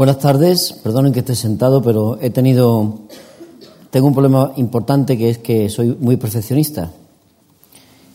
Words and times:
Buenas 0.00 0.18
tardes, 0.18 0.72
perdonen 0.82 1.12
que 1.12 1.18
esté 1.18 1.36
sentado, 1.36 1.82
pero 1.82 2.16
he 2.22 2.30
tenido, 2.30 3.00
tengo 3.90 4.06
un 4.06 4.14
problema 4.14 4.50
importante 4.56 5.18
que 5.18 5.28
es 5.28 5.36
que 5.36 5.68
soy 5.68 5.94
muy 6.00 6.16
perfeccionista. 6.16 6.90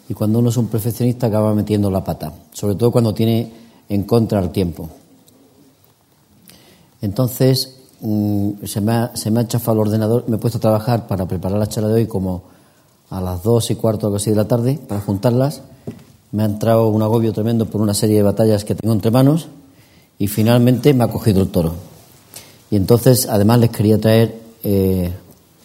Y 0.09 0.15
cuando 0.15 0.39
uno 0.39 0.49
es 0.49 0.57
un 0.57 0.65
perfeccionista 0.65 1.27
acaba 1.27 1.53
metiendo 1.53 1.91
la 1.91 2.03
pata, 2.03 2.33
sobre 2.53 2.73
todo 2.73 2.89
cuando 2.89 3.13
tiene 3.13 3.51
en 3.87 4.01
contra 4.01 4.39
el 4.39 4.49
tiempo. 4.49 4.89
Entonces, 7.03 7.77
mm, 8.01 8.65
se, 8.65 8.81
me 8.81 8.91
ha, 8.91 9.15
se 9.15 9.29
me 9.29 9.41
ha 9.41 9.47
chafado 9.47 9.73
el 9.73 9.87
ordenador, 9.87 10.23
me 10.27 10.37
he 10.37 10.39
puesto 10.39 10.57
a 10.57 10.61
trabajar 10.61 11.05
para 11.05 11.27
preparar 11.27 11.59
la 11.59 11.67
charla 11.67 11.89
de 11.89 12.01
hoy 12.01 12.07
como 12.07 12.45
a 13.11 13.21
las 13.21 13.43
dos 13.43 13.69
y 13.69 13.75
cuarto 13.75 14.09
o 14.09 14.15
así 14.15 14.31
de 14.31 14.37
la 14.37 14.47
tarde, 14.47 14.79
para 14.87 15.01
juntarlas. 15.01 15.61
Me 16.31 16.41
ha 16.41 16.47
entrado 16.47 16.87
un 16.87 17.03
agobio 17.03 17.31
tremendo 17.31 17.67
por 17.67 17.79
una 17.79 17.93
serie 17.93 18.15
de 18.15 18.23
batallas 18.23 18.65
que 18.65 18.73
tengo 18.73 18.91
entre 18.91 19.11
manos 19.11 19.49
y 20.17 20.27
finalmente 20.27 20.93
me 20.93 21.03
ha 21.03 21.07
cogido 21.07 21.41
el 21.41 21.49
toro. 21.49 21.75
Y 22.71 22.75
entonces, 22.75 23.27
además, 23.29 23.59
les 23.59 23.69
quería 23.69 23.99
traer 23.99 24.39
eh, 24.63 25.11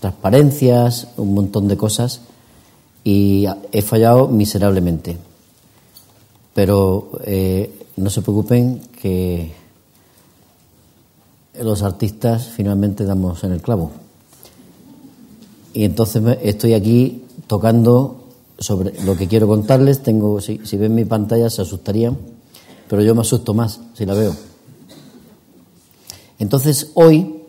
transparencias, 0.01 1.09
un 1.17 1.35
montón 1.35 1.69
de 1.69 1.77
cosas 1.77 2.21
y 3.05 3.47
he 3.73 3.83
fallado 3.83 4.29
miserablemente. 4.29 5.17
Pero 6.55 7.11
eh, 7.25 7.73
no 7.97 8.11
se 8.11 8.23
preocupen 8.23 8.83
que 9.01 9.53
los 11.61 11.83
artistas 11.83 12.49
finalmente 12.49 13.05
damos 13.05 13.45
en 13.45 13.53
el 13.53 13.63
clavo. 13.63 13.91
Y 15.73 15.85
entonces 15.85 16.23
estoy 16.43 16.75
aquí 16.75 17.25
tocando 17.47 18.17
sobre 18.59 19.01
lo 19.05 19.17
que 19.17 19.29
quiero 19.29 19.47
contarles. 19.47 20.03
Tengo, 20.03 20.41
si, 20.41 20.61
si 20.65 20.77
ven 20.77 20.95
mi 20.95 21.05
pantalla 21.05 21.49
se 21.49 21.63
asustarían, 21.63 22.19
pero 22.89 23.03
yo 23.03 23.15
me 23.15 23.21
asusto 23.21 23.55
más 23.55 23.81
si 23.95 24.05
la 24.05 24.15
veo. 24.15 24.50
Entonces 26.41 26.91
hoy, 26.95 27.45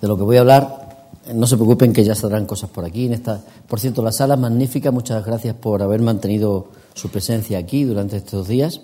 de 0.00 0.06
lo 0.06 0.16
que 0.16 0.22
voy 0.22 0.36
a 0.36 0.40
hablar, 0.40 0.86
no 1.34 1.46
se 1.46 1.56
preocupen 1.56 1.92
que 1.92 2.04
ya 2.04 2.14
saldrán 2.14 2.46
cosas 2.46 2.70
por 2.70 2.84
aquí. 2.84 3.06
En 3.06 3.14
esta, 3.14 3.42
por 3.66 3.80
cierto, 3.80 4.02
la 4.02 4.12
sala 4.12 4.36
magnífica. 4.36 4.92
Muchas 4.92 5.24
gracias 5.24 5.56
por 5.56 5.82
haber 5.82 6.00
mantenido 6.00 6.68
su 6.94 7.08
presencia 7.08 7.58
aquí 7.58 7.82
durante 7.82 8.18
estos 8.18 8.46
días, 8.46 8.80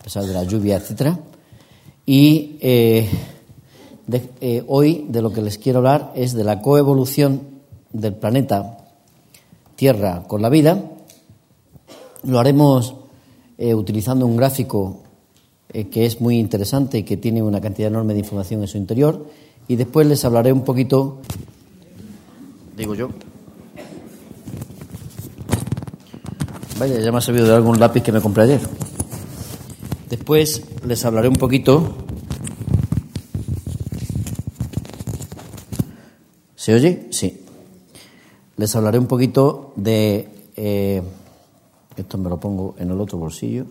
a 0.00 0.02
pesar 0.02 0.24
de 0.24 0.32
la 0.32 0.42
lluvia, 0.42 0.76
etcétera. 0.76 1.20
Y 2.04 2.56
eh, 2.60 3.08
eh, 4.40 4.64
hoy 4.66 5.06
de 5.08 5.22
lo 5.22 5.32
que 5.32 5.42
les 5.42 5.58
quiero 5.58 5.78
hablar 5.78 6.12
es 6.16 6.32
de 6.32 6.44
la 6.44 6.60
coevolución 6.60 7.42
del 7.92 8.14
planeta 8.14 8.78
Tierra 9.76 10.24
con 10.26 10.40
la 10.40 10.48
vida. 10.48 10.90
Lo 12.24 12.38
haremos 12.38 12.94
eh, 13.58 13.74
utilizando 13.74 14.26
un 14.26 14.36
gráfico 14.36 15.02
que 15.84 16.06
es 16.06 16.20
muy 16.20 16.38
interesante 16.38 16.98
y 16.98 17.02
que 17.02 17.16
tiene 17.16 17.42
una 17.42 17.60
cantidad 17.60 17.88
enorme 17.88 18.14
de 18.14 18.20
información 18.20 18.62
en 18.62 18.68
su 18.68 18.78
interior. 18.78 19.26
Y 19.68 19.76
después 19.76 20.06
les 20.06 20.24
hablaré 20.24 20.52
un 20.52 20.62
poquito 20.62 21.20
digo 22.76 22.94
yo. 22.94 23.08
Vaya, 26.78 27.00
ya 27.00 27.10
me 27.10 27.18
ha 27.18 27.20
servido 27.22 27.46
de 27.46 27.54
algún 27.54 27.80
lápiz 27.80 28.02
que 28.02 28.12
me 28.12 28.20
compré 28.20 28.44
ayer. 28.44 28.60
Después 30.10 30.62
les 30.84 31.04
hablaré 31.04 31.28
un 31.28 31.36
poquito. 31.36 31.96
¿Se 36.54 36.74
oye? 36.74 37.08
Sí. 37.10 37.44
Les 38.56 38.76
hablaré 38.76 38.98
un 38.98 39.06
poquito 39.06 39.72
de... 39.76 40.28
Eh, 40.56 41.02
esto 41.96 42.18
me 42.18 42.28
lo 42.28 42.38
pongo 42.38 42.74
en 42.78 42.90
el 42.90 43.00
otro 43.00 43.16
bolsillo. 43.16 43.64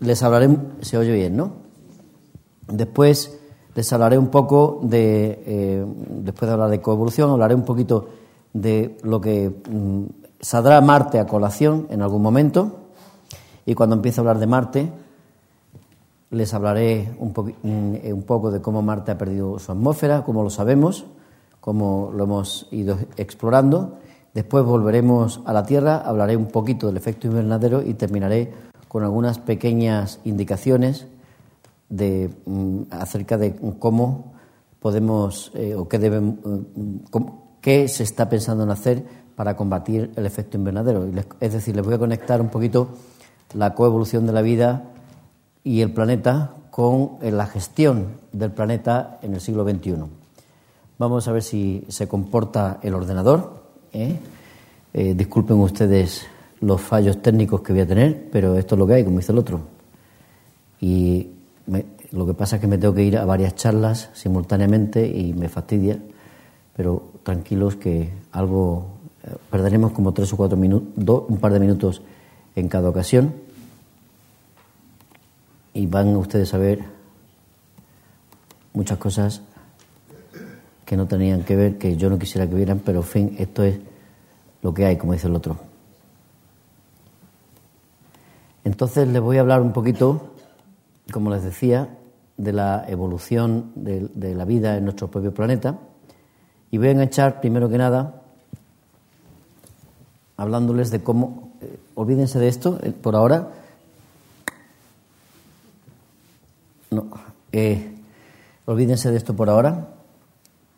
Les 0.00 0.22
hablaré... 0.22 0.56
Se 0.80 0.98
oye 0.98 1.12
bien, 1.12 1.36
¿no? 1.36 1.52
Después 2.66 3.38
les 3.74 3.92
hablaré 3.92 4.18
un 4.18 4.28
poco 4.28 4.80
de, 4.82 5.42
eh, 5.46 5.84
después 6.08 6.48
de 6.48 6.52
hablar 6.52 6.70
de 6.70 6.80
coevolución, 6.80 7.30
hablaré 7.30 7.54
un 7.54 7.64
poquito 7.64 8.08
de 8.52 8.98
lo 9.02 9.20
que 9.20 9.50
mm, 9.50 10.04
saldrá 10.40 10.80
Marte 10.80 11.18
a 11.18 11.26
colación 11.26 11.86
en 11.90 12.02
algún 12.02 12.22
momento. 12.22 12.76
Y 13.66 13.74
cuando 13.74 13.96
empiece 13.96 14.20
a 14.20 14.22
hablar 14.22 14.38
de 14.38 14.46
Marte, 14.46 14.92
les 16.30 16.52
hablaré 16.54 17.14
un, 17.18 17.32
mm, 17.62 18.12
un 18.12 18.22
poco 18.22 18.50
de 18.50 18.60
cómo 18.60 18.82
Marte 18.82 19.12
ha 19.12 19.18
perdido 19.18 19.58
su 19.58 19.70
atmósfera, 19.70 20.24
cómo 20.24 20.42
lo 20.42 20.50
sabemos, 20.50 21.04
cómo 21.60 22.10
lo 22.14 22.24
hemos 22.24 22.66
ido 22.70 22.98
explorando. 23.16 23.98
Después 24.34 24.64
volveremos 24.64 25.40
a 25.44 25.52
la 25.52 25.64
Tierra, 25.64 25.98
hablaré 25.98 26.36
un 26.36 26.46
poquito 26.46 26.86
del 26.86 26.96
efecto 26.96 27.26
invernadero 27.26 27.82
y 27.82 27.94
terminaré 27.94 28.69
con 28.90 29.04
algunas 29.04 29.38
pequeñas 29.38 30.18
indicaciones 30.24 31.06
de, 31.88 32.28
mm, 32.44 32.82
acerca 32.90 33.38
de 33.38 33.54
cómo 33.78 34.32
podemos 34.80 35.52
eh, 35.54 35.76
o 35.76 35.86
qué, 35.86 36.00
deben, 36.00 36.40
mm, 36.42 37.18
qué 37.60 37.86
se 37.86 38.02
está 38.02 38.28
pensando 38.28 38.64
en 38.64 38.70
hacer 38.70 39.04
para 39.36 39.56
combatir 39.56 40.10
el 40.16 40.26
efecto 40.26 40.56
invernadero. 40.56 41.08
Es 41.38 41.52
decir, 41.52 41.76
les 41.76 41.84
voy 41.84 41.94
a 41.94 41.98
conectar 41.98 42.40
un 42.40 42.48
poquito 42.48 42.88
la 43.54 43.76
coevolución 43.76 44.26
de 44.26 44.32
la 44.32 44.42
vida 44.42 44.82
y 45.62 45.82
el 45.82 45.92
planeta 45.92 46.56
con 46.72 47.18
eh, 47.22 47.30
la 47.30 47.46
gestión 47.46 48.08
del 48.32 48.50
planeta 48.50 49.20
en 49.22 49.34
el 49.34 49.40
siglo 49.40 49.62
XXI. 49.62 50.02
Vamos 50.98 51.28
a 51.28 51.32
ver 51.32 51.44
si 51.44 51.84
se 51.86 52.08
comporta 52.08 52.80
el 52.82 52.94
ordenador. 52.94 53.62
¿eh? 53.92 54.18
disculpen 54.92 55.58
ustedes 55.58 56.26
los 56.60 56.80
fallos 56.80 57.22
técnicos 57.22 57.62
que 57.62 57.72
voy 57.72 57.82
a 57.82 57.86
tener, 57.86 58.28
pero 58.30 58.56
esto 58.56 58.74
es 58.74 58.78
lo 58.78 58.86
que 58.86 58.94
hay, 58.94 59.04
como 59.04 59.18
dice 59.18 59.32
el 59.32 59.38
otro. 59.38 59.60
Y 60.80 61.28
lo 62.12 62.26
que 62.26 62.34
pasa 62.34 62.56
es 62.56 62.60
que 62.60 62.66
me 62.66 62.78
tengo 62.78 62.94
que 62.94 63.04
ir 63.04 63.16
a 63.16 63.24
varias 63.24 63.54
charlas 63.54 64.10
simultáneamente 64.12 65.06
y 65.06 65.32
me 65.32 65.48
fastidia, 65.48 65.98
pero 66.76 67.10
tranquilos 67.22 67.76
que 67.76 68.10
algo 68.32 68.86
eh, 69.24 69.34
perderemos 69.50 69.92
como 69.92 70.12
tres 70.12 70.32
o 70.32 70.36
cuatro 70.36 70.56
minutos, 70.56 71.24
un 71.28 71.38
par 71.38 71.52
de 71.52 71.60
minutos 71.60 72.02
en 72.56 72.68
cada 72.68 72.88
ocasión 72.88 73.34
y 75.72 75.86
van 75.86 76.16
ustedes 76.16 76.52
a 76.52 76.58
ver 76.58 76.80
muchas 78.72 78.98
cosas 78.98 79.42
que 80.84 80.96
no 80.96 81.06
tenían 81.06 81.44
que 81.44 81.54
ver, 81.54 81.78
que 81.78 81.96
yo 81.96 82.10
no 82.10 82.18
quisiera 82.18 82.48
que 82.48 82.54
vieran, 82.54 82.80
pero 82.84 82.98
en 83.00 83.04
fin, 83.04 83.36
esto 83.38 83.62
es 83.62 83.78
lo 84.62 84.74
que 84.74 84.86
hay, 84.86 84.96
como 84.96 85.12
dice 85.12 85.28
el 85.28 85.36
otro. 85.36 85.69
Entonces 88.64 89.08
les 89.08 89.20
voy 89.20 89.38
a 89.38 89.40
hablar 89.40 89.62
un 89.62 89.72
poquito 89.72 90.30
como 91.10 91.30
les 91.30 91.42
decía, 91.42 91.88
de 92.36 92.52
la 92.52 92.84
evolución 92.88 93.72
de, 93.74 94.34
la 94.34 94.44
vida 94.44 94.76
en 94.76 94.84
nuestro 94.84 95.10
propio 95.10 95.34
planeta. 95.34 95.78
Y 96.70 96.78
voy 96.78 96.88
a 96.88 96.90
enganchar, 96.92 97.40
primero 97.40 97.68
que 97.68 97.78
nada, 97.78 98.22
hablándoles 100.36 100.90
de 100.90 101.02
cómo. 101.02 101.50
Eh, 101.60 101.78
olvídense 101.94 102.38
de 102.38 102.48
esto 102.48 102.78
eh, 102.82 102.92
por 102.92 103.16
ahora. 103.16 103.48
No. 106.90 107.08
Eh, 107.52 107.94
olvídense 108.66 109.10
de 109.10 109.16
esto 109.16 109.34
por 109.34 109.50
ahora. 109.50 109.88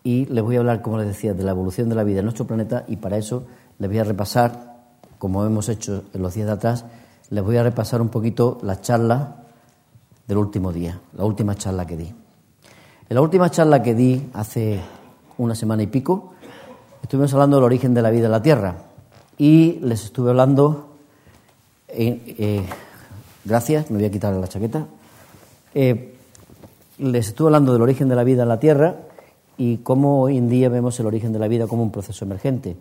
Y 0.03 0.27
les 0.27 0.43
voy 0.43 0.57
a 0.57 0.61
hablar, 0.61 0.83
como 0.83 0.99
les 0.99 1.07
decía, 1.07 1.35
de 1.35 1.45
la 1.45 1.53
evolución 1.53 1.89
de 1.89 1.95
la 1.95 2.03
vida 2.03 2.19
en 2.21 2.25
nuestro 2.25 2.47
planeta. 2.47 2.85
Y 2.89 2.97
para 2.97 3.19
eso 3.19 3.45
les 3.79 3.89
voy 3.89 3.99
a 3.99 4.05
repasar, 4.05 4.83
como 5.19 5.45
hemos 5.45 5.69
hecho 5.69 6.05
en 6.13 6.23
los 6.23 6.35
días 6.35 6.47
de 6.47 6.53
atrás, 6.53 6.85
les 7.33 7.43
voy 7.43 7.57
a 7.57 7.63
repasar 7.63 8.03
un 8.03 8.11
poquito 8.11 8.59
la 8.63 8.83
charla 8.83 9.37
del 10.29 10.37
último 10.37 10.71
día, 10.71 11.01
la 11.15 11.25
última 11.25 11.55
charla 11.55 11.87
que 11.87 11.97
di. 11.97 12.05
En 12.05 13.15
la 13.15 13.23
última 13.23 13.51
charla 13.51 13.83
que 13.83 13.95
di 13.95 14.29
hace 14.35 14.79
una 15.39 15.55
semana 15.55 15.83
y 15.83 15.87
pico, 15.87 16.35
estuvimos 17.03 17.33
hablando 17.33 17.57
del 17.57 17.65
origen 17.65 17.95
de 17.95 18.03
la 18.03 18.11
vida 18.11 18.27
en 18.27 18.33
la 18.33 18.43
Tierra 18.43 18.77
y 19.39 19.79
les 19.81 20.05
estuve 20.05 20.29
hablando, 20.29 20.91
eh, 21.89 22.21
eh, 22.39 22.67
gracias, 23.47 23.91
me 23.91 23.97
voy 23.97 24.07
a 24.07 24.11
quitar 24.11 24.35
la 24.35 24.47
chaqueta, 24.47 24.87
eh, 25.73 26.15
les 26.99 27.29
estuve 27.29 27.49
hablando 27.49 27.73
del 27.73 27.81
origen 27.81 28.11
de 28.11 28.15
la 28.15 28.25
vida 28.25 28.43
en 28.43 28.51
la 28.51 28.61
Tierra 28.61 28.97
y 29.57 29.79
cómo 29.79 30.21
hoy 30.21 30.37
en 30.37 30.51
día 30.51 30.69
vemos 30.69 31.01
el 31.01 31.07
origen 31.07 31.33
de 31.33 31.39
la 31.39 31.49
vida 31.49 31.67
como 31.67 31.83
un 31.83 31.93
proceso 31.93 32.27
emergente. 32.27 32.77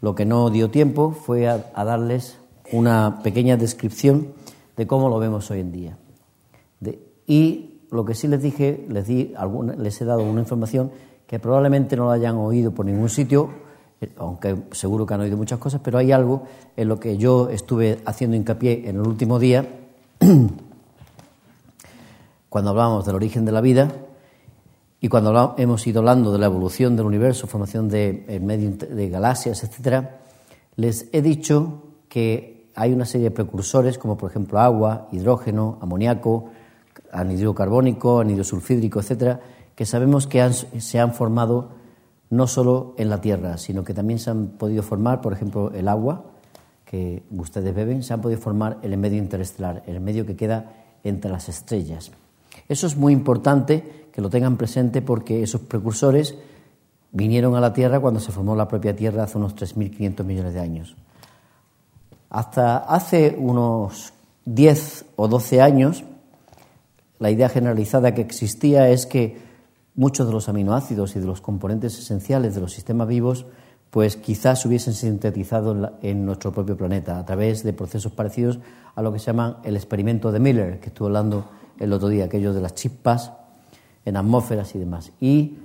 Lo 0.00 0.16
que 0.16 0.24
no 0.24 0.50
dio 0.50 0.70
tiempo 0.70 1.12
fue 1.12 1.46
a 1.48 1.84
darles 1.84 2.41
una 2.72 3.22
pequeña 3.22 3.56
descripción 3.56 4.28
de 4.76 4.86
cómo 4.86 5.08
lo 5.08 5.18
vemos 5.18 5.50
hoy 5.50 5.60
en 5.60 5.72
día. 5.72 5.98
Y 7.26 7.80
lo 7.90 8.04
que 8.04 8.14
sí 8.14 8.26
les 8.26 8.42
dije, 8.42 8.84
les, 8.88 9.06
di 9.06 9.32
les 9.78 10.00
he 10.00 10.04
dado 10.04 10.24
una 10.24 10.40
información 10.40 10.90
que 11.26 11.38
probablemente 11.38 11.96
no 11.96 12.06
la 12.06 12.14
hayan 12.14 12.36
oído 12.36 12.72
por 12.72 12.84
ningún 12.84 13.08
sitio, 13.08 13.50
eh, 14.00 14.10
aunque 14.18 14.56
seguro 14.72 15.06
que 15.06 15.14
han 15.14 15.20
oído 15.20 15.36
muchas 15.36 15.58
cosas, 15.58 15.80
pero 15.82 15.98
hay 15.98 16.12
algo 16.12 16.42
en 16.76 16.88
lo 16.88 16.98
que 16.98 17.16
yo 17.16 17.48
estuve 17.48 18.00
haciendo 18.04 18.36
hincapié 18.36 18.88
en 18.88 18.96
el 18.96 19.06
último 19.06 19.38
día, 19.38 19.66
cuando 22.48 22.70
hablábamos 22.70 23.06
del 23.06 23.14
origen 23.14 23.44
de 23.44 23.52
la 23.52 23.60
vida 23.62 23.92
y 25.00 25.08
cuando 25.08 25.54
hemos 25.56 25.86
ido 25.86 26.00
hablando 26.00 26.32
de 26.32 26.38
la 26.38 26.46
evolución 26.46 26.96
del 26.96 27.06
universo, 27.06 27.46
formación 27.46 27.88
de, 27.88 28.40
medio 28.42 28.70
de 28.72 29.08
galaxias, 29.08 29.64
etcétera, 29.64 30.20
les 30.76 31.08
he 31.12 31.22
dicho 31.22 31.82
que 32.10 32.51
hay 32.74 32.92
una 32.92 33.04
serie 33.04 33.28
de 33.28 33.34
precursores, 33.34 33.98
como 33.98 34.16
por 34.16 34.30
ejemplo 34.30 34.58
agua, 34.58 35.08
hidrógeno, 35.12 35.78
amoníaco, 35.80 36.50
anhidro 37.10 37.54
carbónico, 37.54 38.20
anhidro 38.20 38.44
sulfídrico, 38.44 39.00
etcétera, 39.00 39.40
que 39.74 39.86
sabemos 39.86 40.26
que 40.26 40.50
se 40.52 40.98
han 40.98 41.12
formado 41.14 41.70
no 42.30 42.46
solo 42.46 42.94
en 42.96 43.10
la 43.10 43.20
Tierra, 43.20 43.58
sino 43.58 43.84
que 43.84 43.92
también 43.92 44.18
se 44.18 44.30
han 44.30 44.48
podido 44.48 44.82
formar, 44.82 45.20
por 45.20 45.32
ejemplo, 45.32 45.70
el 45.74 45.88
agua 45.88 46.24
que 46.86 47.22
ustedes 47.30 47.74
beben, 47.74 48.02
se 48.02 48.14
han 48.14 48.20
podido 48.20 48.40
formar 48.40 48.78
en 48.82 48.92
el 48.92 48.98
medio 48.98 49.18
interestelar, 49.18 49.82
el 49.86 50.00
medio 50.00 50.26
que 50.26 50.36
queda 50.36 50.72
entre 51.04 51.30
las 51.30 51.48
estrellas. 51.48 52.10
Eso 52.68 52.86
es 52.86 52.96
muy 52.96 53.12
importante 53.12 54.08
que 54.12 54.20
lo 54.20 54.30
tengan 54.30 54.56
presente 54.56 55.02
porque 55.02 55.42
esos 55.42 55.62
precursores 55.62 56.36
vinieron 57.10 57.54
a 57.54 57.60
la 57.60 57.72
Tierra 57.72 58.00
cuando 58.00 58.20
se 58.20 58.32
formó 58.32 58.56
la 58.56 58.68
propia 58.68 58.96
Tierra 58.96 59.24
hace 59.24 59.38
unos 59.38 59.54
3.500 59.54 60.24
millones 60.24 60.54
de 60.54 60.60
años. 60.60 60.96
Hasta 62.32 62.78
hace 62.78 63.36
unos 63.38 64.14
10 64.46 65.04
o 65.16 65.28
12 65.28 65.60
años, 65.60 66.02
la 67.18 67.30
idea 67.30 67.50
generalizada 67.50 68.14
que 68.14 68.22
existía 68.22 68.88
es 68.88 69.04
que 69.04 69.36
muchos 69.94 70.26
de 70.26 70.32
los 70.32 70.48
aminoácidos 70.48 71.14
y 71.14 71.20
de 71.20 71.26
los 71.26 71.42
componentes 71.42 71.98
esenciales 71.98 72.54
de 72.54 72.62
los 72.62 72.72
sistemas 72.72 73.06
vivos 73.06 73.44
pues 73.90 74.16
quizás 74.16 74.64
hubiesen 74.64 74.94
sintetizado 74.94 75.98
en, 76.00 76.24
nuestro 76.24 76.52
propio 76.52 76.74
planeta 76.74 77.18
a 77.18 77.26
través 77.26 77.62
de 77.64 77.74
procesos 77.74 78.12
parecidos 78.12 78.60
a 78.94 79.02
lo 79.02 79.12
que 79.12 79.18
se 79.18 79.26
llama 79.26 79.60
el 79.62 79.76
experimento 79.76 80.32
de 80.32 80.40
Miller, 80.40 80.80
que 80.80 80.86
estuve 80.86 81.08
hablando 81.08 81.50
el 81.78 81.92
otro 81.92 82.08
día, 82.08 82.24
aquello 82.24 82.54
de 82.54 82.62
las 82.62 82.74
chispas 82.74 83.32
en 84.06 84.16
atmósferas 84.16 84.74
y 84.74 84.78
demás. 84.78 85.12
Y 85.20 85.58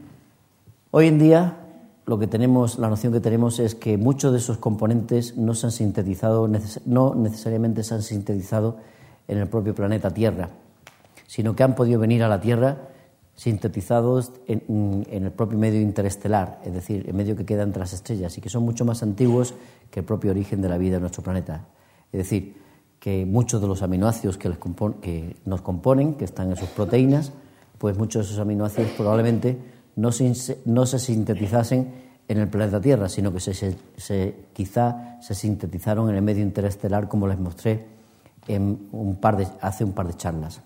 hoy 0.92 1.08
en 1.08 1.18
día 1.18 1.67
lo 2.07 2.18
que 2.18 2.25
tenemos, 2.25 2.80
la 2.80 2.89
noción 2.89 3.12
que 3.12 3.19
tenemos 3.19 3.59
es 3.59 3.75
que 3.75 3.98
muchos 3.98 4.31
de 4.31 4.38
esos 4.38 4.57
componentes 4.57 5.36
no 5.36 5.54
se 5.54 5.68
han 5.68 5.71
sintetizado, 5.74 6.50
no 6.86 7.15
necesariamente 7.15 7.83
se 7.83 7.94
han 7.95 8.01
sintetizado 8.01 8.77
en 9.27 9.38
el 9.38 9.48
propio 9.48 9.75
planeta 9.75 10.13
Tierra, 10.13 10.50
sino 11.27 11.54
que 11.54 11.63
han 11.63 11.75
podido 11.75 12.00
venir 12.00 12.24
a 12.24 12.30
la 12.30 12.39
Tierra 12.39 12.77
sintetizados 13.36 14.31
en, 14.48 15.06
el 15.12 15.31
propio 15.31 15.59
medio 15.59 15.81
interestelar, 15.81 16.62
es 16.63 16.74
decir, 16.74 17.04
el 17.07 17.13
medio 17.13 17.36
que 17.36 17.45
queda 17.45 17.63
entre 17.63 17.81
las 17.81 17.92
estrellas, 17.92 18.38
y 18.38 18.42
que 18.42 18.50
son 18.50 18.63
mucho 18.63 18.86
más 18.86 19.04
antiguos 19.04 19.54
que 19.92 20.00
el 20.00 20.06
propio 20.06 20.31
origen 20.31 20.62
de 20.62 20.69
la 20.69 20.77
vida 20.77 20.95
en 20.95 21.01
nuestro 21.01 21.21
planeta. 21.21 21.65
Es 22.13 22.19
decir, 22.19 22.56
que 23.01 23.25
muchos 23.25 23.62
de 23.62 23.68
los 23.68 23.83
aminoácidos 23.83 24.38
que, 24.38 24.50
nos 25.45 25.62
componen, 25.62 26.13
que 26.13 26.25
están 26.25 26.51
en 26.51 26.56
sus 26.56 26.69
proteínas, 26.69 27.33
pues 27.77 27.98
muchos 27.98 28.25
de 28.25 28.31
esos 28.31 28.42
aminoácidos 28.42 28.92
probablemente 28.92 29.57
no 29.98 30.12
se, 30.12 30.60
no 30.66 30.86
se 30.86 31.00
sintetizasen 31.00 31.92
en 32.28 32.38
el 32.38 32.48
planeta 32.48 32.80
Tierra, 32.80 33.10
sino 33.10 33.34
que 33.34 33.40
se, 33.40 33.76
quizá 34.54 35.18
se 35.22 35.34
sintetizaron 35.34 36.10
en 36.10 36.16
el 36.16 36.22
medio 36.22 36.44
interestelar, 36.44 37.10
como 37.10 37.28
les 37.28 37.40
mostré 37.40 37.88
en 38.48 38.90
un 38.92 39.16
par 39.18 39.38
de, 39.38 39.48
hace 39.60 39.84
un 39.84 39.94
par 39.94 40.06
de 40.08 40.14
charlas. 40.16 40.62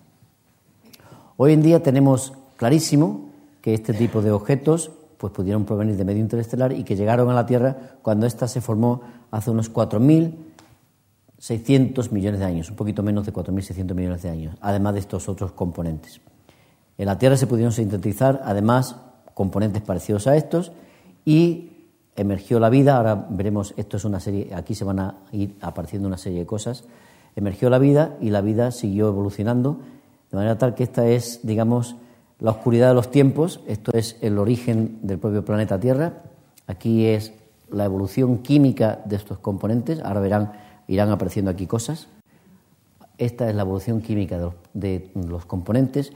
Hoy 1.36 1.54
en 1.54 1.62
día 1.62 1.82
tenemos 1.82 2.34
clarísimo 2.56 3.30
que 3.60 3.74
este 3.74 3.92
tipo 3.94 4.22
de 4.22 4.30
objetos 4.32 4.90
pues 5.16 5.32
pudieron 5.32 5.64
provenir 5.64 5.96
de 5.96 6.04
medio 6.04 6.20
interestelar 6.20 6.72
y 6.72 6.84
que 6.84 6.94
llegaron 6.96 7.30
a 7.30 7.34
la 7.34 7.46
Tierra 7.46 7.96
cuando 8.02 8.26
ésta 8.26 8.46
se 8.48 8.60
formó 8.60 9.00
hace 9.30 9.50
unos 9.50 9.72
4.600 9.72 12.10
millones 12.10 12.40
de 12.40 12.46
años, 12.46 12.68
un 12.70 12.76
poquito 12.76 13.02
menos 13.02 13.24
de 13.24 13.32
4.600 13.32 13.94
millones 13.94 14.20
de 14.22 14.30
años, 14.30 14.56
además 14.60 14.92
de 14.94 15.00
estos 15.00 15.28
otros 15.28 15.52
componentes. 15.52 16.20
En 16.98 17.06
la 17.06 17.18
Tierra 17.18 17.36
se 17.36 17.46
pudieron 17.46 17.72
sintetizar, 17.72 18.42
además, 18.44 18.96
componentes 19.34 19.82
parecidos 19.82 20.26
a 20.26 20.36
estos 20.36 20.72
y 21.24 21.70
emergió 22.16 22.60
la 22.60 22.70
vida. 22.70 22.96
Ahora 22.96 23.26
veremos, 23.30 23.74
esto 23.76 23.96
es 23.96 24.04
una 24.04 24.20
serie, 24.20 24.54
aquí 24.54 24.74
se 24.74 24.84
van 24.84 24.98
a 24.98 25.16
ir 25.32 25.56
apareciendo 25.60 26.08
una 26.08 26.18
serie 26.18 26.40
de 26.40 26.46
cosas. 26.46 26.84
Emergió 27.36 27.70
la 27.70 27.78
vida 27.78 28.16
y 28.20 28.30
la 28.30 28.40
vida 28.40 28.70
siguió 28.70 29.08
evolucionando, 29.08 29.80
de 30.30 30.36
manera 30.36 30.58
tal 30.58 30.74
que 30.74 30.82
esta 30.82 31.06
es, 31.06 31.40
digamos, 31.42 31.96
la 32.38 32.50
oscuridad 32.50 32.88
de 32.88 32.94
los 32.94 33.10
tiempos, 33.10 33.60
esto 33.66 33.92
es 33.94 34.16
el 34.20 34.38
origen 34.38 34.98
del 35.02 35.18
propio 35.18 35.44
planeta 35.44 35.78
Tierra, 35.78 36.22
aquí 36.66 37.06
es 37.06 37.32
la 37.70 37.84
evolución 37.84 38.38
química 38.38 39.00
de 39.04 39.16
estos 39.16 39.38
componentes, 39.38 40.00
ahora 40.00 40.20
verán, 40.20 40.52
irán 40.88 41.10
apareciendo 41.10 41.50
aquí 41.50 41.66
cosas. 41.66 42.08
Esta 43.18 43.48
es 43.48 43.54
la 43.54 43.62
evolución 43.62 44.00
química 44.00 44.38
de 44.74 45.10
los, 45.14 45.44
componentes 45.44 46.12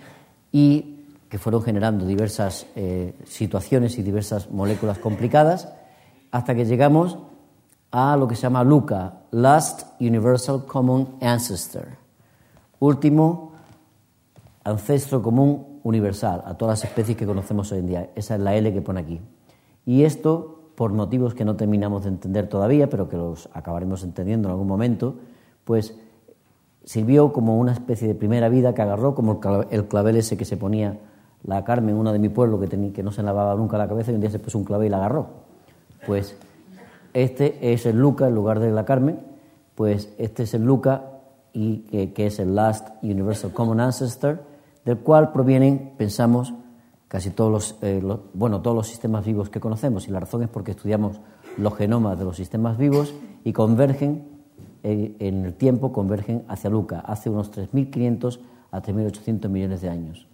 y 0.51 0.96
que 1.29 1.39
fueron 1.39 1.63
generando 1.63 2.07
diversas 2.07 2.67
eh, 2.77 3.15
situaciones 3.25 3.99
y 3.99 4.03
diversas 4.03 4.51
moléculas 4.51 4.99
complicadas 4.99 5.73
hasta 6.31 6.55
que 6.55 6.65
llegamos 6.65 7.19
a 7.91 8.17
lo 8.17 8.29
que 8.29 8.37
se 8.37 8.43
llama 8.43 8.63
LUCA, 8.65 9.23
Last 9.31 10.01
Universal 10.01 10.65
Common 10.67 11.17
Ancestor, 11.21 11.87
último 12.79 13.53
ancestro 14.65 15.23
común 15.23 15.81
universal 15.85 16.43
a 16.45 16.55
todas 16.55 16.81
las 16.81 16.91
especies 16.91 17.17
que 17.17 17.27
conocemos 17.27 17.71
hoy 17.73 17.79
en 17.79 17.87
día. 17.87 18.11
Esa 18.17 18.35
es 18.35 18.41
la 18.41 18.55
L 18.57 18.73
que 18.73 18.83
pone 18.83 19.01
aquí. 19.01 19.21
Y 19.85 20.03
esto, 20.03 20.71
por 20.75 20.93
motivos 20.93 21.35
que 21.35 21.45
no 21.45 21.55
terminamos 21.57 22.03
de 22.03 22.11
entender 22.11 22.49
todavía, 22.49 22.91
pero 22.91 23.09
que 23.09 23.17
los 23.17 23.49
acabaremos 23.53 24.03
entendiendo 24.03 24.49
en 24.49 24.53
algún 24.53 24.67
momento, 24.67 25.15
pues 25.65 25.95
sirvió 26.85 27.33
como 27.33 27.59
una 27.59 27.73
especie 27.73 28.09
de 28.09 28.15
primera 28.15 28.49
vida 28.49 28.75
que 28.75 28.83
agarró, 28.83 29.15
como 29.15 29.41
el 29.71 29.87
clavel 29.87 30.17
ese 30.17 30.37
que 30.37 30.45
se 30.45 30.57
ponía 30.57 30.99
la 31.45 31.65
Carmen, 31.65 31.95
una 31.95 32.13
de 32.13 32.19
mi 32.19 32.29
pueblo, 32.29 32.59
que, 32.59 32.67
tenía, 32.67 32.93
que 32.93 33.03
no 33.03 33.13
se 33.13 33.23
lavaba 33.23 33.55
nunca 33.55 33.79
la 33.79 33.89
cabeza 33.89 34.13
y 34.13 34.15
un 34.15 34.21
día 34.21 34.31
se 34.31 34.39
puso 34.39 34.59
un 34.59 34.65
clavel 34.65 34.87
y 34.87 34.91
la 34.91 34.99
agarró. 34.99 35.29
Pues 36.07 36.37
este 37.13 37.73
es 37.73 37.87
el 37.87 37.99
Luca 37.99 38.29
en 38.29 38.35
lugar 38.35 38.61
de 38.61 38.71
la 38.71 38.85
Carmen, 38.85 39.21
pues 39.75 40.13
este 40.19 40.43
es 40.43 40.55
el 40.55 40.65
Luca 40.65 41.05
y 41.53 41.79
que, 42.09 42.27
es 42.27 42.39
el 42.39 42.55
Last 42.55 42.89
Universal 43.03 43.53
Common 43.53 43.81
Ancestor, 43.81 44.43
del 44.85 44.99
cual 44.99 45.33
provienen, 45.33 45.95
pensamos, 45.97 46.53
casi 47.09 47.31
todos 47.31 47.77
eh, 47.81 48.01
los, 48.03 48.21
bueno, 48.35 48.61
todos 48.61 48.77
los 48.77 48.87
sistemas 48.87 49.25
vivos 49.25 49.49
que 49.49 49.61
conocemos, 49.61 50.07
y 50.07 50.11
la 50.11 50.21
razón 50.21 50.43
es 50.43 50.51
porque 50.51 50.73
estudiamos 50.73 51.21
los 51.57 51.75
genomas 51.75 52.19
de 52.19 52.27
los 52.27 52.37
sistemas 52.37 52.77
vivos 52.77 53.15
y 53.45 53.55
convergen 53.55 54.37
eh, 54.83 55.17
en 55.19 55.47
el 55.47 55.55
tiempo, 55.55 55.93
convergen 55.93 56.45
hacia 56.49 56.69
Luca, 56.69 57.01
hace 57.01 57.31
unos 57.31 57.51
3.500 57.51 58.39
a 58.71 58.83
3.800 58.83 59.49
millones 59.49 59.81
de 59.81 59.89
años. 59.89 60.29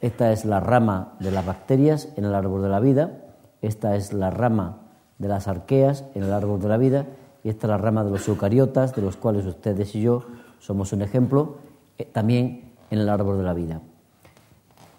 Esta 0.00 0.32
es 0.32 0.44
la 0.44 0.60
rama 0.60 1.14
de 1.20 1.30
las 1.30 1.46
bacterias 1.46 2.08
en 2.16 2.24
el 2.24 2.34
árbol 2.34 2.62
de 2.62 2.68
la 2.68 2.80
vida, 2.80 3.24
esta 3.62 3.96
es 3.96 4.12
la 4.12 4.30
rama 4.30 4.82
de 5.18 5.28
las 5.28 5.48
arqueas 5.48 6.04
en 6.14 6.24
el 6.24 6.32
árbol 6.32 6.60
de 6.60 6.68
la 6.68 6.76
vida, 6.76 7.06
y 7.42 7.48
esta 7.48 7.66
es 7.66 7.70
la 7.70 7.78
rama 7.78 8.04
de 8.04 8.10
los 8.10 8.28
eucariotas, 8.28 8.94
de 8.94 9.02
los 9.02 9.16
cuales 9.16 9.46
ustedes 9.46 9.94
y 9.94 10.02
yo 10.02 10.24
somos 10.58 10.92
un 10.92 11.02
ejemplo. 11.02 11.56
Eh, 11.98 12.04
también 12.04 12.72
en 12.90 12.98
el 12.98 13.08
árbol 13.08 13.38
de 13.38 13.44
la 13.44 13.54
vida. 13.54 13.80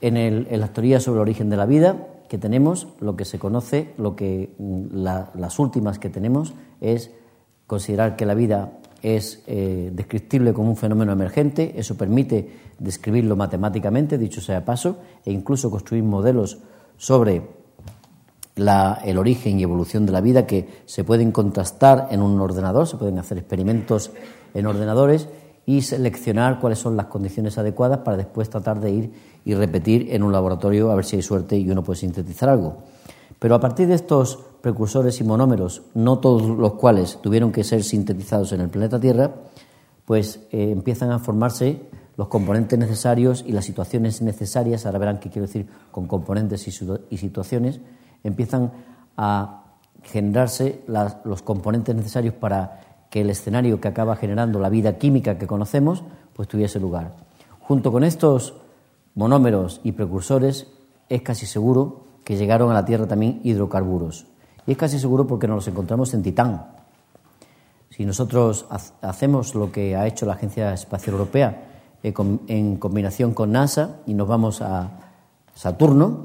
En, 0.02 0.60
las 0.60 0.74
teorías 0.74 1.04
sobre 1.04 1.18
el 1.18 1.22
origen 1.22 1.50
de 1.50 1.58
la 1.58 1.66
vida 1.66 2.08
que 2.28 2.38
tenemos, 2.38 2.88
lo 3.00 3.16
que 3.16 3.26
se 3.26 3.40
conoce, 3.40 3.94
lo 3.98 4.16
que 4.16 4.54
mm, 4.58 5.04
las 5.36 5.60
últimas 5.60 6.00
que 6.00 6.10
tenemos 6.10 6.54
es 6.82 7.12
considerar 7.66 8.16
que 8.16 8.26
la 8.26 8.34
vida 8.34 8.74
es 9.02 9.44
eh, 9.48 9.92
descriptible 9.94 10.54
como 10.54 10.70
un 10.70 10.78
fenómeno 10.78 11.12
emergente, 11.12 11.74
eso 11.78 11.96
permite 11.96 12.50
describirlo 12.80 13.36
matemáticamente, 13.36 14.18
dicho 14.18 14.42
sea 14.42 14.66
paso, 14.66 14.98
e 15.26 15.32
incluso 15.32 15.70
construir 15.70 16.04
modelos 16.04 16.60
sobre 16.98 17.44
el 18.58 19.18
origen 19.18 19.60
y 19.60 19.64
evolución 19.64 20.06
de 20.06 20.12
la 20.12 20.22
vida 20.22 20.48
que 20.48 20.68
se 20.86 21.04
pueden 21.04 21.32
contrastar 21.32 22.08
en 22.10 22.22
un 22.22 22.40
ordenador, 22.42 22.88
se 22.88 22.98
pueden 22.98 23.20
hacer 23.20 23.38
experimentos 23.38 24.12
en 24.54 24.66
ordenadores 24.66 25.28
y 25.68 25.82
seleccionar 25.82 26.60
cuáles 26.60 26.80
son 26.80 26.98
las 26.98 27.08
condiciones 27.08 27.58
adecuadas 27.58 28.00
para 28.00 28.18
después 28.18 28.50
tratar 28.50 28.80
de 28.80 28.90
ir 28.90 29.12
y 29.46 29.54
repetir 29.54 30.08
en 30.12 30.24
un 30.24 30.32
laboratorio 30.32 30.92
a 30.92 30.96
ver 30.96 31.06
si 31.06 31.18
hay 31.18 31.22
suerte 31.22 31.58
y 31.58 31.70
uno 31.70 31.84
puede 31.84 32.00
sintetizar 32.00 32.50
algo. 32.50 32.78
Pero 33.38 33.54
a 33.54 33.60
partir 33.60 33.88
de 33.88 33.94
estos 33.94 34.40
precursores 34.62 35.20
y 35.22 35.24
monómeros, 35.24 35.84
no 35.94 36.20
todos 36.20 36.58
los 36.58 36.74
cuales 36.74 37.20
tuvieron 37.22 37.52
que 37.52 37.64
ser 37.64 37.84
sintetizados 37.84 38.52
en 38.52 38.62
el 38.62 38.70
planeta 38.70 39.00
Tierra, 39.00 39.32
pues 40.06 40.40
eh, 40.52 40.72
empiezan 40.72 41.12
a 41.12 41.20
formarse 41.20 41.82
los 42.18 42.30
componentes 42.30 42.80
necesarios 42.80 43.44
y 43.46 43.52
las 43.52 43.66
situaciones 43.66 44.22
necesarias, 44.22 44.86
ahora 44.86 45.00
verán 45.00 45.20
qué 45.20 45.30
quiero 45.30 45.48
decir 45.48 45.68
con 45.92 46.08
componentes 46.08 46.68
y, 46.68 47.18
situaciones, 47.18 47.80
empiezan 48.24 48.72
a 49.16 49.64
generarse 50.04 50.82
los 51.24 51.42
componentes 51.44 51.96
necesarios 51.96 52.34
para 52.34 53.06
que 53.10 53.22
el 53.22 53.30
escenario 53.30 53.80
que 53.80 53.88
acaba 53.88 54.16
generando 54.16 54.60
la 54.60 54.70
vida 54.70 54.98
química 54.98 55.38
que 55.38 55.46
conocemos, 55.46 56.04
pues 56.34 56.48
tuviese 56.48 56.80
lugar. 56.80 57.16
Junto 57.60 57.92
con 57.92 58.04
estos 58.04 58.56
monómeros 59.14 59.82
y 59.84 59.92
precursores, 59.92 60.68
es 61.10 61.22
casi 61.22 61.46
seguro 61.46 62.04
que 62.24 62.38
llegaron 62.38 62.72
a 62.72 62.74
la 62.74 62.86
Tierra 62.86 63.08
también 63.08 63.42
hidrocarburos. 63.44 64.26
Y 64.68 64.74
es 64.74 64.78
casi 64.78 65.00
seguro 65.00 65.26
porque 65.26 65.48
nos 65.48 65.56
los 65.56 65.68
encontramos 65.70 66.14
en 66.14 66.22
Titán. 66.22 66.68
Si 67.90 68.06
nosotros 68.06 68.66
hacemos 69.02 69.56
lo 69.56 69.72
que 69.72 69.96
ha 69.96 70.06
hecho 70.06 70.26
la 70.26 70.34
Agencia 70.34 70.74
Espacial 70.74 71.14
Europea 71.14 71.64
eh, 72.04 72.14
en 72.48 72.76
combinación 72.76 73.34
con 73.34 73.54
NASA 73.54 74.02
y 74.06 74.14
nos 74.14 74.28
vamos 74.28 74.62
a 74.62 74.92
Saturno 75.56 76.22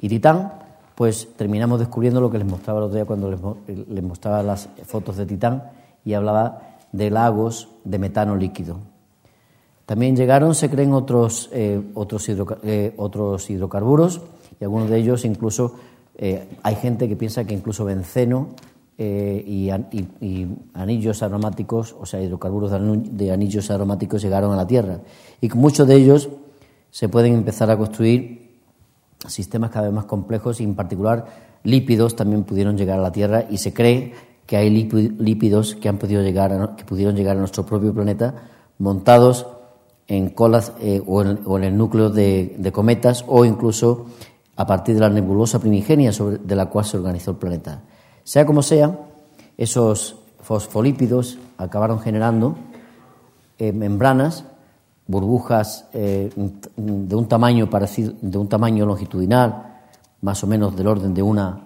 y 0.00 0.08
Titán, 0.08 0.52
pues 0.94 1.28
terminamos 1.36 1.80
descubriendo 1.80 2.20
lo 2.20 2.30
que 2.30 2.38
les 2.38 2.46
mostraba 2.46 2.78
el 2.78 2.84
otro 2.84 2.94
día 2.94 3.04
cuando 3.04 3.30
les, 3.30 4.02
mostraba 4.02 4.42
las 4.42 4.68
fotos 4.84 5.16
de 5.18 5.26
Titán, 5.26 5.64
y 6.04 6.14
hablaba 6.14 6.78
de 6.92 7.10
lagos 7.10 7.68
de 7.84 7.98
metano 7.98 8.36
líquido. 8.36 8.78
También 9.84 10.16
llegaron, 10.16 10.54
se 10.54 10.70
creen, 10.70 10.92
otros, 10.92 11.50
eh, 11.52 11.82
eh, 12.62 12.94
otros 12.96 13.50
hidrocarburos 13.50 14.22
y 14.58 14.64
algunos 14.64 14.88
de 14.88 14.96
ellos 14.98 15.24
incluso 15.24 15.74
eh, 16.16 16.48
hay 16.62 16.74
gente 16.76 17.08
que 17.08 17.16
piensa 17.16 17.44
que 17.44 17.54
incluso 17.54 17.84
benceno 17.84 18.48
y, 18.98 19.68
anillos 20.72 21.22
aromáticos, 21.22 21.94
o 22.00 22.06
sea, 22.06 22.22
hidrocarburos 22.22 22.72
de 23.14 23.30
anillos 23.30 23.70
aromáticos 23.70 24.22
llegaron 24.22 24.52
a 24.52 24.56
la 24.56 24.66
Tierra. 24.66 25.00
Y 25.40 25.50
muchos 25.50 25.86
de 25.86 25.96
ellos 25.96 26.30
se 26.90 27.10
pueden 27.10 27.34
empezar 27.34 27.70
a 27.70 27.76
construir 27.76 28.46
sistemas 29.28 29.70
cada 29.70 29.86
vez 29.86 29.94
más 29.94 30.06
complejos 30.06 30.60
y 30.60 30.64
en 30.64 30.74
particular 30.74 31.26
lípidos 31.62 32.16
también 32.16 32.44
pudieron 32.44 32.76
llegar 32.76 32.98
a 32.98 33.02
la 33.02 33.12
Tierra 33.12 33.44
y 33.50 33.58
se 33.58 33.74
cree 33.74 34.14
que 34.46 34.56
hay 34.56 34.70
lípidos 34.70 35.74
que 35.74 35.88
han 35.88 35.98
podido 35.98 36.22
llegar 36.22 36.76
que 36.76 36.84
pudieron 36.84 37.16
llegar 37.16 37.36
a 37.36 37.40
nuestro 37.40 37.66
propio 37.66 37.92
planeta 37.92 38.48
montados 38.78 39.46
en 40.06 40.30
colas 40.30 40.72
eh, 40.80 41.02
o, 41.04 41.22
en, 41.22 41.64
el 41.64 41.76
núcleo 41.76 42.10
de, 42.10 42.70
cometas 42.72 43.24
o 43.26 43.44
incluso 43.44 44.06
a 44.56 44.66
partir 44.66 44.94
de 44.94 45.00
la 45.02 45.10
nebulosa 45.10 45.58
primigenia 45.58 46.12
sobre, 46.12 46.38
de 46.38 46.56
la 46.56 46.66
cual 46.66 46.84
se 46.84 46.96
organizó 46.96 47.32
el 47.32 47.36
planeta. 47.36 47.82
Sea 48.24 48.46
como 48.46 48.62
sea, 48.62 48.98
esos 49.56 50.16
fosfolípidos 50.40 51.38
acabaron 51.58 52.00
generando 52.00 52.56
eh, 53.58 53.72
membranas, 53.72 54.44
burbujas 55.06 55.88
eh, 55.92 56.30
de 56.76 57.14
un 57.14 57.28
tamaño 57.28 57.70
parecido, 57.70 58.14
de 58.20 58.38
un 58.38 58.48
tamaño 58.48 58.86
longitudinal, 58.86 59.74
más 60.22 60.42
o 60.42 60.46
menos 60.46 60.76
del 60.76 60.86
orden 60.86 61.14
de 61.14 61.22
una 61.22 61.62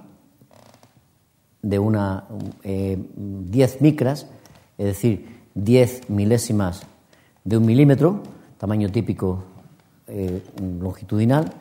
de 1.62 1.78
una 1.78 2.24
10 2.64 3.82
micras, 3.82 4.26
es 4.78 4.86
decir, 4.86 5.40
10 5.54 6.08
milésimas 6.08 6.82
de 7.44 7.56
un 7.56 7.66
milímetro, 7.66 8.22
tamaño 8.58 8.90
típico 8.90 9.44
eh, 10.06 10.42
longitudinal, 10.80 11.52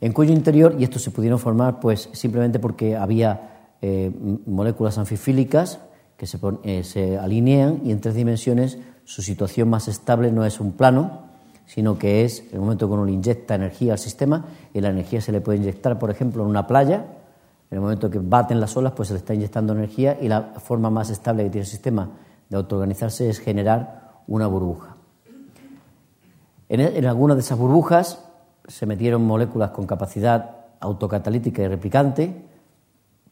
en 0.00 0.12
cuyo 0.12 0.32
interior, 0.32 0.76
y 0.78 0.84
estos 0.84 1.02
se 1.02 1.10
pudieron 1.10 1.38
formar 1.38 1.80
pues 1.80 2.08
simplemente 2.12 2.58
porque 2.58 2.96
había 2.96 3.74
eh, 3.82 4.12
moléculas 4.46 4.98
anfifílicas 4.98 5.80
que 6.16 6.26
se, 6.26 6.38
eh, 6.64 6.84
se 6.84 7.18
alinean 7.18 7.80
y 7.84 7.92
en 7.92 8.00
tres 8.00 8.14
dimensiones 8.14 8.78
su 9.04 9.22
situación 9.22 9.70
más 9.70 9.88
estable 9.88 10.30
no 10.32 10.44
es 10.44 10.60
un 10.60 10.72
plano, 10.72 11.28
sino 11.66 11.98
que 11.98 12.24
es 12.24 12.44
el 12.52 12.60
momento 12.60 12.88
que 12.88 12.94
uno 12.94 13.04
le 13.04 13.12
inyecta 13.12 13.54
energía 13.54 13.92
al 13.92 13.98
sistema, 13.98 14.46
y 14.72 14.80
la 14.80 14.88
energía 14.88 15.20
se 15.20 15.32
le 15.32 15.40
puede 15.40 15.58
inyectar, 15.58 15.98
por 15.98 16.10
ejemplo, 16.10 16.42
en 16.42 16.48
una 16.48 16.66
playa, 16.66 17.04
en 17.70 17.76
el 17.76 17.80
momento 17.80 18.10
que 18.10 18.18
baten 18.18 18.60
las 18.60 18.76
olas, 18.76 18.92
pues 18.96 19.08
se 19.08 19.14
le 19.14 19.18
está 19.18 19.34
inyectando 19.34 19.74
energía 19.74 20.18
y 20.20 20.28
la 20.28 20.54
forma 20.58 20.88
más 20.88 21.10
estable 21.10 21.44
que 21.44 21.50
tiene 21.50 21.64
el 21.64 21.70
sistema 21.70 22.10
de 22.48 22.56
autoorganizarse 22.56 23.28
es 23.28 23.38
generar 23.38 24.22
una 24.26 24.46
burbuja. 24.46 24.96
En, 26.70 27.06
algunas 27.06 27.36
de 27.36 27.42
esas 27.42 27.58
burbujas 27.58 28.24
se 28.68 28.86
metieron 28.86 29.24
moléculas 29.24 29.70
con 29.70 29.86
capacidad 29.86 30.56
autocatalítica 30.80 31.62
y 31.62 31.68
replicante, 31.68 32.44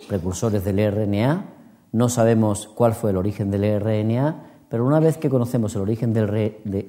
precursores 0.09 0.64
del 0.64 0.78
RNA. 0.90 1.45
No 1.93 2.09
sabemos 2.09 2.66
cuál 2.66 2.95
fue 2.95 3.11
el 3.11 3.16
origen 3.16 3.50
del 3.50 3.81
RNA, 3.81 4.43
pero 4.69 4.85
una 4.85 4.99
vez 4.99 5.19
que 5.19 5.31
conocemos 5.31 5.75
el 5.76 5.83
origen 5.83 6.12
del 6.12 6.28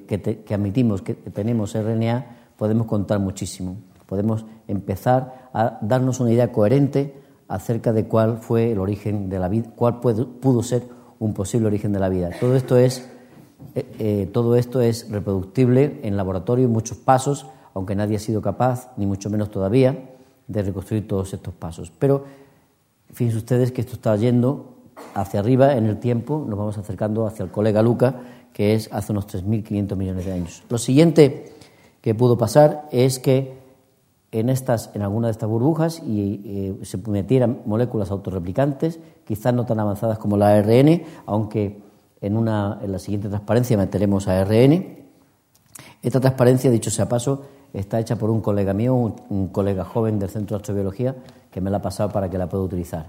que, 0.06 0.54
admitimos 0.54 1.02
que 1.02 1.14
tenemos 1.14 1.74
RNA, 1.74 2.26
podemos 2.56 2.86
contar 2.86 3.20
muchísimo. 3.20 3.76
Podemos 4.06 4.44
empezar 4.66 5.50
a 5.52 5.78
darnos 5.82 6.18
una 6.18 6.32
idea 6.32 6.50
coherente 6.50 7.14
acerca 7.46 7.92
de 7.92 8.06
cuál 8.06 8.38
fue 8.38 8.72
el 8.72 8.78
origen 8.78 9.28
de 9.28 9.38
la 9.38 9.48
vida, 9.48 9.70
cuál 9.76 10.00
pudo 10.00 10.62
ser 10.62 10.82
un 11.18 11.34
posible 11.34 11.68
origen 11.68 11.92
de 11.92 12.00
la 12.00 12.08
vida. 12.08 12.30
Todo 12.40 12.56
esto 12.56 12.76
es 12.76 13.08
eh, 13.74 13.86
eh, 13.98 14.30
todo 14.32 14.56
esto 14.56 14.80
es 14.80 15.10
reproductible 15.10 16.00
en 16.02 16.16
laboratorio 16.16 16.68
muchos 16.68 16.98
pasos, 16.98 17.46
aunque 17.78 17.94
nadie 17.94 18.16
ha 18.16 18.20
sido 18.20 18.42
capaz, 18.42 18.90
ni 18.96 19.06
mucho 19.06 19.30
menos 19.30 19.50
todavía, 19.50 20.10
de 20.48 20.62
reconstruir 20.62 21.06
todos 21.06 21.32
estos 21.32 21.54
pasos. 21.54 21.92
Pero 21.96 22.24
fíjense 23.12 23.38
ustedes 23.38 23.70
que 23.70 23.80
esto 23.80 23.94
está 23.94 24.16
yendo 24.16 24.74
hacia 25.14 25.38
arriba 25.38 25.74
en 25.74 25.86
el 25.86 25.98
tiempo, 26.00 26.44
nos 26.46 26.58
vamos 26.58 26.76
acercando 26.76 27.24
hacia 27.24 27.44
el 27.44 27.50
colega 27.52 27.82
Luca, 27.82 28.16
que 28.52 28.74
es 28.74 28.88
hace 28.92 29.12
unos 29.12 29.28
3.500 29.28 29.94
millones 29.94 30.26
de 30.26 30.32
años. 30.32 30.64
Lo 30.68 30.78
siguiente 30.78 31.52
que 32.00 32.16
pudo 32.16 32.36
pasar 32.36 32.88
es 32.90 33.20
que 33.20 33.56
en, 34.32 34.48
estas, 34.48 34.90
en 34.94 35.02
alguna 35.02 35.28
de 35.28 35.32
estas 35.32 35.48
burbujas 35.48 36.02
y, 36.04 36.42
eh, 36.44 36.84
se 36.84 36.98
metieran 36.98 37.60
moléculas 37.64 38.10
autorreplicantes, 38.10 38.98
quizás 39.24 39.54
no 39.54 39.66
tan 39.66 39.78
avanzadas 39.78 40.18
como 40.18 40.36
la 40.36 40.48
ARN, 40.48 41.04
aunque 41.26 41.80
en, 42.20 42.36
una, 42.36 42.80
en 42.82 42.90
la 42.90 42.98
siguiente 42.98 43.28
transparencia 43.28 43.76
meteremos 43.76 44.26
ARN. 44.26 44.98
Esta 46.02 46.20
transparencia, 46.20 46.70
dicho 46.70 46.90
sea 46.90 47.08
paso, 47.08 47.44
está 47.72 47.98
hecha 48.00 48.16
por 48.16 48.30
un 48.30 48.40
colega 48.40 48.72
mío, 48.72 48.94
un, 48.94 49.48
colega 49.48 49.84
joven 49.84 50.18
del 50.18 50.30
Centro 50.30 50.56
de 50.56 50.62
Astrobiología, 50.62 51.16
que 51.50 51.60
me 51.60 51.70
la 51.70 51.78
ha 51.78 51.82
pasado 51.82 52.10
para 52.10 52.28
que 52.30 52.38
la 52.38 52.48
pueda 52.48 52.64
utilizar. 52.64 53.06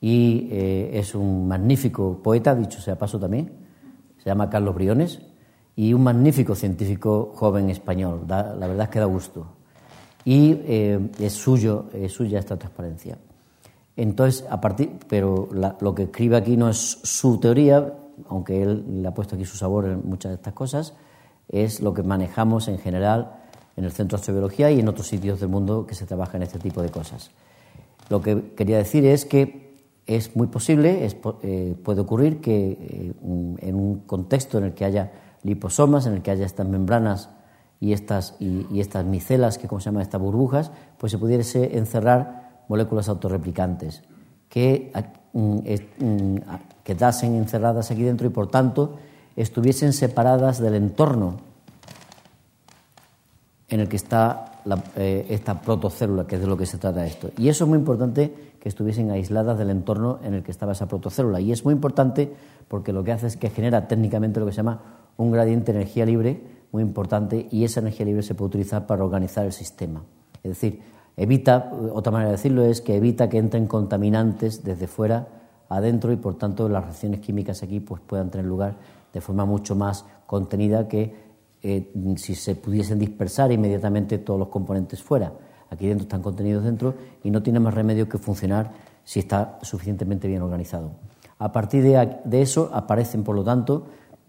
Y 0.00 0.48
eh, 0.50 0.90
es 0.94 1.14
un 1.14 1.46
magnífico 1.46 2.20
poeta, 2.22 2.54
dicho 2.54 2.80
sea 2.80 2.98
paso 2.98 3.18
también, 3.18 3.52
se 4.18 4.24
llama 4.24 4.50
Carlos 4.50 4.74
Briones, 4.74 5.20
y 5.74 5.94
un 5.94 6.02
magnífico 6.02 6.54
científico 6.54 7.32
joven 7.34 7.70
español, 7.70 8.22
la 8.28 8.54
verdad 8.54 8.82
es 8.82 8.88
que 8.88 8.98
da 8.98 9.06
gusto. 9.06 9.46
Y 10.24 10.60
eh, 10.64 11.10
es, 11.18 11.32
suyo, 11.32 11.86
es 11.92 12.12
suya 12.12 12.38
esta 12.38 12.56
transparencia. 12.56 13.18
Entonces, 13.96 14.44
a 14.48 14.60
partir, 14.60 14.90
pero 15.08 15.48
lo 15.52 15.94
que 15.94 16.04
escribe 16.04 16.36
aquí 16.36 16.56
no 16.56 16.68
es 16.68 16.78
su 17.02 17.38
teoría, 17.38 17.92
aunque 18.28 18.62
él 18.62 19.02
le 19.02 19.08
ha 19.08 19.14
puesto 19.14 19.34
aquí 19.34 19.44
su 19.44 19.56
sabor 19.56 19.86
en 19.86 20.08
muchas 20.08 20.30
de 20.30 20.36
estas 20.36 20.54
cosas, 20.54 20.94
es 21.48 21.80
lo 21.80 21.92
que 21.92 22.02
manejamos 22.02 22.68
en 22.68 22.78
general 22.78 23.41
en 23.76 23.84
el 23.84 23.92
Centro 23.92 24.16
de 24.16 24.20
Astrobiología 24.20 24.70
y 24.70 24.80
en 24.80 24.88
otros 24.88 25.06
sitios 25.06 25.40
del 25.40 25.48
mundo 25.48 25.86
que 25.86 25.94
se 25.94 26.06
trabaja 26.06 26.36
en 26.36 26.42
este 26.42 26.58
tipo 26.58 26.82
de 26.82 26.90
cosas. 26.90 27.30
Lo 28.08 28.20
que 28.20 28.52
quería 28.56 28.78
decir 28.78 29.06
es 29.06 29.24
que 29.24 29.72
es 30.06 30.34
muy 30.36 30.48
posible, 30.48 31.08
eh, 31.42 31.76
puede 31.82 32.00
ocurrir 32.00 32.40
que 32.40 32.72
eh, 32.72 33.12
en 33.22 33.74
un 33.74 34.00
contexto 34.00 34.58
en 34.58 34.64
el 34.64 34.74
que 34.74 34.84
haya 34.84 35.12
liposomas, 35.42 36.06
en 36.06 36.14
el 36.14 36.22
que 36.22 36.30
haya 36.30 36.44
estas 36.44 36.66
membranas 36.66 37.30
y 37.80 37.92
estas, 37.92 38.36
y, 38.38 38.80
estas 38.80 39.04
micelas, 39.04 39.58
que 39.58 39.68
como 39.68 39.80
se 39.80 39.86
llaman 39.86 40.02
estas 40.02 40.20
burbujas, 40.20 40.72
pues 40.98 41.12
se 41.12 41.18
pudiese 41.18 41.76
encerrar 41.78 42.62
moléculas 42.68 43.08
autorreplicantes 43.08 44.02
que 44.48 44.92
mm, 45.32 45.58
mm, 46.04 46.36
quedasen 46.84 47.36
encerradas 47.36 47.90
aquí 47.90 48.02
dentro 48.02 48.26
y 48.26 48.30
por 48.30 48.50
tanto 48.50 48.96
estuviesen 49.34 49.94
separadas 49.94 50.60
del 50.60 50.74
entorno 50.74 51.51
en 53.72 53.80
el 53.80 53.88
que 53.88 53.96
está 53.96 54.60
eh, 54.96 55.26
esta 55.30 55.62
protocélula, 55.62 56.26
que 56.26 56.34
es 56.34 56.42
de 56.42 56.46
lo 56.46 56.58
que 56.58 56.66
se 56.66 56.76
trata 56.76 57.06
esto. 57.06 57.30
Y 57.38 57.48
eso 57.48 57.64
es 57.64 57.70
muy 57.70 57.78
importante 57.78 58.52
que 58.60 58.68
estuviesen 58.68 59.10
aisladas 59.10 59.56
del 59.56 59.70
entorno 59.70 60.18
en 60.22 60.34
el 60.34 60.42
que 60.42 60.50
estaba 60.50 60.72
esa 60.72 60.86
protocélula. 60.86 61.40
Y 61.40 61.52
es 61.52 61.64
muy 61.64 61.72
importante 61.72 62.30
porque 62.68 62.92
lo 62.92 63.02
que 63.02 63.12
hace 63.12 63.28
es 63.28 63.38
que 63.38 63.48
genera 63.48 63.88
técnicamente 63.88 64.40
lo 64.40 64.46
que 64.46 64.52
se 64.52 64.58
llama 64.58 64.82
un 65.16 65.32
gradiente 65.32 65.72
de 65.72 65.78
energía 65.80 66.04
libre 66.04 66.42
muy 66.70 66.82
importante 66.82 67.48
y 67.50 67.64
esa 67.64 67.80
energía 67.80 68.04
libre 68.04 68.22
se 68.22 68.34
puede 68.34 68.48
utilizar 68.48 68.86
para 68.86 69.02
organizar 69.02 69.46
el 69.46 69.52
sistema. 69.52 70.02
Es 70.42 70.50
decir, 70.50 70.82
evita, 71.16 71.72
otra 71.94 72.12
manera 72.12 72.28
de 72.28 72.36
decirlo 72.36 72.64
es 72.66 72.82
que 72.82 72.96
evita 72.96 73.30
que 73.30 73.38
entren 73.38 73.66
contaminantes 73.66 74.64
desde 74.64 74.86
fuera 74.86 75.28
adentro 75.70 76.12
y 76.12 76.16
por 76.16 76.36
tanto 76.36 76.68
las 76.68 76.84
reacciones 76.84 77.20
químicas 77.20 77.62
aquí 77.62 77.80
pues, 77.80 78.02
puedan 78.06 78.30
tener 78.30 78.46
lugar 78.46 78.74
de 79.14 79.20
forma 79.22 79.46
mucho 79.46 79.74
más 79.74 80.04
contenida 80.26 80.88
que 80.88 81.31
eh, 81.62 81.92
si 82.16 82.34
se 82.34 82.54
pudiesen 82.56 82.98
dispersar 82.98 83.52
inmediatamente 83.52 84.18
todos 84.18 84.38
los 84.38 84.48
componentes 84.48 85.02
fuera. 85.02 85.32
Aquí 85.70 85.86
dentro 85.86 86.04
están 86.04 86.22
contenidos 86.22 86.64
dentro 86.64 86.94
y 87.22 87.30
no 87.30 87.42
tiene 87.42 87.60
más 87.60 87.72
remedio 87.74 88.08
que 88.08 88.18
funcionar 88.18 88.72
si 89.04 89.20
está 89.20 89.58
suficientemente 89.62 90.28
bien 90.28 90.42
organizado. 90.42 90.92
A 91.38 91.52
partir 91.52 91.82
de, 91.82 92.42
eso 92.42 92.70
aparecen, 92.72 93.24
por 93.24 93.34
lo 93.34 93.42
tanto, 93.42 93.86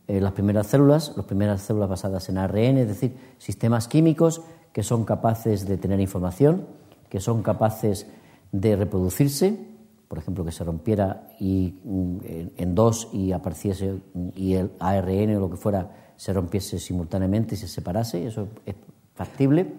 eh, 0.07 0.19
las 0.21 0.31
primeras 0.33 0.67
células, 0.67 1.13
las 1.15 1.25
primeras 1.25 1.61
células 1.61 1.89
basadas 1.89 2.29
en 2.29 2.37
ARN, 2.37 2.77
es 2.77 2.87
decir, 2.87 3.15
sistemas 3.37 3.87
químicos 3.87 4.41
que 4.71 4.83
son 4.83 5.05
capaces 5.05 5.67
de 5.67 5.77
tener 5.77 5.99
información, 5.99 6.67
que 7.09 7.19
son 7.19 7.43
capaces 7.43 8.07
de 8.51 8.75
reproducirse 8.75 9.73
por 10.13 10.19
ejemplo, 10.19 10.45
que 10.45 10.51
se 10.51 10.63
rompiera 10.63 11.27
y, 11.39 11.79
mm, 11.83 12.17
en 12.57 12.75
dos 12.75 13.09
y 13.13 13.31
apareciese 13.31 13.93
mm, 14.13 14.29
y 14.35 14.53
el 14.53 14.69
ARN 14.77 15.37
o 15.37 15.39
lo 15.39 15.49
que 15.49 15.57
fuera 15.57 16.02
se 16.23 16.31
rompiese 16.31 16.79
simultáneamente 16.79 17.55
y 17.55 17.57
se 17.57 17.67
separase, 17.67 18.25
eso 18.25 18.47
es 18.65 18.75
factible, 19.13 19.73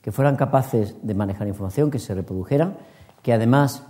que 0.00 0.10
fueran 0.10 0.34
capaces 0.34 0.94
de 1.02 1.12
manejar 1.12 1.46
información, 1.46 1.90
que 1.90 1.98
se 1.98 2.14
reprodujeran, 2.14 2.78
que 3.22 3.34
además 3.34 3.82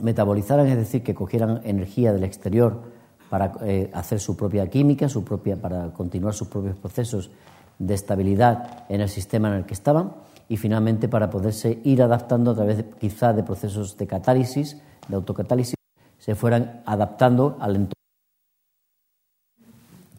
metabolizaran, 0.00 0.68
es 0.68 0.76
decir, 0.76 1.02
que 1.02 1.12
cogieran 1.12 1.60
energía 1.64 2.12
del 2.12 2.22
exterior 2.22 2.82
para 3.30 3.52
eh, 3.62 3.90
hacer 3.94 4.20
su 4.20 4.36
propia 4.36 4.70
química, 4.70 5.08
su 5.08 5.24
propia, 5.24 5.56
para 5.56 5.92
continuar 5.92 6.34
sus 6.34 6.46
propios 6.46 6.76
procesos 6.76 7.32
de 7.80 7.94
estabilidad 7.94 8.84
en 8.88 9.00
el 9.00 9.08
sistema 9.08 9.48
en 9.48 9.54
el 9.54 9.64
que 9.64 9.74
estaban 9.74 10.12
y 10.48 10.56
finalmente 10.56 11.08
para 11.08 11.30
poderse 11.30 11.80
ir 11.82 12.00
adaptando 12.00 12.52
a 12.52 12.54
través 12.54 12.84
quizá 13.00 13.32
de 13.32 13.42
procesos 13.42 13.96
de 13.96 14.06
catálisis 14.06 14.80
de 15.08 15.16
autocatálisis 15.16 15.74
se 16.16 16.36
fueran 16.36 16.82
adaptando 16.86 17.56
al 17.58 17.74
entorno 17.74 17.94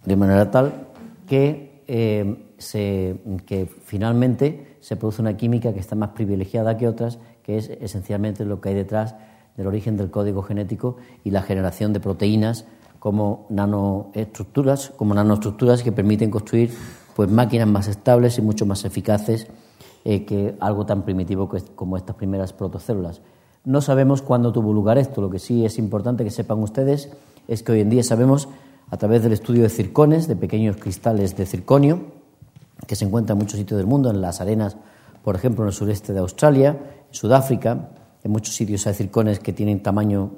de 0.03 0.15
manera 0.17 0.51
tal 0.51 0.87
que 1.27 1.83
eh, 1.87 2.53
se, 2.57 3.17
que 3.45 3.65
finalmente 3.65 4.77
se 4.79 4.95
produce 4.95 5.21
una 5.21 5.37
química 5.37 5.73
que 5.73 5.79
está 5.79 5.95
más 5.95 6.09
privilegiada 6.09 6.77
que 6.77 6.87
otras, 6.87 7.19
que 7.43 7.57
es 7.57 7.69
esencialmente 7.69 8.45
lo 8.45 8.61
que 8.61 8.69
hay 8.69 8.75
detrás 8.75 9.15
del 9.57 9.67
origen 9.67 9.97
del 9.97 10.11
código 10.11 10.41
genético 10.41 10.97
y 11.23 11.31
la 11.31 11.41
generación 11.41 11.93
de 11.93 11.99
proteínas 11.99 12.65
como 12.99 13.45
nanoestructuras, 13.49 14.91
como 14.95 15.13
nanoestructuras 15.13 15.83
que 15.83 15.91
permiten 15.91 16.31
construir 16.31 16.71
pues 17.15 17.29
máquinas 17.29 17.67
más 17.67 17.87
estables 17.87 18.37
y 18.37 18.41
mucho 18.41 18.65
más 18.65 18.83
eficaces 18.83 19.47
eh, 20.03 20.25
que 20.25 20.55
algo 20.59 20.85
tan 20.85 21.03
primitivo 21.03 21.49
como 21.75 21.97
estas 21.97 22.15
primeras 22.15 22.51
protocélulas. 22.51 23.21
No 23.63 23.81
sabemos 23.81 24.21
cuándo 24.21 24.51
tuvo 24.51 24.73
lugar 24.73 24.97
esto. 24.97 25.21
Lo 25.21 25.29
que 25.29 25.39
sí 25.39 25.65
es 25.65 25.79
importante 25.79 26.23
que 26.23 26.29
sepan 26.29 26.59
ustedes 26.59 27.09
es 27.47 27.63
que 27.63 27.71
hoy 27.71 27.81
en 27.81 27.89
día 27.89 28.03
sabemos, 28.03 28.47
a 28.89 28.97
través 28.97 29.23
del 29.23 29.33
estudio 29.33 29.63
de 29.63 29.69
circones, 29.69 30.27
de 30.27 30.35
pequeños 30.35 30.77
cristales 30.77 31.35
de 31.35 31.45
circonio, 31.45 32.13
que 32.87 32.95
se 32.95 33.05
encuentran 33.05 33.37
en 33.37 33.43
muchos 33.43 33.59
sitios 33.59 33.77
del 33.77 33.87
mundo, 33.87 34.09
en 34.09 34.21
las 34.21 34.41
arenas, 34.41 34.77
por 35.23 35.35
ejemplo, 35.35 35.63
en 35.63 35.69
el 35.69 35.73
sureste 35.73 36.13
de 36.13 36.19
Australia, 36.19 36.77
en 37.07 37.15
Sudáfrica, 37.15 37.89
en 38.23 38.31
muchos 38.31 38.55
sitios 38.55 38.85
hay 38.87 38.93
circones 38.93 39.39
que 39.39 39.53
tienen 39.53 39.81
tamaño 39.81 40.31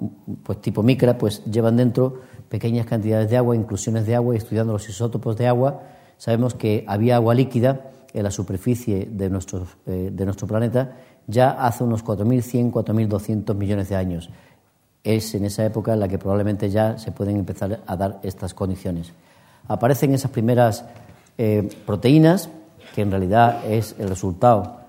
pues, 0.44 0.62
tipo 0.62 0.84
micra, 0.84 1.18
pues 1.18 1.44
llevan 1.46 1.78
dentro 1.78 2.22
pequeñas 2.50 2.86
cantidades 2.86 3.30
de 3.30 3.38
agua, 3.38 3.56
inclusiones 3.56 4.06
de 4.06 4.16
agua, 4.16 4.36
y 4.36 4.38
estudiando 4.38 4.74
los 4.74 4.88
isótopos 4.90 5.38
de 5.38 5.48
agua, 5.48 5.82
sabemos 6.18 6.54
que 6.54 6.84
había 6.88 7.16
agua 7.16 7.34
líquida 7.34 7.92
en 8.14 8.24
la 8.24 8.32
superficie 8.32 9.08
de 9.12 9.30
nuestro, 9.30 9.68
eh, 9.86 10.10
de 10.14 10.26
nuestro 10.26 10.48
planeta 10.48 10.96
ya 11.28 11.52
hace 11.52 11.84
unos 11.84 12.04
4.100, 12.04 12.72
4.200 12.72 13.54
millones 13.56 13.90
de 13.90 13.96
años. 13.96 14.30
Es 15.08 15.34
en 15.36 15.46
esa 15.46 15.66
época 15.66 15.94
en 15.94 16.02
la 16.02 16.10
que 16.10 16.18
probablemente 16.18 16.70
ya 16.70 16.98
se 16.98 17.14
pueden 17.14 17.38
empezar 17.38 17.80
a 17.88 17.96
dar 17.96 18.20
estas 18.24 18.54
condiciones. 18.54 19.14
Aparecen 19.70 20.14
esas 20.14 20.32
primeras 20.32 20.84
eh, 21.38 21.70
proteínas, 21.86 22.50
que 22.94 23.04
en 23.04 23.12
realidad 23.12 23.64
es 23.66 23.96
el 24.00 24.10
resultado 24.10 24.82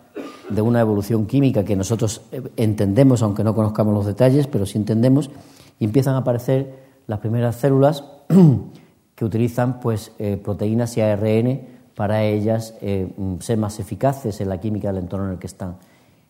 de 0.48 0.60
una 0.60 0.80
evolución 0.80 1.26
química 1.26 1.64
que 1.64 1.76
nosotros 1.76 2.22
eh, 2.32 2.42
entendemos, 2.56 3.22
aunque 3.22 3.44
no 3.44 3.54
conozcamos 3.54 3.94
los 3.94 4.06
detalles, 4.06 4.48
pero 4.48 4.66
sí 4.66 4.76
entendemos, 4.76 5.30
y 5.78 5.84
empiezan 5.84 6.14
a 6.14 6.18
aparecer 6.18 6.88
las 7.06 7.20
primeras 7.20 7.54
células 7.56 8.02
que 9.14 9.24
utilizan 9.24 9.78
pues, 9.78 10.10
eh, 10.18 10.36
proteínas 10.42 10.96
y 10.96 11.00
ARN 11.00 11.60
para 11.94 12.24
ellas 12.24 12.74
eh, 12.80 13.08
ser 13.40 13.58
más 13.58 13.78
eficaces 13.78 14.40
en 14.40 14.48
la 14.48 14.58
química 14.58 14.88
del 14.88 15.02
entorno 15.02 15.26
en 15.26 15.32
el 15.32 15.38
que 15.38 15.46
están, 15.46 15.76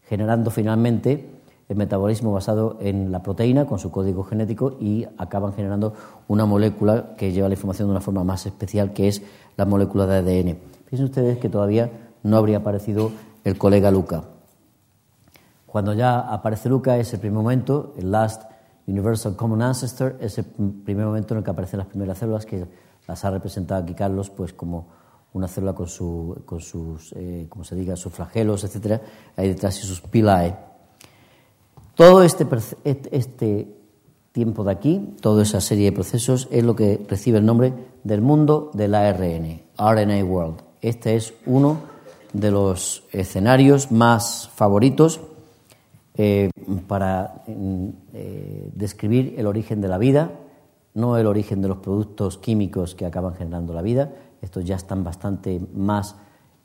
generando 0.09 0.51
finalmente 0.51 1.38
el 1.69 1.77
metabolismo 1.77 2.33
basado 2.33 2.79
en 2.81 3.13
la 3.13 3.23
proteína 3.23 3.67
con 3.67 3.79
su 3.79 3.91
código 3.91 4.25
genético 4.25 4.77
y 4.81 5.07
acaban 5.19 5.53
generando 5.53 5.93
una 6.27 6.47
molécula 6.47 7.15
que 7.17 7.33
lleva 7.33 7.49
la 7.49 7.55
información 7.55 7.89
de 7.89 7.93
una 7.93 8.01
forma 8.01 8.25
más 8.25 8.47
especial, 8.47 8.93
que 8.93 9.09
es 9.09 9.23
la 9.57 9.67
molécula 9.67 10.07
de 10.07 10.17
ADN. 10.17 10.59
Piensen 10.89 11.05
ustedes 11.05 11.39
que 11.39 11.49
todavía 11.49 11.91
no 12.23 12.37
habría 12.39 12.59
aparecido 12.59 13.11
el 13.45 13.59
colega 13.59 13.91
Luca. 13.91 14.25
Cuando 15.67 15.93
ya 15.93 16.21
aparece 16.21 16.71
Luca 16.71 16.97
es 16.97 17.13
el 17.13 17.21
primer 17.21 17.37
momento, 17.37 17.93
el 17.99 18.11
last 18.11 18.45
universal 18.87 19.37
common 19.37 19.61
ancestor, 19.61 20.17
es 20.21 20.39
el 20.39 20.47
primer 20.47 21.05
momento 21.05 21.35
en 21.35 21.39
el 21.39 21.45
que 21.45 21.51
aparecen 21.51 21.79
las 21.79 21.89
primeras 21.89 22.17
células, 22.17 22.47
que 22.47 22.67
las 23.07 23.25
ha 23.25 23.31
representado 23.31 23.83
aquí 23.83 23.93
Carlos, 23.93 24.31
pues 24.31 24.55
como 24.55 24.87
una 25.35 25.47
célula 25.47 25.75
con, 25.75 25.87
su, 25.87 26.43
con 26.47 26.61
sus, 26.61 27.13
eh, 27.13 27.47
se 27.63 27.75
diga, 27.75 27.97
sus 27.97 28.13
flagelos, 28.13 28.65
etcétera, 28.65 29.03
ahí 29.37 29.49
detrás 29.49 29.79
y 29.79 29.87
sus 29.87 30.01
pilae. 30.01 30.68
Todo 31.99 32.23
este, 32.23 32.47
este 32.85 33.75
tiempo 34.31 34.63
de 34.63 34.71
aquí, 34.71 35.17
toda 35.21 35.43
esa 35.43 35.61
serie 35.61 35.87
de 35.87 35.93
procesos, 35.93 36.47
es 36.53 36.63
lo 36.63 36.77
que 36.77 37.05
recibe 37.09 37.39
el 37.39 37.45
nombre 37.45 37.73
del 38.05 38.23
mundo 38.23 38.71
del 38.73 38.95
ARN, 38.95 39.63
RNA 39.77 40.25
World. 40.25 40.63
Este 40.81 41.17
es 41.17 41.35
uno 41.45 41.79
de 42.33 42.53
los 42.53 43.03
escenarios 43.11 43.91
más 43.91 44.49
favoritos 44.55 45.21
eh, 46.15 46.51
para 46.87 47.43
eh, 47.49 48.71
describir 48.77 49.35
el 49.37 49.49
origen 49.49 49.81
de 49.81 49.89
la 49.89 49.99
vida, 49.99 50.31
no 50.95 51.17
el 51.17 51.27
origen 51.27 51.63
de 51.63 51.67
los 51.67 51.79
productos 51.79 52.39
químicos 52.39 52.95
que 52.95 53.07
acaban 53.07 53.35
generando 53.35 53.75
la 53.75 53.83
vida, 53.83 54.13
estos 54.41 54.65
ya 54.65 54.77
están 54.77 55.03
bastante 55.03 55.61
más 55.75 56.15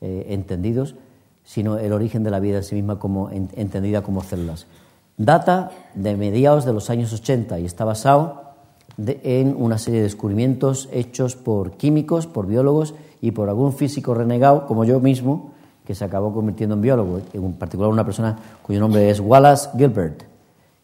eh, 0.00 0.26
entendidos, 0.28 0.94
sino 1.42 1.76
el 1.76 1.92
origen 1.92 2.22
de 2.22 2.30
la 2.30 2.38
vida 2.38 2.58
en 2.58 2.62
sí 2.62 2.76
misma 2.76 3.00
como 3.00 3.30
entendida 3.30 4.00
como 4.04 4.22
células. 4.22 4.68
Data 5.16 5.70
de 5.94 6.16
mediados 6.16 6.64
de 6.64 6.72
los 6.72 6.90
años 6.90 7.12
80 7.12 7.60
y 7.60 7.64
está 7.64 7.84
basado 7.84 8.54
en 8.98 9.54
una 9.56 9.78
serie 9.78 10.00
de 10.00 10.04
descubrimientos 10.04 10.88
hechos 10.92 11.36
por 11.36 11.72
químicos, 11.76 12.26
por 12.26 12.46
biólogos 12.46 12.94
y 13.20 13.30
por 13.30 13.48
algún 13.48 13.72
físico 13.72 14.14
renegado, 14.14 14.66
como 14.66 14.84
yo 14.84 14.98
mismo, 14.98 15.52
que 15.84 15.94
se 15.94 16.04
acabó 16.04 16.32
convirtiendo 16.32 16.74
en 16.74 16.80
biólogo, 16.80 17.20
en 17.32 17.52
particular 17.54 17.92
una 17.92 18.04
persona 18.04 18.38
cuyo 18.62 18.80
nombre 18.80 19.08
es 19.08 19.20
Wallace 19.20 19.70
Gilbert, 19.76 20.24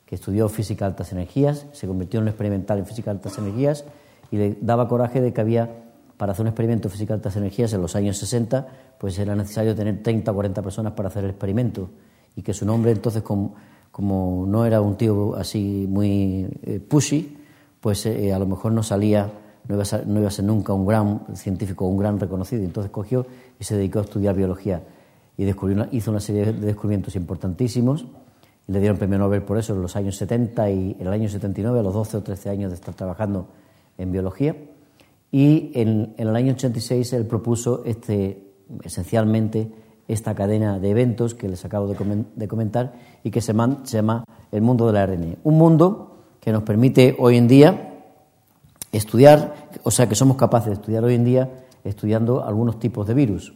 que 0.06 0.14
estudió 0.14 0.48
física 0.48 0.84
de 0.84 0.90
altas 0.90 1.10
energías, 1.12 1.66
se 1.72 1.86
convirtió 1.88 2.18
en 2.18 2.24
un 2.24 2.28
experimental 2.28 2.78
en 2.78 2.86
física 2.86 3.10
de 3.10 3.18
altas 3.18 3.36
energías 3.38 3.84
y 4.30 4.36
le 4.36 4.58
daba 4.60 4.86
coraje 4.86 5.20
de 5.20 5.32
que 5.32 5.40
había, 5.40 5.70
para 6.16 6.32
hacer 6.32 6.42
un 6.42 6.48
experimento 6.48 6.88
de 6.88 6.92
física 6.92 7.14
de 7.14 7.18
altas 7.18 7.36
energías 7.36 7.72
en 7.72 7.82
los 7.82 7.96
años 7.96 8.16
60, 8.18 8.66
pues 8.98 9.18
era 9.18 9.34
necesario 9.34 9.74
tener 9.74 10.02
30 10.02 10.30
o 10.30 10.34
40 10.34 10.62
personas 10.62 10.92
para 10.92 11.08
hacer 11.08 11.24
el 11.24 11.30
experimento 11.30 11.90
y 12.36 12.42
que 12.42 12.52
su 12.52 12.64
nombre 12.64 12.92
entonces, 12.92 13.22
como, 13.90 14.44
no 14.46 14.64
era 14.64 14.80
un 14.80 14.96
tío 14.96 15.34
así 15.36 15.86
muy 15.88 16.46
eh, 16.62 16.80
pushy, 16.80 17.36
pues 17.80 18.06
eh, 18.06 18.32
a 18.32 18.38
lo 18.38 18.46
mejor 18.46 18.72
no 18.72 18.82
salía, 18.82 19.30
no 19.66 19.74
iba, 19.74 19.82
a 19.82 19.86
ser, 19.86 20.06
no 20.06 20.20
nunca 20.42 20.72
un 20.72 20.86
gran 20.86 21.22
científico, 21.34 21.86
un 21.86 21.96
gran 21.96 22.18
reconocido. 22.18 22.62
Entonces 22.62 22.90
cogió 22.90 23.26
y 23.58 23.64
se 23.64 23.76
dedicó 23.76 24.00
a 24.00 24.02
estudiar 24.02 24.34
biología 24.34 24.82
y 25.36 25.44
descubrió 25.44 25.88
hizo 25.90 26.10
una 26.10 26.20
serie 26.20 26.52
de 26.52 26.52
descubrimientos 26.52 27.16
importantísimos. 27.16 28.04
Y 28.68 28.72
le 28.72 28.78
dieron 28.78 28.98
premio 28.98 29.18
Nobel 29.18 29.42
por 29.42 29.58
eso 29.58 29.74
en 29.74 29.82
los 29.82 29.96
años 29.96 30.16
70 30.16 30.70
y 30.70 30.96
en 31.00 31.06
el 31.06 31.12
año 31.12 31.28
79, 31.28 31.80
a 31.80 31.82
los 31.82 31.94
12 31.94 32.18
o 32.18 32.22
13 32.22 32.50
años 32.50 32.70
de 32.70 32.74
estar 32.74 32.94
trabajando 32.94 33.48
en 33.96 34.12
biología. 34.12 34.54
Y 35.32 35.70
en, 35.74 36.14
el 36.18 36.36
año 36.36 36.52
86 36.52 37.12
él 37.14 37.26
propuso 37.26 37.82
este, 37.84 38.52
esencialmente 38.84 39.72
esta 40.12 40.34
cadena 40.34 40.78
de 40.78 40.90
eventos 40.90 41.34
que 41.34 41.48
les 41.48 41.64
acabo 41.64 41.86
de, 41.86 42.48
comentar 42.48 42.92
y 43.22 43.30
que 43.30 43.40
se, 43.40 43.52
llama 43.52 44.24
el 44.50 44.62
mundo 44.62 44.86
del 44.86 44.96
ARN. 44.96 45.36
Un 45.44 45.58
mundo 45.58 46.16
que 46.40 46.52
nos 46.52 46.62
permite 46.62 47.16
hoy 47.18 47.36
en 47.36 47.48
día 47.48 48.04
estudiar, 48.92 49.70
o 49.82 49.90
sea, 49.90 50.08
que 50.08 50.14
somos 50.14 50.36
capaces 50.36 50.68
de 50.68 50.74
estudiar 50.74 51.04
hoy 51.04 51.14
en 51.14 51.24
día 51.24 51.50
estudiando 51.84 52.44
algunos 52.44 52.78
tipos 52.78 53.06
de 53.06 53.14
virus, 53.14 53.54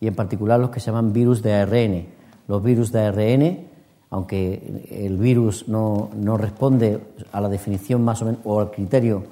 y 0.00 0.06
en 0.06 0.14
particular 0.14 0.58
los 0.58 0.70
que 0.70 0.80
se 0.80 0.86
llaman 0.86 1.12
virus 1.12 1.42
de 1.42 1.54
ARN. 1.54 2.06
Los 2.48 2.62
virus 2.62 2.90
de 2.90 3.00
ARN, 3.00 3.68
aunque 4.10 4.84
el 4.90 5.16
virus 5.16 5.68
no, 5.68 6.10
no 6.16 6.36
responde 6.36 6.98
a 7.30 7.40
la 7.40 7.48
definición 7.48 8.02
más 8.02 8.20
o 8.22 8.24
menos 8.26 8.40
o 8.44 8.60
al 8.60 8.70
criterio 8.70 9.22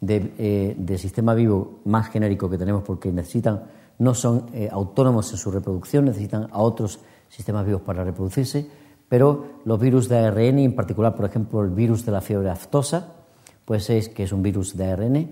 de, 0.00 0.32
eh, 0.38 0.98
sistema 0.98 1.34
vivo 1.34 1.80
más 1.84 2.08
genérico 2.08 2.50
que 2.50 2.58
tenemos, 2.58 2.82
porque 2.82 3.10
necesitan, 3.10 3.62
no 4.02 4.14
son 4.14 4.46
eh, 4.52 4.68
autónomos 4.70 5.30
en 5.30 5.38
su 5.38 5.50
reproducción, 5.52 6.06
necesitan 6.06 6.48
a 6.50 6.58
otros 6.58 6.98
sistemas 7.28 7.64
vivos 7.64 7.82
para 7.82 8.02
reproducirse, 8.02 8.66
pero 9.08 9.60
los 9.64 9.78
virus 9.78 10.08
de 10.08 10.18
ARN, 10.18 10.58
en 10.58 10.74
particular, 10.74 11.14
por 11.14 11.26
ejemplo, 11.26 11.62
el 11.62 11.70
virus 11.70 12.04
de 12.04 12.12
la 12.12 12.20
fiebre 12.20 12.50
aftosa, 12.50 13.14
pues 13.64 13.88
es 13.90 14.08
que 14.08 14.24
es 14.24 14.32
un 14.32 14.42
virus 14.42 14.76
de 14.76 14.90
ARN, 14.90 15.28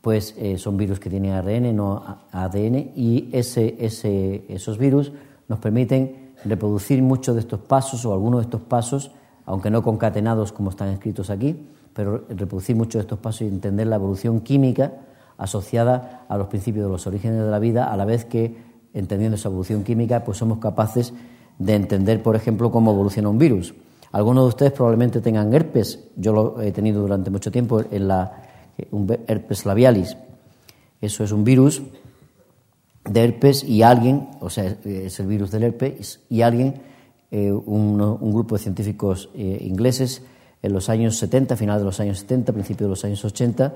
pues 0.00 0.36
eh, 0.38 0.56
son 0.56 0.76
virus 0.76 1.00
que 1.00 1.10
tienen 1.10 1.32
ARN, 1.32 1.74
no 1.74 2.20
ADN, 2.30 2.92
y 2.94 3.28
ese, 3.32 3.76
ese, 3.80 4.44
esos 4.48 4.78
virus 4.78 5.12
nos 5.48 5.58
permiten 5.58 6.34
reproducir 6.44 7.02
muchos 7.02 7.34
de 7.34 7.40
estos 7.40 7.58
pasos 7.58 8.04
o 8.04 8.12
algunos 8.12 8.40
de 8.40 8.44
estos 8.44 8.60
pasos, 8.60 9.10
aunque 9.46 9.68
no 9.68 9.82
concatenados 9.82 10.52
como 10.52 10.70
están 10.70 10.90
escritos 10.90 11.28
aquí, 11.28 11.70
pero 11.92 12.24
reproducir 12.28 12.76
muchos 12.76 12.94
de 12.94 13.00
estos 13.00 13.18
pasos 13.18 13.42
y 13.42 13.46
entender 13.46 13.88
la 13.88 13.96
evolución 13.96 14.40
química 14.40 14.92
asociada 15.38 16.24
a 16.28 16.36
los 16.36 16.48
principios 16.48 16.86
de 16.86 16.92
los 16.92 17.06
orígenes 17.06 17.44
de 17.44 17.50
la 17.50 17.58
vida, 17.58 17.92
a 17.92 17.96
la 17.96 18.04
vez 18.04 18.24
que, 18.24 18.56
entendiendo 18.94 19.36
esa 19.36 19.48
evolución 19.48 19.84
química, 19.84 20.24
pues 20.24 20.38
somos 20.38 20.58
capaces 20.58 21.12
de 21.58 21.74
entender, 21.74 22.22
por 22.22 22.36
ejemplo, 22.36 22.70
cómo 22.70 22.92
evoluciona 22.92 23.28
un 23.28 23.38
virus. 23.38 23.74
Algunos 24.12 24.44
de 24.44 24.48
ustedes 24.48 24.72
probablemente 24.72 25.20
tengan 25.20 25.52
herpes, 25.52 26.00
yo 26.16 26.32
lo 26.32 26.62
he 26.62 26.72
tenido 26.72 27.02
durante 27.02 27.30
mucho 27.30 27.50
tiempo 27.50 27.82
en 27.90 28.08
la 28.08 28.42
herpes 29.26 29.66
labialis. 29.66 30.16
Eso 31.00 31.24
es 31.24 31.32
un 31.32 31.44
virus 31.44 31.82
de 33.04 33.24
herpes 33.24 33.64
y 33.64 33.82
alguien, 33.82 34.28
o 34.40 34.50
sea, 34.50 34.76
es 34.84 35.20
el 35.20 35.26
virus 35.26 35.50
del 35.50 35.64
herpes, 35.64 36.20
y 36.28 36.42
alguien, 36.42 36.74
eh, 37.30 37.52
un, 37.52 37.98
grupo 38.32 38.56
de 38.56 38.62
científicos 38.62 39.28
eh, 39.34 39.58
ingleses, 39.60 40.22
en 40.62 40.72
los 40.72 40.88
años 40.88 41.16
70, 41.18 41.56
final 41.56 41.78
de 41.78 41.84
los 41.84 42.00
años 42.00 42.18
70, 42.20 42.52
principio 42.52 42.86
de 42.86 42.90
los 42.90 43.04
años 43.04 43.24
80, 43.24 43.74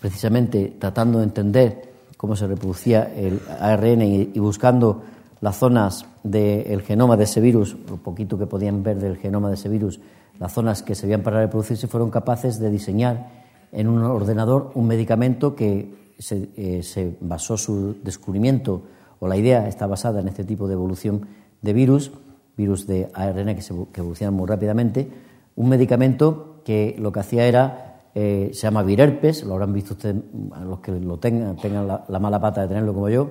precisamente 0.00 0.76
tratando 0.78 1.18
de 1.18 1.24
entender 1.24 1.92
cómo 2.16 2.36
se 2.36 2.46
reproducía 2.46 3.12
el 3.14 3.40
ARN 3.60 4.02
y, 4.02 4.38
buscando 4.38 5.02
las 5.40 5.56
zonas 5.56 6.06
del 6.22 6.82
genoma 6.82 7.16
de 7.16 7.24
ese 7.24 7.40
virus, 7.40 7.76
lo 7.88 7.96
poquito 7.96 8.38
que 8.38 8.46
podían 8.46 8.82
ver 8.82 8.98
del 8.98 9.16
genoma 9.16 9.48
de 9.48 9.54
ese 9.54 9.68
virus, 9.68 10.00
las 10.38 10.52
zonas 10.52 10.82
que 10.82 10.94
se 10.94 11.06
veían 11.06 11.22
para 11.22 11.40
reproducirse, 11.40 11.86
fueron 11.86 12.10
capaces 12.10 12.58
de 12.58 12.70
diseñar 12.70 13.30
en 13.72 13.88
un 13.88 14.02
ordenador 14.02 14.70
un 14.74 14.86
medicamento 14.86 15.54
que 15.54 16.14
se, 16.18 16.48
eh, 16.56 16.82
se 16.82 17.16
basó 17.20 17.56
su 17.56 17.96
descubrimiento 18.02 18.82
o 19.18 19.28
la 19.28 19.36
idea 19.36 19.68
está 19.68 19.86
basada 19.86 20.20
en 20.20 20.28
este 20.28 20.44
tipo 20.44 20.66
de 20.66 20.74
evolución 20.74 21.26
de 21.62 21.72
virus, 21.72 22.12
virus 22.56 22.86
de 22.86 23.10
ARN 23.12 23.54
que, 23.54 23.62
se, 23.62 23.74
que 23.92 24.00
evolucionan 24.00 24.34
muy 24.34 24.46
rápidamente, 24.46 25.10
un 25.56 25.68
medicamento 25.68 26.60
que 26.64 26.96
lo 26.98 27.12
que 27.12 27.20
hacía 27.20 27.46
era, 27.46 27.95
eh, 28.18 28.48
se 28.54 28.62
llama 28.62 28.82
virherpes, 28.82 29.44
lo 29.44 29.52
habrán 29.52 29.74
visto 29.74 29.92
ustedes, 29.92 30.16
los 30.64 30.80
que 30.80 30.90
lo 30.90 31.18
tengan, 31.18 31.54
tengan 31.56 31.86
la, 31.86 32.18
mala 32.18 32.40
pata 32.40 32.62
de 32.62 32.68
tenerlo 32.68 32.94
como 32.94 33.10
yo, 33.10 33.28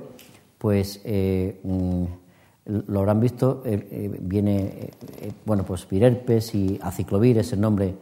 pues 0.59 1.01
eh, 1.03 1.59
mm, 1.63 2.03
lo 2.85 2.99
habrán 2.99 3.19
visto, 3.19 3.63
eh, 3.65 4.15
viene, 4.21 4.91
bueno, 5.43 5.63
pues 5.63 5.89
virherpes 5.89 6.53
y 6.53 6.77
aciclovir 6.79 7.39
es 7.39 7.51
el 7.53 7.61
nombre 7.61 7.95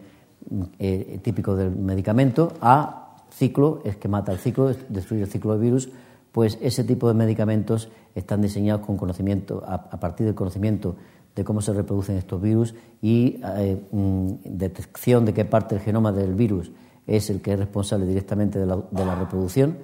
típico 1.22 1.56
del 1.56 1.72
medicamento, 1.74 2.52
A, 2.60 3.16
ciclo, 3.32 3.80
es 3.86 3.96
que 3.96 4.10
mata 4.10 4.34
el 4.34 4.40
ciclo, 4.40 4.70
destruye 4.90 5.24
el 5.24 5.30
ciclo 5.30 5.54
de 5.54 5.64
virus, 5.64 5.90
pues 6.34 6.58
ese 6.62 6.84
tipo 6.84 7.08
de 7.08 7.14
medicamentos 7.14 7.88
están 8.14 8.42
diseñados 8.42 8.86
con 8.86 8.98
conocimiento, 8.98 9.64
a, 9.66 9.80
partir 10.02 10.26
del 10.26 10.36
conocimiento 10.36 10.98
de 11.36 11.44
cómo 11.44 11.62
se 11.62 11.74
reproducen 11.74 12.18
estos 12.18 12.42
virus 12.42 12.76
y 13.02 13.40
eh, 13.58 13.82
mm, 13.92 14.28
detección 14.46 15.26
de 15.26 15.34
qué 15.34 15.46
parte 15.46 15.76
del 15.76 15.84
genoma 15.84 16.12
del 16.12 16.36
virus 16.36 16.72
es 17.08 17.30
el 17.30 17.42
que 17.42 17.54
es 17.54 17.60
responsable 17.60 18.06
directamente 18.06 18.60
de 18.60 18.66
la, 18.66 19.16
reproducción 19.16 19.78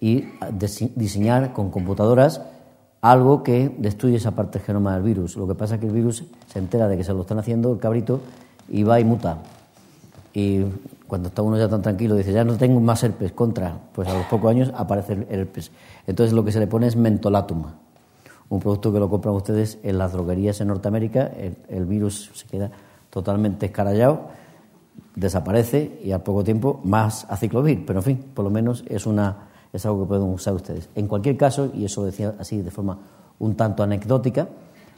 y 0.00 0.24
diseñar 0.94 1.52
con 1.52 1.70
computadoras 1.70 2.42
algo 3.00 3.42
que 3.42 3.74
destruye 3.78 4.16
esa 4.16 4.32
parte 4.32 4.58
del 4.58 4.66
genoma 4.66 4.94
del 4.94 5.02
virus. 5.02 5.36
Lo 5.36 5.46
que 5.46 5.54
pasa 5.54 5.76
es 5.76 5.80
que 5.80 5.86
el 5.86 5.92
virus 5.92 6.24
se 6.46 6.58
entera 6.58 6.88
de 6.88 6.96
que 6.96 7.04
se 7.04 7.12
lo 7.12 7.22
están 7.22 7.38
haciendo 7.38 7.72
el 7.72 7.78
cabrito 7.78 8.20
y 8.68 8.82
va 8.82 9.00
y 9.00 9.04
muta. 9.04 9.38
Y 10.34 10.62
cuando 11.06 11.28
está 11.28 11.42
uno 11.42 11.56
ya 11.56 11.68
tan 11.68 11.82
tranquilo, 11.82 12.14
dice, 12.14 12.32
ya 12.32 12.44
no 12.44 12.56
tengo 12.56 12.80
más 12.80 13.02
herpes 13.02 13.32
contra, 13.32 13.78
pues 13.94 14.08
a 14.08 14.14
los 14.14 14.26
pocos 14.26 14.50
años 14.50 14.72
aparece 14.76 15.14
el 15.14 15.26
herpes. 15.30 15.70
Entonces 16.06 16.32
lo 16.32 16.44
que 16.44 16.52
se 16.52 16.60
le 16.60 16.66
pone 16.66 16.86
es 16.86 16.96
mentolatum, 16.96 17.64
un 18.50 18.60
producto 18.60 18.92
que 18.92 18.98
lo 18.98 19.10
compran 19.10 19.34
ustedes 19.34 19.78
en 19.82 19.98
las 19.98 20.12
droguerías 20.12 20.60
en 20.60 20.68
Norteamérica, 20.68 21.30
el, 21.68 21.84
virus 21.84 22.30
se 22.34 22.46
queda 22.46 22.70
totalmente 23.10 23.66
escarallado, 23.66 24.28
desaparece 25.14 26.00
y 26.02 26.12
al 26.12 26.22
poco 26.22 26.44
tiempo 26.44 26.80
más 26.84 27.26
aciclovir, 27.28 27.84
pero 27.84 27.98
en 27.98 28.04
fin, 28.04 28.24
por 28.34 28.44
lo 28.44 28.50
menos 28.50 28.84
es, 28.88 29.06
una, 29.06 29.48
algo 29.84 30.00
que 30.00 30.08
pueden 30.08 30.24
usar 30.24 30.54
ustedes. 30.54 30.88
En 30.94 31.06
cualquier 31.06 31.36
caso, 31.36 31.70
y 31.74 31.84
eso 31.84 32.04
decía 32.04 32.34
así 32.38 32.62
de 32.62 32.70
forma 32.70 32.98
un 33.38 33.54
tanto 33.54 33.82
anecdótica, 33.82 34.48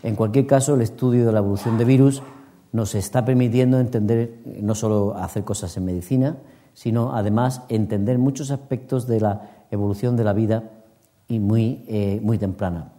en 0.02 0.14
cualquier 0.14 0.46
caso 0.46 0.74
el 0.74 0.82
estudio 0.82 1.26
de 1.26 1.32
la 1.32 1.40
evolución 1.40 1.76
de 1.76 1.84
virus 1.84 2.22
nos 2.72 2.94
está 2.94 3.24
permitiendo 3.24 3.80
entender 3.80 4.40
no 4.62 4.74
solo 4.74 5.16
hacer 5.16 5.44
cosas 5.44 5.76
en 5.76 5.84
medicina, 5.84 6.36
sino 6.72 7.14
además 7.14 7.62
entender 7.68 8.18
muchos 8.18 8.50
aspectos 8.52 9.08
de 9.08 9.20
la 9.20 9.66
evolución 9.70 10.16
de 10.16 10.24
la 10.24 10.32
vida 10.32 10.70
y 11.26 11.40
muy, 11.40 11.84
eh, 11.88 12.20
muy 12.22 12.38
temprana. 12.38 12.92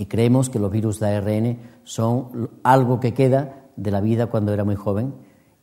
Y 0.00 0.06
creemos 0.06 0.48
que 0.48 0.58
los 0.58 0.72
virus 0.72 0.98
de 0.98 1.08
ARN 1.08 1.58
son 1.84 2.48
algo 2.62 3.00
que 3.00 3.12
queda 3.12 3.66
de 3.76 3.90
la 3.90 4.00
vida 4.00 4.28
cuando 4.28 4.50
era 4.54 4.64
muy 4.64 4.74
joven 4.74 5.12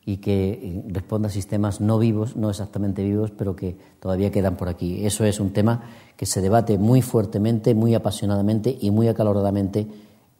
y 0.06 0.18
que 0.18 0.50
eh, 0.50 0.84
responde 0.90 1.26
a 1.26 1.30
sistemas 1.32 1.80
no 1.80 1.98
vivos, 1.98 2.36
no 2.36 2.48
exactamente 2.48 3.02
vivos, 3.02 3.32
pero 3.32 3.56
que 3.56 3.76
todavía 3.98 4.30
quedan 4.30 4.56
por 4.56 4.68
aquí. 4.68 5.04
Eso 5.04 5.24
es 5.24 5.40
un 5.40 5.52
tema 5.52 5.82
que 6.16 6.24
se 6.24 6.40
debate 6.40 6.78
muy 6.78 7.02
fuertemente, 7.02 7.74
muy 7.74 7.96
apasionadamente 7.96 8.78
y 8.80 8.92
muy 8.92 9.08
acaloradamente 9.08 9.88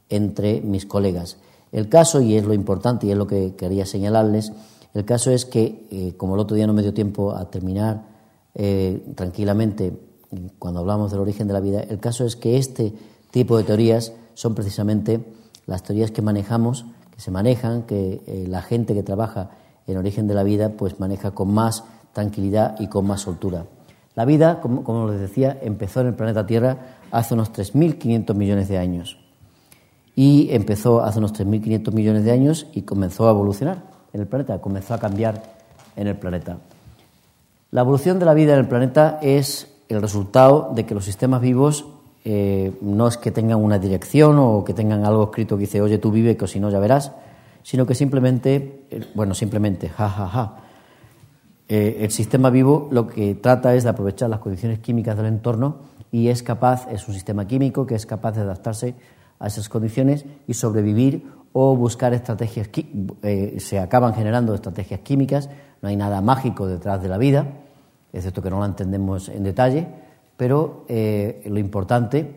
entre 0.09 0.61
mis 0.61 0.87
colegas. 0.87 1.39
El 1.73 1.89
caso, 1.89 2.21
y 2.21 2.37
es 2.37 2.45
lo 2.45 2.55
importante 2.55 3.09
y 3.09 3.11
es 3.11 3.19
lo 3.19 3.27
que 3.27 3.57
quería 3.57 3.85
señalarles, 3.85 4.53
el 4.95 5.05
caso 5.05 5.33
es 5.33 5.45
que, 5.45 5.89
eh, 5.91 6.15
como 6.17 6.35
el 6.35 6.41
otro 6.41 6.55
día 6.55 6.69
no 6.69 6.73
me 6.73 6.83
dio 6.83 6.95
tiempo 6.95 7.33
a 7.33 7.51
terminar 7.51 8.05
eh, 8.55 9.03
tranquilamente 9.17 9.93
cuando 10.61 10.79
hablamos 10.79 11.11
del 11.11 11.19
origen 11.19 11.49
de 11.49 11.55
la 11.55 11.61
vida, 11.61 11.81
el 11.81 11.99
caso 11.99 12.25
es 12.25 12.37
que 12.37 12.59
este 12.59 12.95
tipo 13.31 13.57
de 13.57 13.65
teorías 13.65 14.13
son 14.35 14.55
precisamente 14.55 15.21
las 15.67 15.83
teorías 15.83 16.11
que 16.11 16.23
manejamos, 16.23 16.87
que 17.15 17.21
se 17.21 17.31
manejan, 17.31 17.83
que 17.83 18.23
eh, 18.27 18.47
la 18.49 18.63
gente 18.63 18.95
que 18.95 19.03
trabaja 19.03 19.51
en 19.87 19.97
origen 19.97 20.27
de 20.27 20.35
la 20.35 20.43
vida 20.43 20.71
pues 20.71 21.01
maneja 21.01 21.33
con 21.33 21.53
más 21.53 21.85
tranquilidad 22.13 22.77
y 22.79 22.89
con 22.89 23.07
más 23.07 23.23
soltura. 23.23 23.67
La 24.15 24.25
vida, 24.25 24.61
como, 24.61 24.83
como 24.83 25.09
les 25.11 25.21
decía, 25.21 25.59
empezó 25.63 26.01
en 26.01 26.09
el 26.09 26.15
planeta 26.15 26.47
Tierra 26.47 26.99
hace 27.11 27.35
unos 27.35 27.53
3.500 27.53 28.35
millones 28.35 28.69
de 28.69 28.79
años 28.79 29.19
y 30.17 30.49
empezó 30.53 31.03
hace 31.03 31.19
unos 31.19 31.33
3.500 31.35 31.93
millones 31.93 32.25
de 32.25 32.33
años 32.33 32.67
y 32.73 32.83
comenzó 32.83 33.29
a 33.29 33.31
evolucionar 33.31 33.85
en 34.13 34.21
el 34.21 34.27
planeta, 34.27 34.61
comenzó 34.61 34.95
a 34.95 34.99
cambiar 34.99 35.43
en 35.95 36.07
el 36.09 36.17
planeta. 36.17 36.59
La 37.71 37.83
evolución 37.83 38.19
de 38.19 38.25
la 38.25 38.35
vida 38.35 38.55
en 38.55 38.61
el 38.61 38.69
planeta 38.69 39.19
es 39.23 39.73
el 39.89 40.03
resultado 40.03 40.73
de 40.75 40.87
que 40.87 40.95
los 40.95 41.05
sistemas 41.05 41.41
vivos 41.41 41.87
eh, 42.31 42.77
no 42.83 43.09
es 43.09 43.17
que 43.17 43.31
tengan 43.31 43.59
una 43.65 43.79
dirección 43.79 44.39
o 44.39 44.63
que 44.63 44.75
tengan 44.75 45.07
algo 45.07 45.25
escrito 45.25 45.57
que 45.57 45.63
dice, 45.63 45.81
oye, 45.81 45.97
tú 45.97 46.11
vive, 46.11 46.37
que 46.37 46.47
si 46.47 46.61
no 46.61 46.69
ya 46.69 46.79
verás, 46.79 47.13
sino 47.63 47.87
que 47.87 47.95
simplemente, 47.95 48.85
eh, 48.91 49.07
bueno, 49.15 49.33
simplemente, 49.33 49.89
ja, 49.89 50.11
ja, 50.11 50.29
ja. 50.29 50.57
Eh, 51.71 52.01
el 52.01 52.11
sistema 52.11 52.51
vivo 52.51 52.89
lo 52.91 53.07
que 53.07 53.35
trata 53.35 53.75
es 53.75 53.85
de 53.85 53.89
aprovechar 53.89 54.29
las 54.29 54.41
condiciones 54.41 54.81
químicas 54.81 55.17
del 55.17 55.25
entorno 55.25 55.77
y 56.13 56.29
es 56.29 56.43
capaz, 56.43 56.87
es 56.93 57.09
un 57.09 57.15
sistema 57.15 57.47
químico 57.47 57.87
que 57.87 57.95
es 57.95 58.05
capaz 58.05 58.33
de 58.33 58.43
adaptarse 58.43 58.95
a 59.39 59.47
esas 59.47 59.71
condiciones 59.71 60.27
y 60.47 60.53
sobrevivir 60.53 61.33
o 61.55 61.77
buscar 61.77 62.13
estrategias, 62.13 62.69
se 63.57 63.79
acaban 63.79 64.13
generando 64.13 64.55
estrategias 64.55 65.01
químicas, 65.01 65.49
no 65.81 65.89
hay 65.89 65.97
nada 65.97 66.21
mágico 66.21 66.67
detrás 66.67 67.01
de 67.01 67.09
la 67.09 67.17
vida, 67.17 67.47
excepto 68.13 68.43
que 68.43 68.51
no 68.51 68.61
la 68.61 68.67
entendemos 68.67 69.31
en 69.31 69.45
detalle, 69.45 69.89
pero 70.39 70.85
eh, 70.89 71.43
lo 71.47 71.59
importante 71.59 72.33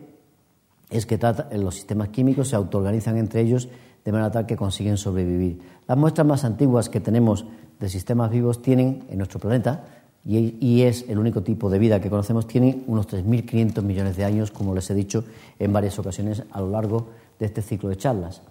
es 0.90 1.06
que 1.06 1.18
los 1.54 1.76
sistemas 1.76 2.08
químicos 2.08 2.48
se 2.48 2.56
autoorganizan 2.56 3.16
entre 3.16 3.40
ellos 3.40 3.68
de 4.04 4.12
manera 4.12 4.30
tal 4.30 4.44
que 4.44 4.56
consiguen 4.56 4.96
sobrevivir. 4.98 5.60
Las 5.86 5.96
muestras 5.96 6.26
más 6.26 6.44
antiguas 6.44 6.88
que 6.88 7.00
tenemos 7.00 7.46
de 7.78 7.88
sistemas 7.88 8.30
vivos 8.30 8.60
tienen 8.60 9.04
en 9.08 9.18
nuestro 9.18 9.38
planeta 9.38 9.84
y, 10.24 10.82
es 10.82 11.08
el 11.08 11.18
único 11.18 11.42
tipo 11.42 11.70
de 11.70 11.78
vida 11.78 12.00
que 12.00 12.10
conocemos, 12.10 12.48
tiene 12.48 12.82
unos 12.88 13.08
3.500 13.08 13.82
millones 13.82 14.16
de 14.16 14.24
años, 14.24 14.50
como 14.50 14.74
les 14.74 14.90
he 14.90 14.94
dicho 14.94 15.24
en 15.60 15.72
varias 15.72 15.96
ocasiones 15.98 16.42
a 16.50 16.60
lo 16.60 16.70
largo 16.70 17.08
de 17.38 17.46
este 17.46 17.62
ciclo 17.62 17.88
de 17.88 17.96
charlas. 17.96 18.42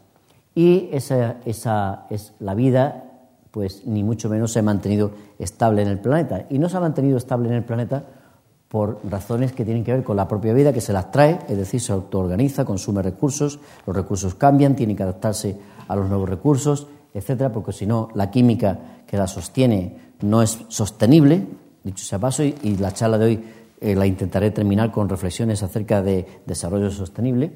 Y 0.55 0.87
esa, 0.93 1.37
esa 1.45 2.07
es 2.09 2.33
la 2.39 2.55
vida, 2.55 3.03
pues 3.51 3.85
ni 3.85 4.01
mucho 4.01 4.29
menos 4.29 4.53
se 4.53 4.59
ha 4.59 4.63
mantenido 4.63 5.11
estable 5.39 5.81
en 5.81 5.89
el 5.89 5.99
planeta. 5.99 6.45
Y 6.49 6.57
no 6.57 6.69
se 6.69 6.77
ha 6.77 6.81
mantenido 6.81 7.17
estable 7.17 7.49
en 7.49 7.55
el 7.55 7.63
planeta 7.63 8.05
por 8.71 9.01
razones 9.03 9.51
que 9.51 9.65
tienen 9.65 9.83
que 9.83 9.91
ver 9.91 10.01
con 10.01 10.15
la 10.15 10.29
propia 10.29 10.53
vida, 10.53 10.71
que 10.71 10.79
se 10.79 10.93
las 10.93 11.11
trae, 11.11 11.39
es 11.49 11.57
decir, 11.57 11.81
se 11.81 11.91
autoorganiza, 11.91 12.63
consume 12.63 13.01
recursos, 13.01 13.59
los 13.85 13.93
recursos 13.93 14.35
cambian, 14.35 14.77
tiene 14.77 14.95
que 14.95 15.03
adaptarse 15.03 15.57
a 15.89 15.95
los 15.97 16.07
nuevos 16.07 16.29
recursos, 16.29 16.87
etcétera, 17.13 17.51
porque 17.51 17.73
si 17.73 17.85
no, 17.85 18.07
la 18.15 18.31
química 18.31 18.79
que 19.05 19.17
la 19.17 19.27
sostiene 19.27 20.13
no 20.21 20.41
es 20.41 20.57
sostenible, 20.69 21.45
dicho 21.83 22.05
sea 22.05 22.17
paso, 22.17 22.43
y, 22.43 22.77
la 22.79 22.93
charla 22.93 23.17
de 23.17 23.25
hoy 23.25 23.43
eh, 23.81 23.93
la 23.93 24.07
intentaré 24.07 24.51
terminar 24.51 24.89
con 24.89 25.09
reflexiones 25.09 25.61
acerca 25.63 26.01
de 26.01 26.25
desarrollo 26.45 26.89
sostenible, 26.91 27.51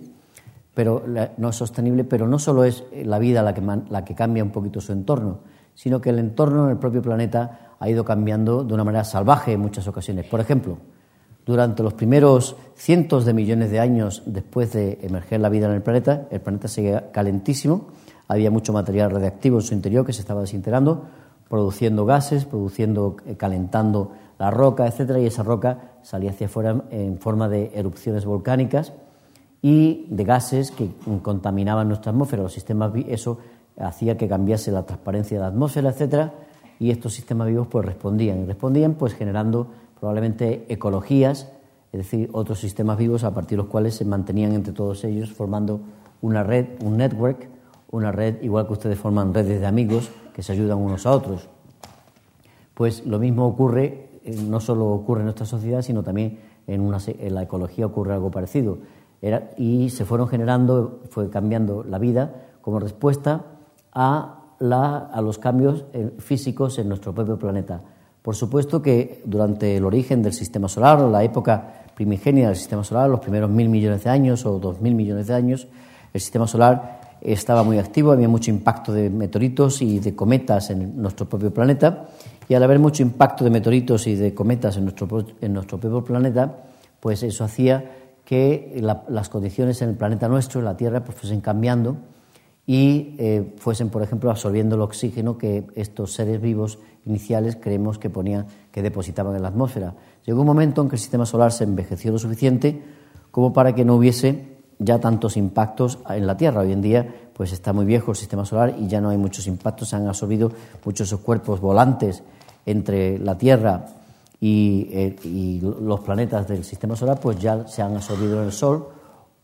pero 0.73 1.01
no 1.37 1.47
es 1.47 1.55
sostenible, 1.55 2.03
pero 2.03 2.27
no 2.27 2.39
solo 2.39 2.65
es 2.65 2.83
la 3.05 3.19
vida 3.19 3.41
la 3.41 3.53
que, 3.53 3.61
la 3.89 4.03
que 4.03 4.15
cambia 4.15 4.43
un 4.43 4.51
poquito 4.51 4.81
su 4.81 4.91
entorno, 4.91 5.39
sino 5.75 6.01
que 6.01 6.09
el 6.09 6.19
entorno 6.19 6.65
en 6.65 6.71
el 6.71 6.77
propio 6.77 7.01
planeta 7.01 7.75
ha 7.79 7.89
ido 7.89 8.03
cambiando 8.03 8.65
de 8.65 8.73
una 8.73 8.83
manera 8.83 9.05
salvaje 9.05 9.53
en 9.53 9.61
muchas 9.61 9.87
ocasiones. 9.87 10.25
Por 10.25 10.41
ejemplo, 10.41 10.77
durante 11.45 11.83
los 11.83 11.93
primeros 11.93 12.55
cientos 12.75 13.25
de 13.25 13.33
millones 13.33 13.71
de 13.71 13.79
años 13.79 14.23
después 14.25 14.73
de 14.73 14.99
emerger 15.01 15.39
la 15.39 15.49
vida 15.49 15.67
en 15.67 15.73
el 15.73 15.81
planeta, 15.81 16.27
el 16.31 16.41
planeta 16.41 16.67
seguía 16.67 17.11
calentísimo, 17.11 17.87
había 18.27 18.49
mucho 18.49 18.73
material 18.73 19.11
radiactivo 19.11 19.59
en 19.59 19.63
su 19.63 19.73
interior 19.73 20.05
que 20.05 20.13
se 20.13 20.21
estaba 20.21 20.41
desintegrando, 20.41 21.05
produciendo 21.47 22.05
gases, 22.05 22.45
produciendo, 22.45 23.17
eh, 23.27 23.35
calentando 23.35 24.11
la 24.39 24.49
roca, 24.49 24.87
etcétera, 24.87 25.19
y 25.19 25.27
esa 25.27 25.43
roca 25.43 25.91
salía 26.01 26.31
hacia 26.31 26.47
afuera 26.47 26.83
en 26.89 27.19
forma 27.19 27.47
de 27.47 27.71
erupciones 27.75 28.25
volcánicas 28.25 28.93
y 29.61 30.07
de 30.09 30.23
gases 30.23 30.71
que 30.71 30.89
contaminaban 31.21 31.87
nuestra 31.87 32.11
atmósfera. 32.11 32.43
Los 32.43 32.53
sistemas 32.53 32.91
eso 33.07 33.39
hacía 33.79 34.17
que 34.17 34.27
cambiase 34.27 34.71
la 34.71 34.85
transparencia 34.85 35.37
de 35.37 35.41
la 35.41 35.47
atmósfera, 35.47 35.89
etcétera, 35.89 36.33
y 36.79 36.91
estos 36.91 37.13
sistemas 37.13 37.47
vivos 37.47 37.67
pues 37.67 37.85
respondían 37.85 38.41
y 38.41 38.45
respondían 38.45 38.95
pues 38.95 39.13
generando 39.13 39.67
probablemente 40.05 40.67
ecologías, 40.69 41.51
es 41.91 41.97
decir, 41.97 42.29
otros 42.31 42.59
sistemas 42.59 42.95
vivos 42.95 43.23
a 43.23 43.33
partir 43.33 43.57
de 43.57 43.63
los 43.63 43.71
cuales 43.71 43.95
se 43.95 44.05
mantenían 44.05 44.51
entre 44.51 44.71
todos 44.71 45.03
ellos 45.03 45.33
formando 45.33 45.79
una 46.21 46.43
red, 46.43 46.67
un 46.83 46.97
network, 46.97 47.49
una 47.89 48.11
red 48.11 48.39
igual 48.43 48.67
que 48.67 48.73
ustedes 48.73 48.99
forman 48.99 49.33
redes 49.33 49.59
de 49.59 49.65
amigos 49.65 50.11
que 50.31 50.43
se 50.43 50.51
ayudan 50.51 50.77
unos 50.77 51.07
a 51.07 51.11
otros. 51.11 51.49
Pues 52.75 53.03
lo 53.07 53.17
mismo 53.17 53.47
ocurre, 53.47 54.09
eh, 54.23 54.35
no 54.47 54.59
solo 54.59 54.89
ocurre 54.89 55.21
en 55.21 55.25
nuestra 55.25 55.47
sociedad, 55.47 55.81
sino 55.81 56.03
también 56.03 56.37
en, 56.67 56.81
una, 56.81 56.99
en 57.07 57.33
la 57.33 57.41
ecología 57.41 57.87
ocurre 57.87 58.13
algo 58.13 58.29
parecido. 58.29 58.77
Y 59.57 59.89
se 59.89 60.05
fueron 60.05 60.27
generando, 60.27 61.01
fue 61.09 61.31
cambiando 61.31 61.83
la 61.83 61.97
vida 61.97 62.43
como 62.61 62.79
respuesta 62.79 63.43
a, 63.91 64.53
la, 64.59 64.97
a 64.97 65.19
los 65.21 65.39
cambios 65.39 65.85
eh, 65.93 66.13
físicos 66.19 66.77
en 66.77 66.89
nuestro 66.89 67.11
propio 67.15 67.39
planeta. 67.39 67.81
Por 68.25 68.35
supuesto 68.35 68.81
que 68.81 69.21
durante 69.23 69.77
el 69.77 69.85
origen 69.85 70.23
del 70.23 70.33
sistema 70.33 70.67
solar, 70.67 70.99
la 70.99 71.23
época 71.23 71.83
primigenia 71.93 72.47
del 72.47 72.55
sistema 72.55 72.83
solar, 72.83 73.07
los 73.07 73.19
primeros 73.19 73.51
mil 73.51 73.69
millones 73.69 74.03
de 74.03 74.09
años 74.09 74.47
o 74.47 74.57
dos 74.57 74.81
mil 74.81 74.95
millones 74.95 75.27
de 75.27 75.35
años, 75.35 75.67
el 76.11 76.19
sistema 76.19 76.47
solar 76.47 77.01
estaba 77.21 77.61
muy 77.61 77.77
activo, 77.77 78.11
había 78.11 78.27
mucho 78.27 78.49
impacto 78.49 78.91
de 78.93 79.11
meteoritos 79.11 79.79
y 79.83 79.99
de 79.99 80.15
cometas 80.15 80.71
en 80.71 80.99
nuestro 80.99 81.29
propio 81.29 81.53
planeta, 81.53 82.07
y 82.49 82.55
al 82.55 82.63
haber 82.63 82.79
mucho 82.79 83.03
impacto 83.03 83.43
de 83.43 83.51
meteoritos 83.51 84.07
y 84.07 84.15
de 84.15 84.33
cometas 84.33 84.75
en 84.77 84.85
nuestro, 84.85 85.07
en 85.39 85.53
nuestro 85.53 85.79
propio 85.79 86.03
planeta, 86.03 86.63
pues 86.99 87.21
eso 87.21 87.43
hacía 87.43 87.91
que 88.25 88.81
las 89.07 89.29
condiciones 89.29 89.83
en 89.83 89.89
el 89.89 89.95
planeta 89.97 90.27
nuestro, 90.27 90.61
en 90.61 90.65
la 90.65 90.75
Tierra, 90.75 91.03
pues 91.03 91.15
fuesen 91.15 91.41
cambiando 91.41 91.97
y 92.67 93.15
eh, 93.19 93.53
fuesen, 93.57 93.89
por 93.89 94.01
ejemplo, 94.01 94.31
absorbiendo 94.31 94.75
el 94.75 94.81
oxígeno 94.81 95.37
que 95.37 95.65
estos 95.75 96.13
seres 96.13 96.41
vivos 96.41 96.79
iniciales 97.05 97.57
creemos 97.61 97.99
que 97.99 98.09
ponían, 98.09 98.47
que 98.71 98.81
depositaban 98.81 99.35
en 99.35 99.43
la 99.43 99.49
atmósfera. 99.49 99.93
Llegó 100.25 100.41
un 100.41 100.47
momento 100.47 100.81
en 100.81 100.89
que 100.89 100.95
el 100.95 100.99
sistema 100.99 101.25
solar 101.25 101.51
se 101.51 101.63
envejeció 101.63 102.11
lo 102.11 102.17
suficiente 102.17 102.81
como 103.29 103.53
para 103.53 103.75
que 103.75 103.85
no 103.85 103.95
hubiese 103.95 104.55
ya 104.79 104.99
tantos 104.99 105.37
impactos 105.37 105.99
en 106.09 106.25
la 106.25 106.35
Tierra. 106.35 106.61
Hoy 106.61 106.71
en 106.71 106.81
día, 106.81 107.29
pues 107.33 107.51
está 107.53 107.71
muy 107.71 107.85
viejo 107.85 108.11
el 108.11 108.17
sistema 108.17 108.45
solar 108.45 108.75
y 108.79 108.87
ya 108.87 108.99
no 108.99 109.09
hay 109.09 109.17
muchos 109.17 109.45
impactos. 109.45 109.89
Se 109.89 109.95
han 109.95 110.07
absorbido 110.07 110.51
muchos 110.83 111.07
esos 111.07 111.19
cuerpos 111.19 111.61
volantes 111.61 112.23
entre 112.65 113.19
la 113.19 113.37
Tierra 113.37 113.85
y, 114.41 114.87
eh, 114.91 115.15
y 115.23 115.61
los 115.61 115.99
planetas 115.99 116.47
del 116.47 116.63
sistema 116.63 116.95
solar, 116.95 117.19
pues 117.19 117.37
ya 117.37 117.67
se 117.67 117.83
han 117.83 117.95
absorbido 117.95 118.39
en 118.39 118.47
el 118.47 118.51
Sol 118.51 118.94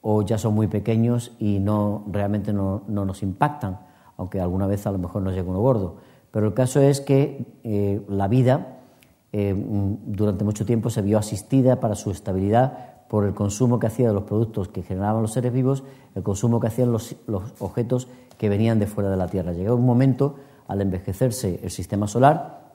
o 0.02 0.24
ya 0.24 0.38
son 0.38 0.54
muy 0.56 0.68
pequeños 0.68 1.34
y 1.40 1.60
no 1.60 2.04
realmente 2.12 2.54
no, 2.54 2.84
nos 2.88 3.24
impactan, 3.24 3.80
aunque 4.18 4.40
alguna 4.40 4.68
vez 4.68 4.86
a 4.88 4.92
lo 4.92 4.98
mejor 4.98 5.22
nos 5.22 5.34
llega 5.34 5.50
uno 5.50 5.60
gordo. 5.60 5.98
Pero 6.32 6.48
el 6.48 6.54
caso 6.54 6.82
es 6.82 7.02
que 7.02 7.46
eh, 7.64 8.02
la 8.08 8.28
vida 8.28 8.80
eh, 9.32 9.56
durante 9.56 10.44
mucho 10.44 10.66
tiempo 10.66 10.90
se 10.90 11.02
vio 11.02 11.18
asistida 11.18 11.80
para 11.80 11.96
su 11.96 12.12
estabilidad 12.12 12.92
por 13.08 13.26
el 13.26 13.34
consumo 13.34 13.78
que 13.78 13.88
hacía 13.88 14.08
de 14.08 14.14
los 14.14 14.24
productos 14.24 14.70
que 14.70 14.84
generaban 14.84 15.22
los 15.22 15.34
seres 15.34 15.52
vivos, 15.52 15.84
el 16.16 16.24
consumo 16.24 16.60
que 16.60 16.68
hacían 16.68 16.92
los, 16.92 17.16
los 17.28 17.44
objetos 17.60 18.08
que 18.38 18.50
venían 18.50 18.80
de 18.80 18.88
fuera 18.88 19.10
de 19.10 19.18
la 19.18 19.28
Tierra. 19.28 19.52
Llegó 19.52 19.76
un 19.76 19.86
momento, 19.86 20.36
al 20.68 20.82
envejecerse 20.82 21.60
el 21.62 21.70
sistema 21.70 22.08
solar, 22.08 22.72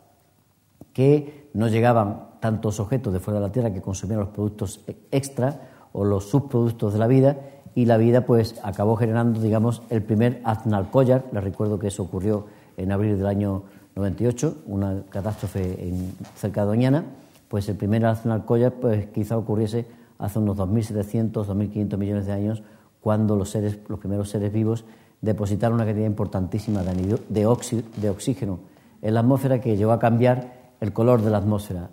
que 0.92 1.50
no 1.54 1.68
llegaban 1.68 2.26
tantos 2.40 2.80
objetos 2.80 3.12
de 3.12 3.20
fuera 3.20 3.40
de 3.40 3.46
la 3.46 3.52
Tierra 3.52 3.72
que 3.72 3.80
consumían 3.80 4.20
los 4.20 4.28
productos 4.28 4.84
e-, 4.86 4.96
extra 5.10 5.75
o 5.96 6.04
los 6.04 6.28
subproductos 6.28 6.92
de 6.92 6.98
la 6.98 7.06
vida 7.06 7.38
y 7.74 7.86
la 7.86 7.96
vida 7.96 8.26
pues 8.26 8.60
acabó 8.62 8.96
generando, 8.96 9.40
digamos, 9.40 9.82
el 9.88 10.02
primer 10.02 10.42
Aznalcóllar, 10.44 11.24
les 11.32 11.42
recuerdo 11.42 11.78
que 11.78 11.88
eso 11.88 12.02
ocurrió 12.02 12.46
en 12.76 12.92
abril 12.92 13.16
del 13.16 13.26
año 13.26 13.62
98, 13.94 14.58
una 14.66 15.04
catástrofe 15.08 15.88
en, 15.88 16.12
cerca 16.34 16.62
de 16.62 16.66
Doñana, 16.66 17.04
pues 17.48 17.66
el 17.70 17.76
primer 17.76 18.04
Aznalcóllar 18.04 18.74
pues 18.74 19.06
quizá 19.06 19.38
ocurriese 19.38 19.86
hace 20.18 20.38
unos 20.38 20.58
2.700, 20.58 21.32
2.500 21.32 21.96
millones 21.96 22.26
de 22.26 22.32
años, 22.32 22.62
cuando 23.00 23.34
los, 23.34 23.48
seres, 23.48 23.78
los 23.88 23.98
primeros 23.98 24.28
seres 24.28 24.52
vivos 24.52 24.84
depositaron 25.22 25.76
una 25.76 25.86
cantidad 25.86 26.06
importantísima 26.06 26.82
de, 26.82 27.18
de 27.30 28.10
oxígeno 28.10 28.58
en 29.00 29.14
la 29.14 29.20
atmósfera 29.20 29.62
que 29.62 29.78
llegó 29.78 29.92
a 29.92 29.98
cambiar 29.98 30.74
el 30.80 30.92
color 30.92 31.22
de 31.22 31.30
la 31.30 31.38
atmósfera. 31.38 31.88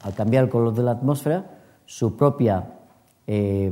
Al 0.00 0.14
cambiar 0.14 0.44
el 0.44 0.50
color 0.50 0.74
de 0.74 0.84
la 0.84 0.92
atmósfera, 0.92 1.58
su 1.86 2.16
propia 2.16 2.77
eh, 3.30 3.70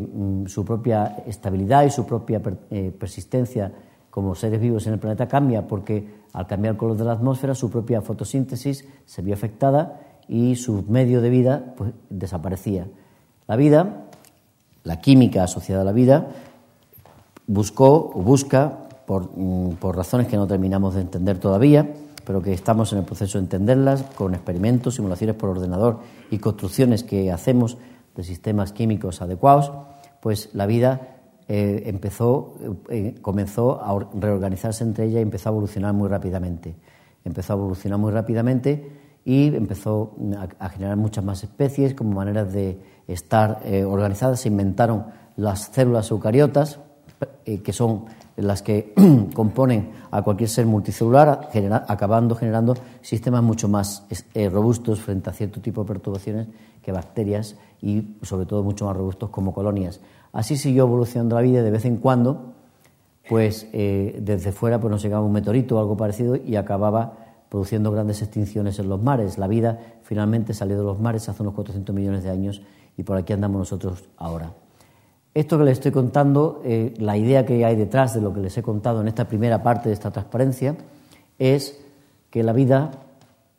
su 0.48 0.66
propia 0.66 1.24
estabilidad 1.26 1.84
y 1.86 1.90
su 1.90 2.04
propia 2.04 2.42
eh, 2.70 2.92
persistencia 2.96 3.72
como 4.10 4.34
seres 4.34 4.60
vivos 4.60 4.86
en 4.86 4.92
el 4.92 4.98
planeta 4.98 5.26
cambia 5.26 5.66
porque 5.66 6.06
al 6.34 6.46
cambiar 6.46 6.74
el 6.74 6.78
color 6.78 6.98
de 6.98 7.04
la 7.04 7.12
atmósfera 7.12 7.54
su 7.54 7.70
propia 7.70 8.02
fotosíntesis 8.02 8.86
se 9.06 9.22
vio 9.22 9.32
afectada 9.32 10.00
y 10.28 10.56
su 10.56 10.84
medio 10.88 11.22
de 11.22 11.30
vida 11.30 11.72
pues, 11.74 11.92
desaparecía. 12.10 12.86
La 13.48 13.56
vida, 13.56 14.04
la 14.84 15.00
química 15.00 15.44
asociada 15.44 15.80
a 15.80 15.84
la 15.86 15.92
vida, 15.92 16.28
buscó 17.46 18.12
o 18.14 18.20
busca, 18.20 18.88
por, 19.06 19.30
mm, 19.34 19.76
por 19.76 19.96
razones 19.96 20.26
que 20.26 20.36
no 20.36 20.46
terminamos 20.46 20.96
de 20.96 21.00
entender 21.00 21.38
todavía, 21.38 21.94
pero 22.26 22.42
que 22.42 22.52
estamos 22.52 22.92
en 22.92 22.98
el 22.98 23.04
proceso 23.06 23.38
de 23.38 23.44
entenderlas 23.44 24.02
con 24.02 24.34
experimentos, 24.34 24.96
simulaciones 24.96 25.36
por 25.36 25.48
ordenador 25.48 26.00
y 26.30 26.40
construcciones 26.40 27.04
que 27.04 27.32
hacemos 27.32 27.78
de 28.16 28.22
sistemas 28.22 28.72
químicos 28.72 29.20
adecuados, 29.22 29.72
pues 30.20 30.50
la 30.54 30.66
vida 30.66 31.16
eh, 31.48 31.84
empezó, 31.86 32.54
eh, 32.88 33.14
comenzó 33.22 33.80
a 33.80 33.96
reorganizarse 34.14 34.82
entre 34.82 35.04
ella 35.04 35.20
y 35.20 35.22
empezó 35.22 35.48
a 35.48 35.52
evolucionar 35.52 35.92
muy 35.92 36.08
rápidamente. 36.08 36.74
Empezó 37.24 37.52
a 37.52 37.56
evolucionar 37.56 37.98
muy 37.98 38.12
rápidamente 38.12 38.90
y 39.24 39.54
empezó 39.54 40.16
a, 40.58 40.68
generar 40.68 40.96
muchas 40.96 41.24
más 41.24 41.44
especies 41.44 41.94
como 41.94 42.12
maneras 42.12 42.52
de 42.52 42.78
estar 43.06 43.60
eh, 43.64 43.84
organizadas. 43.84 44.40
Se 44.40 44.48
inventaron 44.48 45.06
las 45.36 45.66
células 45.66 46.10
eucariotas, 46.10 46.80
que 47.44 47.72
son 47.72 48.04
las 48.36 48.62
que 48.62 48.92
componen 49.34 49.92
a 50.10 50.22
cualquier 50.22 50.48
ser 50.48 50.66
multicelular, 50.66 51.48
acabando 51.88 52.34
generando 52.34 52.74
sistemas 53.00 53.42
mucho 53.42 53.68
más 53.68 54.04
robustos 54.50 55.00
frente 55.00 55.30
a 55.30 55.32
cierto 55.32 55.60
tipo 55.60 55.82
de 55.82 55.88
perturbaciones 55.88 56.48
que 56.82 56.92
bacterias 56.92 57.56
y 57.80 58.16
sobre 58.22 58.46
todo 58.46 58.62
mucho 58.62 58.86
más 58.86 58.96
robustos 58.96 59.30
como 59.30 59.52
colonias. 59.52 60.00
Así 60.32 60.56
siguió 60.56 60.84
evolucionando 60.84 61.36
la 61.36 61.42
vida 61.42 61.62
de 61.62 61.70
vez 61.70 61.84
en 61.84 61.96
cuando, 61.96 62.52
pues 63.28 63.68
eh, 63.72 64.18
desde 64.22 64.52
fuera 64.52 64.80
pues 64.80 64.90
nos 64.90 65.02
llegaba 65.02 65.24
un 65.24 65.32
meteorito 65.32 65.76
o 65.76 65.80
algo 65.80 65.96
parecido 65.96 66.36
y 66.36 66.56
acababa 66.56 67.14
produciendo 67.48 67.90
grandes 67.90 68.22
extinciones 68.22 68.78
en 68.78 68.88
los 68.88 69.02
mares. 69.02 69.38
La 69.38 69.46
vida 69.46 69.78
finalmente 70.02 70.54
salió 70.54 70.76
de 70.76 70.84
los 70.84 71.00
mares 71.00 71.28
hace 71.28 71.42
unos 71.42 71.54
400 71.54 71.94
millones 71.94 72.24
de 72.24 72.30
años 72.30 72.62
y 72.96 73.02
por 73.02 73.16
aquí 73.16 73.32
andamos 73.32 73.58
nosotros 73.58 74.04
ahora. 74.16 74.52
Esto 75.34 75.58
que 75.58 75.64
les 75.64 75.74
estoy 75.74 75.92
contando, 75.92 76.62
eh, 76.64 76.94
la 76.98 77.16
idea 77.18 77.44
que 77.44 77.64
hay 77.64 77.76
detrás 77.76 78.14
de 78.14 78.22
lo 78.22 78.32
que 78.32 78.40
les 78.40 78.56
he 78.56 78.62
contado 78.62 79.02
en 79.02 79.08
esta 79.08 79.28
primera 79.28 79.62
parte 79.62 79.90
de 79.90 79.92
esta 79.92 80.10
transparencia, 80.10 80.76
es 81.38 81.78
que 82.30 82.42
la 82.42 82.54
vida 82.54 82.90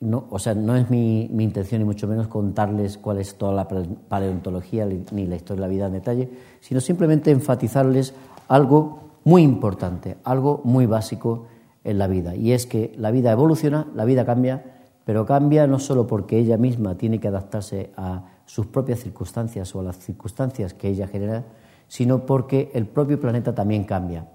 no, 0.00 0.26
o 0.30 0.38
sea, 0.38 0.54
no 0.54 0.76
es 0.76 0.90
mi, 0.90 1.28
mi, 1.32 1.44
intención 1.44 1.80
ni 1.80 1.84
mucho 1.84 2.06
menos 2.06 2.28
contarles 2.28 2.98
cuál 2.98 3.18
es 3.18 3.34
toda 3.34 3.52
la 3.52 3.66
paleontología 3.66 4.86
ni 4.86 5.26
la 5.26 5.36
historia 5.36 5.62
de 5.62 5.68
la 5.68 5.72
vida 5.72 5.86
en 5.86 5.92
detalle, 5.92 6.30
sino 6.60 6.80
simplemente 6.80 7.32
enfatizarles 7.32 8.14
algo 8.46 9.00
muy 9.24 9.42
importante, 9.42 10.16
algo 10.24 10.60
muy 10.64 10.86
básico 10.86 11.46
en 11.82 11.98
la 11.98 12.06
vida. 12.06 12.36
Y 12.36 12.52
es 12.52 12.66
que 12.66 12.94
la 12.96 13.10
vida 13.10 13.32
evoluciona, 13.32 13.88
la 13.94 14.04
vida 14.04 14.24
cambia, 14.24 14.64
pero 15.04 15.26
cambia 15.26 15.66
no 15.66 15.78
solo 15.78 16.06
porque 16.06 16.38
ella 16.38 16.56
misma 16.56 16.96
tiene 16.96 17.18
que 17.18 17.28
adaptarse 17.28 17.90
a 17.96 18.24
sus 18.46 18.66
propias 18.66 19.00
circunstancias 19.00 19.74
o 19.74 19.80
a 19.80 19.82
las 19.82 19.98
circunstancias 19.98 20.74
que 20.74 20.88
ella 20.88 21.08
genera, 21.08 21.44
sino 21.88 22.24
porque 22.24 22.70
el 22.74 22.86
propio 22.86 23.20
planeta 23.20 23.54
también 23.54 23.84
cambia. 23.84 24.28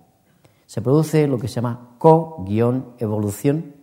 Se 0.65 0.81
produce 0.81 1.27
lo 1.27 1.37
que 1.37 1.47
se 1.47 1.55
llama 1.55 1.95
co-evolución 1.99 3.73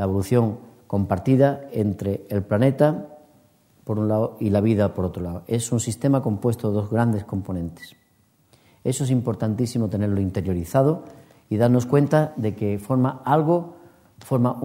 la 0.00 0.04
evolución 0.04 0.56
compartida 0.86 1.60
entre 1.72 2.24
el 2.30 2.42
planeta 2.42 3.18
por 3.84 3.98
un 3.98 4.08
lado 4.08 4.38
y 4.40 4.48
la 4.48 4.62
vida 4.62 4.94
por 4.94 5.04
otro 5.04 5.22
lado. 5.22 5.42
Es 5.46 5.72
un 5.72 5.78
sistema 5.78 6.22
compuesto 6.22 6.70
de 6.70 6.74
dos 6.74 6.88
grandes 6.88 7.24
componentes. 7.24 7.96
Eso 8.82 9.04
es 9.04 9.10
importantísimo 9.10 9.90
tenerlo 9.90 10.22
interiorizado 10.22 11.04
y 11.50 11.58
darnos 11.58 11.84
cuenta 11.84 12.32
de 12.36 12.54
que 12.54 12.78
forma 12.78 13.20
algo, 13.26 13.74
forma 14.20 14.58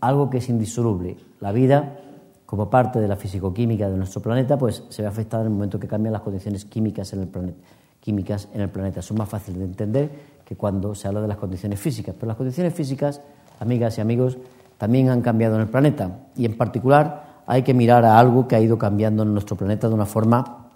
algo 0.00 0.28
que 0.28 0.38
es 0.38 0.48
indisoluble. 0.48 1.18
La 1.38 1.52
vida, 1.52 2.00
como 2.46 2.68
parte 2.68 2.98
de 2.98 3.06
la 3.06 3.14
fisicoquímica 3.14 3.88
de 3.88 3.96
nuestro 3.96 4.20
planeta, 4.20 4.58
pues 4.58 4.82
se 4.88 5.02
ve 5.02 5.08
afectada 5.08 5.44
en 5.44 5.50
el 5.50 5.54
momento 5.54 5.78
que 5.78 5.86
cambian 5.86 6.12
las 6.12 6.22
condiciones 6.22 6.64
químicas 6.64 7.12
en 7.12 7.20
el 7.20 7.28
planeta. 7.28 7.60
Químicas 8.00 8.48
en 8.52 8.60
el 8.60 8.70
planeta. 8.70 9.02
Son 9.02 9.16
más 9.16 9.28
fáciles 9.28 9.60
de 9.60 9.66
entender 9.66 10.10
que 10.44 10.56
cuando 10.56 10.96
se 10.96 11.06
habla 11.06 11.20
de 11.20 11.28
las 11.28 11.36
condiciones 11.36 11.78
físicas. 11.78 12.12
Pero 12.18 12.26
las 12.26 12.36
condiciones 12.36 12.74
físicas 12.74 13.20
amigas 13.60 13.98
y 13.98 14.00
amigos, 14.00 14.38
también 14.78 15.08
han 15.08 15.22
cambiado 15.22 15.56
en 15.56 15.62
el 15.62 15.68
planeta. 15.68 16.18
Y 16.36 16.44
en 16.44 16.56
particular 16.56 17.42
hay 17.46 17.62
que 17.62 17.74
mirar 17.74 18.04
a 18.04 18.18
algo 18.18 18.48
que 18.48 18.56
ha 18.56 18.60
ido 18.60 18.78
cambiando 18.78 19.22
en 19.22 19.32
nuestro 19.32 19.56
planeta 19.56 19.88
de 19.88 19.94
una 19.94 20.06
forma 20.06 20.68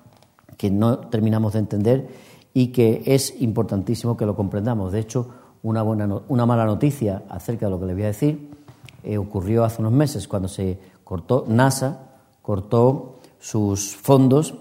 que 0.56 0.70
no 0.70 0.98
terminamos 0.98 1.54
de 1.54 1.58
entender 1.58 2.08
y 2.52 2.68
que 2.68 3.02
es 3.06 3.40
importantísimo 3.40 4.16
que 4.16 4.26
lo 4.26 4.36
comprendamos. 4.36 4.92
De 4.92 5.00
hecho, 5.00 5.28
una, 5.62 5.82
buena 5.82 6.08
una 6.28 6.46
mala 6.46 6.64
noticia 6.64 7.22
acerca 7.28 7.66
de 7.66 7.70
lo 7.70 7.80
que 7.80 7.86
les 7.86 7.94
voy 7.94 8.04
a 8.04 8.08
decir 8.08 8.50
eh, 9.02 9.18
ocurrió 9.18 9.64
hace 9.64 9.80
unos 9.80 9.92
meses 9.92 10.28
cuando 10.28 10.48
se 10.48 10.78
cortó, 11.04 11.44
NASA 11.48 12.10
cortó 12.42 13.18
sus 13.38 13.96
fondos 13.96 14.54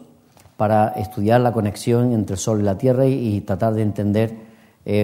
para 0.58 0.90
estudiar 0.90 1.42
la 1.42 1.54
conexión 1.54 2.14
entre 2.14 2.34
el 2.34 2.40
Sol 2.40 2.60
y 2.60 2.64
la 2.64 2.78
Tierra 2.78 3.06
y 3.06 3.42
tratar 3.42 3.74
de 3.74 3.82
entender 3.82 4.49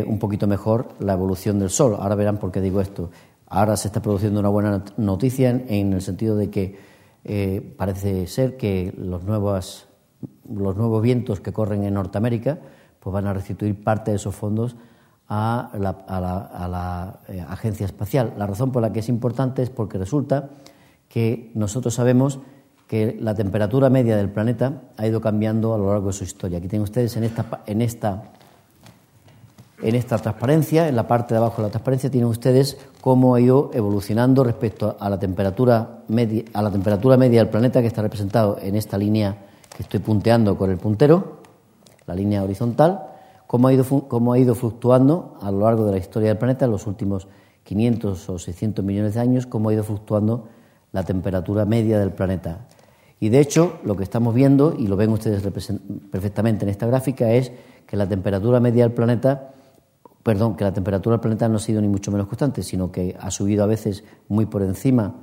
un 0.07 0.17
poquito 0.19 0.47
mejor 0.47 0.89
la 0.99 1.13
evolución 1.13 1.59
del 1.59 1.69
Sol. 1.69 1.95
Ahora 1.99 2.15
verán 2.15 2.37
por 2.37 2.51
qué 2.51 2.59
digo 2.59 2.81
esto. 2.81 3.11
Ahora 3.47 3.77
se 3.77 3.87
está 3.87 4.01
produciendo 4.01 4.39
una 4.39 4.49
buena 4.49 4.83
noticia 4.97 5.49
en, 5.49 5.93
el 5.93 6.01
sentido 6.01 6.35
de 6.35 6.49
que 6.49 6.79
eh, 7.23 7.75
parece 7.77 8.27
ser 8.27 8.57
que 8.57 8.93
los 8.97 9.23
nuevos, 9.23 9.87
los 10.49 10.75
nuevos 10.75 11.01
vientos 11.01 11.39
que 11.39 11.53
corren 11.53 11.83
en 11.83 11.93
Norteamérica 11.93 12.59
pues 12.99 13.13
van 13.13 13.27
a 13.27 13.33
restituir 13.33 13.83
parte 13.83 14.11
de 14.11 14.17
esos 14.17 14.33
fondos 14.33 14.75
a 15.29 15.71
la, 15.77 15.89
a 16.07 16.67
la, 16.67 17.19
eh, 17.27 17.43
agencia 17.47 17.85
espacial. 17.85 18.33
La 18.37 18.47
razón 18.47 18.71
por 18.71 18.81
la 18.81 18.91
que 18.91 18.99
es 18.99 19.09
importante 19.09 19.61
es 19.61 19.69
porque 19.69 19.99
resulta 19.99 20.49
que 21.07 21.51
nosotros 21.53 21.93
sabemos 21.93 22.39
que 22.87 23.17
la 23.19 23.35
temperatura 23.35 23.89
media 23.89 24.17
del 24.17 24.29
planeta 24.29 24.81
ha 24.97 25.05
ido 25.05 25.21
cambiando 25.21 25.73
a 25.73 25.77
lo 25.77 25.91
largo 25.91 26.07
de 26.07 26.13
su 26.13 26.23
historia. 26.23 26.57
Aquí 26.57 26.67
tienen 26.67 26.83
ustedes 26.83 27.15
en 27.15 27.23
esta, 27.23 27.61
en 27.67 27.81
esta, 27.81 28.23
en 29.81 29.95
esta 29.95 30.17
transparencia, 30.17 30.87
en 30.87 30.95
la 30.95 31.07
parte 31.07 31.33
de 31.33 31.39
abajo 31.39 31.57
de 31.57 31.63
la 31.63 31.71
transparencia, 31.71 32.09
tienen 32.09 32.29
ustedes 32.29 32.77
cómo 33.01 33.35
ha 33.35 33.41
ido 33.41 33.71
evolucionando 33.73 34.43
respecto 34.43 34.95
a 34.99 35.09
la 35.09 35.19
temperatura 35.19 35.99
media, 36.07 36.43
a 36.53 36.61
la 36.61 36.71
temperatura 36.71 37.17
media 37.17 37.41
del 37.41 37.49
planeta 37.49 37.81
que 37.81 37.87
está 37.87 38.01
representado 38.01 38.57
en 38.61 38.75
esta 38.75 38.97
línea 38.97 39.35
que 39.75 39.83
estoy 39.83 39.99
punteando 39.99 40.57
con 40.57 40.71
el 40.71 40.77
puntero, 40.77 41.41
la 42.07 42.15
línea 42.15 42.43
horizontal, 42.43 43.07
cómo 43.47 43.67
ha 43.67 43.73
ido, 43.73 43.83
cómo 44.07 44.33
ha 44.33 44.39
ido 44.39 44.55
fluctuando 44.55 45.37
a 45.41 45.51
lo 45.51 45.59
largo 45.59 45.85
de 45.85 45.91
la 45.91 45.97
historia 45.97 46.29
del 46.29 46.37
planeta 46.37 46.65
en 46.65 46.71
los 46.71 46.87
últimos 46.87 47.27
500 47.63 48.29
o 48.29 48.39
600 48.39 48.85
millones 48.85 49.15
de 49.15 49.19
años, 49.19 49.45
cómo 49.45 49.69
ha 49.69 49.73
ido 49.73 49.83
fluctuando 49.83 50.47
la 50.91 51.03
temperatura 51.03 51.65
media 51.65 51.99
del 51.99 52.11
planeta. 52.11 52.67
Y 53.19 53.29
de 53.29 53.39
hecho, 53.39 53.79
lo 53.83 53.95
que 53.95 54.03
estamos 54.03 54.33
viendo, 54.33 54.75
y 54.77 54.87
lo 54.87 54.95
ven 54.95 55.09
ustedes 55.09 55.41
perfectamente 56.11 56.63
en 56.63 56.69
esta 56.69 56.85
gráfica, 56.85 57.31
es 57.31 57.51
que 57.85 57.97
la 57.97 58.07
temperatura 58.07 58.59
media 58.59 58.83
del 58.83 58.93
planeta, 58.93 59.54
perdón, 60.25 60.55
que 60.55 60.63
la 60.63 60.73
temperatura 60.73 61.17
del 61.17 61.21
planeta 61.21 61.47
no 61.47 61.57
ha 61.57 61.59
sido 61.59 61.79
ni 61.81 61.87
mucho 61.87 62.11
menos 62.11 62.25
constante, 62.25 62.63
sino 62.63 62.91
que 62.91 63.15
ha 63.19 63.29
subido 63.29 63.63
a 63.63 63.67
veces 63.67 64.03
muy 64.27 64.47
por 64.47 64.63
encima, 64.63 65.13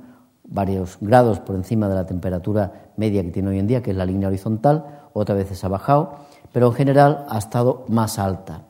varios 0.45 0.97
grados 1.01 1.41
por 1.41 1.57
encima 1.57 1.89
de 1.89 1.95
la 1.95 2.05
temperatura 2.05 2.91
media 2.95 3.21
que 3.21 3.31
tiene 3.31 3.49
hoy 3.49 3.59
en 3.59 3.67
día, 3.67 3.83
que 3.83 3.91
es 3.91 3.97
la 3.97 4.05
línea 4.05 4.29
horizontal, 4.29 5.09
otras 5.11 5.37
veces 5.37 5.61
ha 5.65 5.67
bajado, 5.67 6.19
pero 6.53 6.67
en 6.67 6.73
general 6.73 7.25
ha 7.27 7.37
estado 7.37 7.83
más 7.89 8.17
alta. 8.17 8.61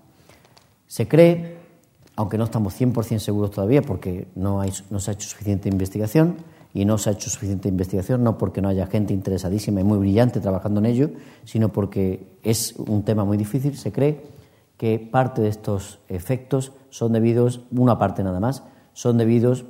Se 0.88 1.08
cree, 1.08 1.60
aunque 2.15 2.39
no 2.39 2.46
estamos 2.46 2.82
100% 2.82 3.19
seguros 3.19 3.52
todavía 3.52 3.84
porque 3.84 4.28
no, 4.34 4.60
hay, 4.60 4.74
no 4.89 5.00
se 5.00 5.12
ha 5.12 5.13
hecho 5.13 5.30
suficiente 5.30 5.69
investigación, 5.69 6.38
y 6.74 6.86
no 6.86 6.98
se 6.98 7.12
ha 7.12 7.13
hecho 7.13 7.30
suficiente 7.30 7.69
investigación, 7.69 8.24
no 8.24 8.39
porque 8.39 8.60
no 8.60 8.69
haya 8.69 8.88
gente 8.88 9.13
interesadísima 9.13 9.82
y 9.82 9.84
muy 9.84 10.00
brillante 10.00 10.39
trabajando 10.39 10.80
en 10.80 10.88
ello, 10.88 11.12
sino 11.46 11.69
porque 11.69 12.26
es 12.41 12.74
un 12.78 13.04
tema 13.04 13.24
muy 13.24 13.38
difícil. 13.38 13.78
Se 13.78 13.91
cree 13.91 14.34
que 14.84 15.00
parte 15.00 15.41
de 15.41 15.48
estos 15.48 16.00
efectos 16.10 16.74
son 16.89 17.13
debidos, 17.13 17.62
una 17.72 17.98
parte 17.98 18.22
nada 18.22 18.41
más, 18.41 18.63
son 18.91 19.17
debidos 19.17 19.63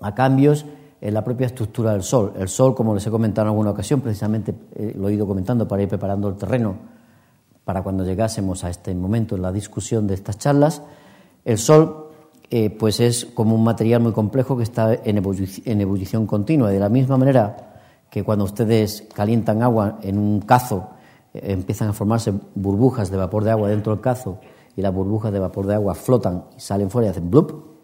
a 0.00 0.16
cambios 0.16 0.66
en 1.00 1.14
la 1.14 1.22
propia 1.22 1.46
estructura 1.46 1.92
del 1.92 2.02
Sol. 2.02 2.32
El 2.36 2.48
Sol, 2.48 2.74
como 2.74 2.96
les 2.96 3.06
he 3.06 3.12
comentado 3.12 3.46
en 3.46 3.50
alguna 3.50 3.70
ocasión, 3.70 4.00
precisamente 4.00 4.52
eh, 4.74 4.92
lo 4.98 5.08
he 5.08 5.14
ido 5.14 5.24
comentando 5.24 5.68
para 5.68 5.84
ir 5.84 5.88
preparando 5.88 6.26
el 6.26 6.34
terreno 6.34 6.74
para 7.64 7.84
cuando 7.84 8.02
llegásemos 8.02 8.64
a 8.64 8.70
este 8.70 8.92
momento 8.92 9.36
en 9.36 9.42
la 9.42 9.52
discusión 9.52 10.08
de 10.08 10.14
estas 10.14 10.36
charlas, 10.36 10.82
el 11.44 11.56
Sol 11.56 12.08
eh, 12.50 12.70
pues 12.70 12.98
es 12.98 13.26
como 13.26 13.54
un 13.54 13.62
material 13.62 14.02
muy 14.02 14.10
complejo 14.10 14.56
que 14.56 14.64
está 14.64 14.94
en, 14.94 15.16
ebullición, 15.16 16.26
continua. 16.26 16.70
De 16.70 16.80
la 16.80 16.88
misma 16.88 17.16
manera 17.18 17.76
que 18.10 18.24
cuando 18.24 18.46
ustedes 18.46 19.06
calientan 19.14 19.62
agua 19.62 20.00
en 20.02 20.18
un 20.18 20.40
cazo, 20.40 20.88
empiezan 21.34 21.88
a 21.88 21.92
formarse 21.92 22.32
burbujas 22.54 23.10
de 23.10 23.16
vapor 23.16 23.44
de 23.44 23.50
agua 23.50 23.68
dentro 23.68 23.92
del 23.92 24.00
cazo 24.00 24.38
y 24.76 24.82
las 24.82 24.94
burbujas 24.94 25.32
de 25.32 25.38
vapor 25.38 25.66
de 25.66 25.74
agua 25.74 25.94
flotan 25.94 26.44
y 26.56 26.60
salen 26.60 26.90
fuera 26.90 27.08
y 27.08 27.10
hacen 27.10 27.30
blup 27.30 27.74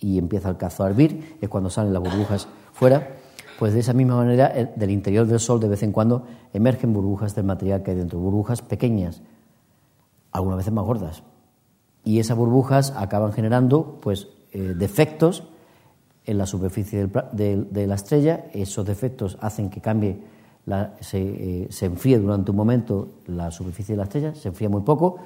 y 0.00 0.18
empieza 0.18 0.50
el 0.50 0.56
cazo 0.56 0.84
a 0.84 0.88
hervir, 0.88 1.38
es 1.40 1.48
cuando 1.48 1.70
salen 1.70 1.92
las 1.92 2.02
burbujas 2.02 2.48
fuera. 2.72 3.16
Pues 3.58 3.72
de 3.72 3.80
esa 3.80 3.92
misma 3.92 4.16
manera, 4.16 4.52
del 4.74 4.90
interior 4.90 5.26
del 5.26 5.38
Sol 5.38 5.60
de 5.60 5.68
vez 5.68 5.84
en 5.84 5.92
cuando 5.92 6.24
emergen 6.52 6.92
burbujas 6.92 7.36
del 7.36 7.44
material 7.44 7.84
que 7.84 7.92
hay 7.92 7.96
dentro, 7.96 8.18
burbujas 8.18 8.62
pequeñas, 8.62 9.22
algunas 10.32 10.58
veces 10.58 10.72
más 10.72 10.84
gordas, 10.84 11.22
y 12.04 12.18
esas 12.18 12.36
burbujas 12.36 12.92
acaban 12.96 13.32
generando 13.32 13.98
pues, 14.02 14.28
eh, 14.52 14.74
defectos 14.76 15.44
en 16.26 16.38
la 16.38 16.46
superficie 16.46 17.08
de, 17.32 17.86
la 17.86 17.94
estrella. 17.94 18.46
Esos 18.52 18.84
defectos 18.84 19.38
hacen 19.40 19.70
que 19.70 19.80
cambie, 19.80 20.22
se, 21.00 21.20
eh, 21.20 21.66
se, 21.70 21.86
enfríe 21.86 22.18
durante 22.18 22.50
un 22.50 22.56
momento 22.56 23.08
la 23.26 23.50
superficie 23.50 23.94
de 23.94 23.98
la 23.98 24.04
estrella, 24.04 24.34
se 24.34 24.48
enfría 24.48 24.68
muy 24.68 24.82
poco, 24.82 25.18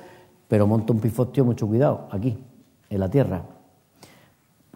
pero 0.48 0.66
monta 0.66 0.92
un 0.92 1.00
pifostio, 1.00 1.44
mucho 1.44 1.66
cuidado, 1.66 2.08
aquí, 2.10 2.36
en 2.90 3.00
la 3.00 3.10
Tierra, 3.10 3.42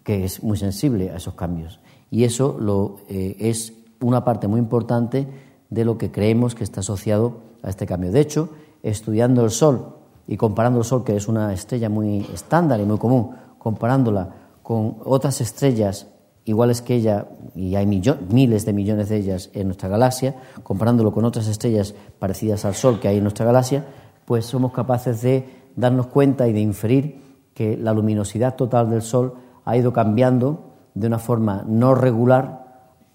que 0.05 0.25
es 0.25 0.43
muy 0.43 0.57
sensible 0.57 1.11
a 1.11 1.17
esos 1.17 1.35
cambios. 1.35 1.81
Y 2.11 2.25
eso 2.25 2.57
lo, 2.61 2.97
eh, 3.09 3.37
es 3.41 3.73
una 4.01 4.25
parte 4.25 4.49
muy 4.49 4.61
importante 4.61 5.27
de 5.71 5.85
lo 5.85 5.97
que 5.97 6.11
creemos 6.11 6.55
que 6.55 6.65
está 6.65 6.81
asociado 6.81 7.39
a 7.63 7.71
este 7.71 7.87
cambio. 7.87 8.13
De 8.13 8.21
hecho, 8.21 8.51
estudiando 8.83 9.45
el 9.45 9.51
Sol 9.51 9.97
y 10.27 10.37
comparando 10.37 10.81
el 10.81 10.85
Sol, 10.85 11.05
que 11.05 11.17
es 11.17 11.29
una 11.29 11.53
estrella 11.53 11.89
muy 11.89 12.27
estándar 12.33 12.81
y 12.81 12.85
muy 12.85 12.99
común, 12.99 13.31
comparándola 13.59 14.35
con 14.63 14.97
otras 15.05 15.41
estrellas 15.41 16.07
iguales 16.45 16.83
que 16.83 16.95
ella, 16.95 17.27
y 17.55 17.77
hay 17.77 17.87
miles 17.87 18.67
de 18.67 18.73
millones 18.73 19.09
de 19.09 19.17
ellas 19.17 19.51
en 19.53 19.69
nuestra 19.69 19.89
galaxia, 19.89 20.35
comparándolo 20.63 21.13
con 21.13 21.25
otras 21.25 21.47
estrellas 21.47 21.95
parecidas 22.19 22.65
al 22.65 22.75
Sol 22.75 23.01
que 23.01 23.09
hay 23.09 23.19
en 23.19 23.23
nuestra 23.23 23.47
galaxia, 23.47 23.85
pues 24.25 24.47
somos 24.47 24.73
capaces 24.73 25.23
de 25.23 25.47
darnos 25.77 26.07
cuenta 26.09 26.49
y 26.49 26.53
de 26.53 26.61
inferir 26.61 27.21
que 27.55 27.77
la 27.77 27.93
luminosidad 27.93 28.57
total 28.57 28.91
del 28.91 29.03
Sol 29.03 29.35
ha 29.65 29.77
ido 29.77 29.93
cambiando 29.93 30.73
de 30.95 31.07
una 31.07 31.19
forma 31.19 31.65
no 31.67 31.95
regular 31.95 32.63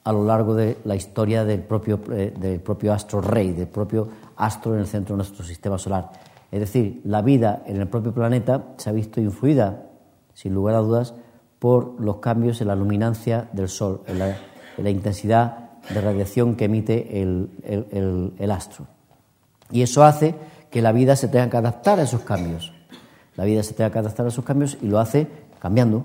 a 0.04 0.14
lo 0.14 0.24
largo 0.24 0.56
de 0.56 0.78
la 0.86 0.96
historia 0.96 1.44
del 1.44 1.62
propio, 1.62 2.00
eh, 2.12 2.34
del 2.40 2.62
propio 2.62 2.94
astro 2.94 3.20
rey, 3.20 3.52
del 3.52 3.68
propio 3.68 4.08
astro 4.38 4.74
en 4.74 4.80
el 4.80 4.88
centro 4.88 5.16
de 5.16 5.18
nuestro 5.18 5.44
sistema 5.44 5.78
solar. 5.78 6.12
Es 6.50 6.62
decir, 6.62 7.02
la 7.04 7.22
vida 7.22 7.64
en 7.66 7.76
el 7.76 7.88
propio 7.88 8.14
planeta 8.14 8.68
se 8.78 8.90
ha 8.90 8.94
visto 8.94 9.20
influida, 9.20 9.84
sin 10.34 10.54
lugar 10.54 10.76
a 10.76 10.80
dudas, 10.80 11.14
por 11.60 12.00
los 12.00 12.18
cambios 12.18 12.62
en 12.62 12.68
la 12.68 12.76
luminancia 12.76 13.50
del 13.52 13.70
Sol, 13.70 14.02
en 14.08 14.20
la, 14.20 14.90
intensidad 14.90 15.70
de 15.90 16.02
radiación 16.02 16.56
que 16.56 16.66
emite 16.66 17.22
el, 17.22 18.52
astro. 18.52 18.88
Y 19.72 19.82
eso 19.82 20.04
hace 20.04 20.36
que 20.70 20.82
la 20.82 20.92
vida 20.92 21.16
se 21.16 21.28
tenga 21.28 21.50
que 21.50 21.58
adaptar 21.58 22.00
a 22.00 22.04
esos 22.04 22.22
cambios. 22.22 22.74
La 23.36 23.46
vida 23.46 23.64
se 23.64 23.74
tenga 23.74 23.92
que 23.92 24.00
adaptar 24.00 24.26
a 24.26 24.30
esos 24.30 24.46
cambios 24.46 24.78
y 24.82 24.88
lo 24.88 25.00
hace 25.00 25.28
cambiando. 25.60 26.04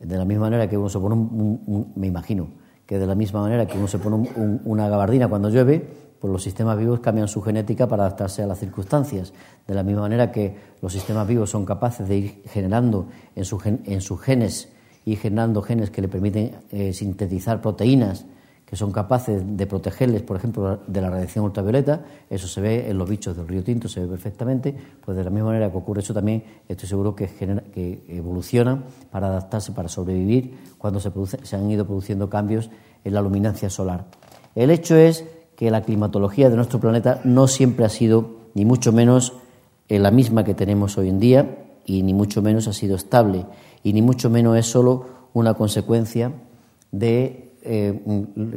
De 0.00 0.16
la 0.16 0.24
misma 0.24 0.44
manera 0.44 0.68
que 0.68 0.76
uno 0.76 0.88
se 0.88 0.98
pone 0.98 1.14
un, 1.14 1.92
me 1.94 2.06
imagino, 2.06 2.48
que 2.84 2.98
de 2.98 3.06
la 3.06 3.14
misma 3.14 3.40
manera 3.40 3.66
que 3.66 3.78
uno 3.78 3.88
se 3.88 3.98
pone 3.98 4.28
una 4.64 4.88
gabardina 4.88 5.28
cuando 5.28 5.48
llueve, 5.48 6.05
pues 6.20 6.32
los 6.32 6.42
sistemas 6.42 6.78
vivos 6.78 7.00
cambian 7.00 7.28
su 7.28 7.42
genética 7.42 7.86
para 7.86 8.04
adaptarse 8.04 8.42
a 8.42 8.46
las 8.46 8.58
circunstancias. 8.58 9.32
De 9.66 9.74
la 9.74 9.82
misma 9.82 10.02
manera 10.02 10.32
que 10.32 10.56
los 10.82 10.92
sistemas 10.92 11.26
vivos 11.26 11.50
son 11.50 11.64
capaces 11.64 12.08
de 12.08 12.16
ir 12.16 12.42
generando 12.46 13.06
en, 13.34 13.44
sus 13.44 14.20
genes 14.20 14.68
y 15.04 15.16
generando 15.16 15.62
genes 15.62 15.90
que 15.90 16.02
le 16.02 16.08
permiten 16.08 16.52
eh, 16.70 16.92
sintetizar 16.92 17.60
proteínas 17.60 18.26
que 18.66 18.74
son 18.74 18.90
capaces 18.90 19.42
de 19.46 19.66
protegerles, 19.66 20.22
por 20.22 20.36
ejemplo, 20.36 20.80
de 20.88 21.00
la 21.00 21.08
radiación 21.08 21.44
ultravioleta, 21.44 22.04
eso 22.28 22.48
se 22.48 22.60
ve 22.60 22.90
en 22.90 22.98
los 22.98 23.08
bichos 23.08 23.36
del 23.36 23.46
río 23.46 23.62
Tinto, 23.62 23.88
se 23.88 24.00
ve 24.00 24.08
perfectamente, 24.08 24.74
pues 25.04 25.16
de 25.16 25.22
la 25.22 25.30
misma 25.30 25.50
manera 25.50 25.70
que 25.70 25.76
ocurre 25.76 26.00
eso 26.00 26.12
también, 26.12 26.42
estoy 26.68 26.88
seguro 26.88 27.14
que, 27.14 27.28
que 27.28 28.04
evolucionan 28.08 28.84
para 29.12 29.28
adaptarse, 29.28 29.70
para 29.70 29.88
sobrevivir, 29.88 30.58
cuando 30.78 30.98
se, 30.98 31.12
se 31.44 31.54
han 31.54 31.70
ido 31.70 31.86
produciendo 31.86 32.28
cambios 32.28 32.68
en 33.04 33.14
la 33.14 33.22
luminancia 33.22 33.70
solar. 33.70 34.06
El 34.56 34.70
hecho 34.70 34.96
es 34.96 35.24
que 35.56 35.70
la 35.70 35.82
climatología 35.82 36.50
de 36.50 36.56
nuestro 36.56 36.78
planeta 36.78 37.20
no 37.24 37.48
siempre 37.48 37.84
ha 37.84 37.88
sido, 37.88 38.36
ni 38.54 38.64
mucho 38.64 38.92
menos, 38.92 39.32
eh, 39.88 39.98
la 39.98 40.10
misma 40.10 40.44
que 40.44 40.54
tenemos 40.54 40.98
hoy 40.98 41.08
en 41.08 41.18
día, 41.18 41.64
y 41.86 42.02
ni 42.02 42.12
mucho 42.12 42.42
menos 42.42 42.68
ha 42.68 42.72
sido 42.72 42.96
estable, 42.96 43.46
y 43.82 43.92
ni 43.92 44.02
mucho 44.02 44.28
menos 44.28 44.56
es 44.56 44.66
solo 44.66 45.06
una 45.32 45.54
consecuencia 45.54 46.32
de. 46.92 47.42
Eh, 47.68 48.00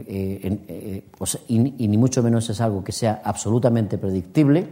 eh, 0.08 1.04
y, 1.48 1.88
ni 1.88 1.98
mucho 1.98 2.22
menos 2.22 2.48
es 2.50 2.62
algo 2.62 2.84
que 2.84 2.92
sea 2.92 3.22
absolutamente 3.24 3.98
predictible 3.98 4.68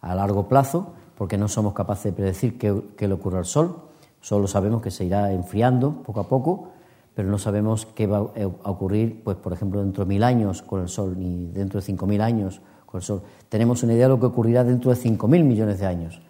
a 0.00 0.14
largo 0.14 0.48
plazo, 0.48 0.94
porque 1.18 1.36
no 1.36 1.48
somos 1.48 1.74
capaces 1.74 2.04
de 2.04 2.12
predecir 2.12 2.56
qué, 2.56 2.74
qué 2.96 3.06
le 3.06 3.14
ocurre 3.14 3.38
al 3.38 3.44
Sol, 3.44 3.76
solo 4.22 4.46
sabemos 4.46 4.80
que 4.80 4.90
se 4.90 5.04
irá 5.04 5.32
enfriando 5.32 6.02
poco 6.02 6.20
a 6.20 6.28
poco 6.28 6.70
pero 7.14 7.28
no 7.28 7.38
sabemos 7.38 7.86
qué 7.94 8.06
va 8.06 8.18
a 8.18 8.70
ocurrir, 8.70 9.22
pues, 9.22 9.36
por 9.36 9.52
ejemplo, 9.52 9.80
dentro 9.82 10.04
de 10.04 10.08
mil 10.08 10.22
años 10.22 10.62
con 10.62 10.80
el 10.80 10.88
Sol, 10.88 11.16
ni 11.18 11.46
dentro 11.52 11.80
de 11.80 11.86
cinco 11.86 12.06
mil 12.06 12.20
años 12.20 12.60
con 12.86 13.00
el 13.00 13.04
Sol. 13.04 13.22
Tenemos 13.48 13.82
una 13.82 13.92
idea 13.94 14.06
de 14.06 14.10
lo 14.10 14.20
que 14.20 14.26
ocurrirá 14.26 14.64
dentro 14.64 14.90
de 14.90 14.96
cinco 14.96 15.28
mil 15.28 15.44
millones 15.44 15.80
de 15.80 15.86
años, 15.86 16.22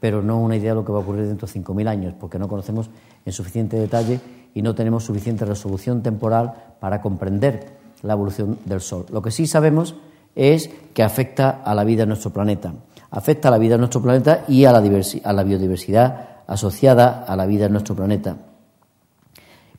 pero 0.00 0.22
no 0.22 0.40
una 0.40 0.56
idea 0.56 0.70
de 0.70 0.76
lo 0.76 0.84
que 0.84 0.92
va 0.92 0.98
a 0.98 1.02
ocurrir 1.02 1.26
dentro 1.26 1.46
de 1.46 1.52
cinco 1.52 1.74
mil 1.74 1.88
años, 1.88 2.14
porque 2.18 2.38
no 2.38 2.48
conocemos 2.48 2.90
en 3.24 3.32
suficiente 3.32 3.76
detalle 3.76 4.20
y 4.54 4.62
no 4.62 4.74
tenemos 4.74 5.04
suficiente 5.04 5.44
resolución 5.44 6.02
temporal 6.02 6.54
para 6.80 7.00
comprender 7.00 7.80
la 8.02 8.14
evolución 8.14 8.58
del 8.64 8.80
Sol. 8.80 9.06
Lo 9.10 9.22
que 9.22 9.30
sí 9.30 9.46
sabemos 9.46 9.94
es 10.34 10.70
que 10.94 11.02
afecta 11.02 11.50
a 11.50 11.74
la 11.74 11.84
vida 11.84 12.02
en 12.04 12.08
nuestro 12.08 12.32
planeta. 12.32 12.74
Afecta 13.10 13.48
a 13.48 13.50
la 13.50 13.58
vida 13.58 13.74
en 13.74 13.80
nuestro 13.80 14.00
planeta 14.02 14.44
y 14.48 14.64
a 14.64 14.72
la, 14.72 14.78
a 14.78 15.32
la 15.32 15.42
biodiversidad 15.44 16.28
asociada 16.46 17.24
a 17.24 17.36
la 17.36 17.46
vida 17.46 17.66
en 17.66 17.72
nuestro 17.72 17.94
planeta. 17.94 18.36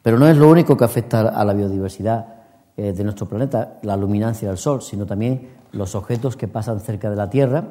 Pero 0.04 0.20
no 0.20 0.28
es 0.28 0.38
lo 0.38 0.50
único 0.50 0.78
que 0.78 0.84
afecta 0.84 1.30
a 1.30 1.44
la 1.44 1.54
biodiversidad 1.54 2.28
eh, 2.78 2.94
de 2.94 3.04
nuestro 3.04 3.28
planeta, 3.28 3.80
la 3.82 3.98
luminancia 3.98 4.50
del 4.50 4.58
Sol, 4.58 4.84
sino 4.84 5.08
también 5.08 5.50
los 5.72 5.96
objetos 5.96 6.36
que 6.38 6.48
pasan 6.48 6.80
cerca 6.80 7.10
de 7.10 7.16
la 7.16 7.30
Tierra 7.30 7.64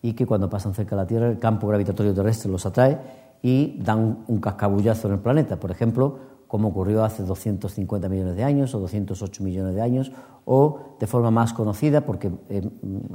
y 0.00 0.14
que 0.14 0.24
cuando 0.24 0.48
pasan 0.48 0.72
cerca 0.72 0.96
de 0.96 1.02
la 1.02 1.06
Tierra 1.06 1.28
el 1.28 1.38
campo 1.38 1.66
gravitatorio 1.66 2.14
terrestre 2.14 2.50
los 2.50 2.64
atrae 2.64 2.98
y 3.42 3.76
dan 3.82 4.24
un 4.28 4.40
cascabullazo 4.40 5.08
en 5.08 5.14
el 5.14 5.20
planeta. 5.20 5.56
Por 5.56 5.70
ejemplo, 5.70 6.18
como 6.46 6.68
ocurrió 6.68 7.04
hace 7.04 7.22
250 7.22 8.08
millones 8.08 8.36
de 8.36 8.44
años 8.44 8.74
o 8.74 8.80
208 8.80 9.42
millones 9.42 9.74
de 9.74 9.82
años, 9.82 10.12
o 10.44 10.96
de 10.98 11.06
forma 11.06 11.30
más 11.30 11.52
conocida, 11.52 12.02
porque 12.02 12.30
eh, 12.48 12.68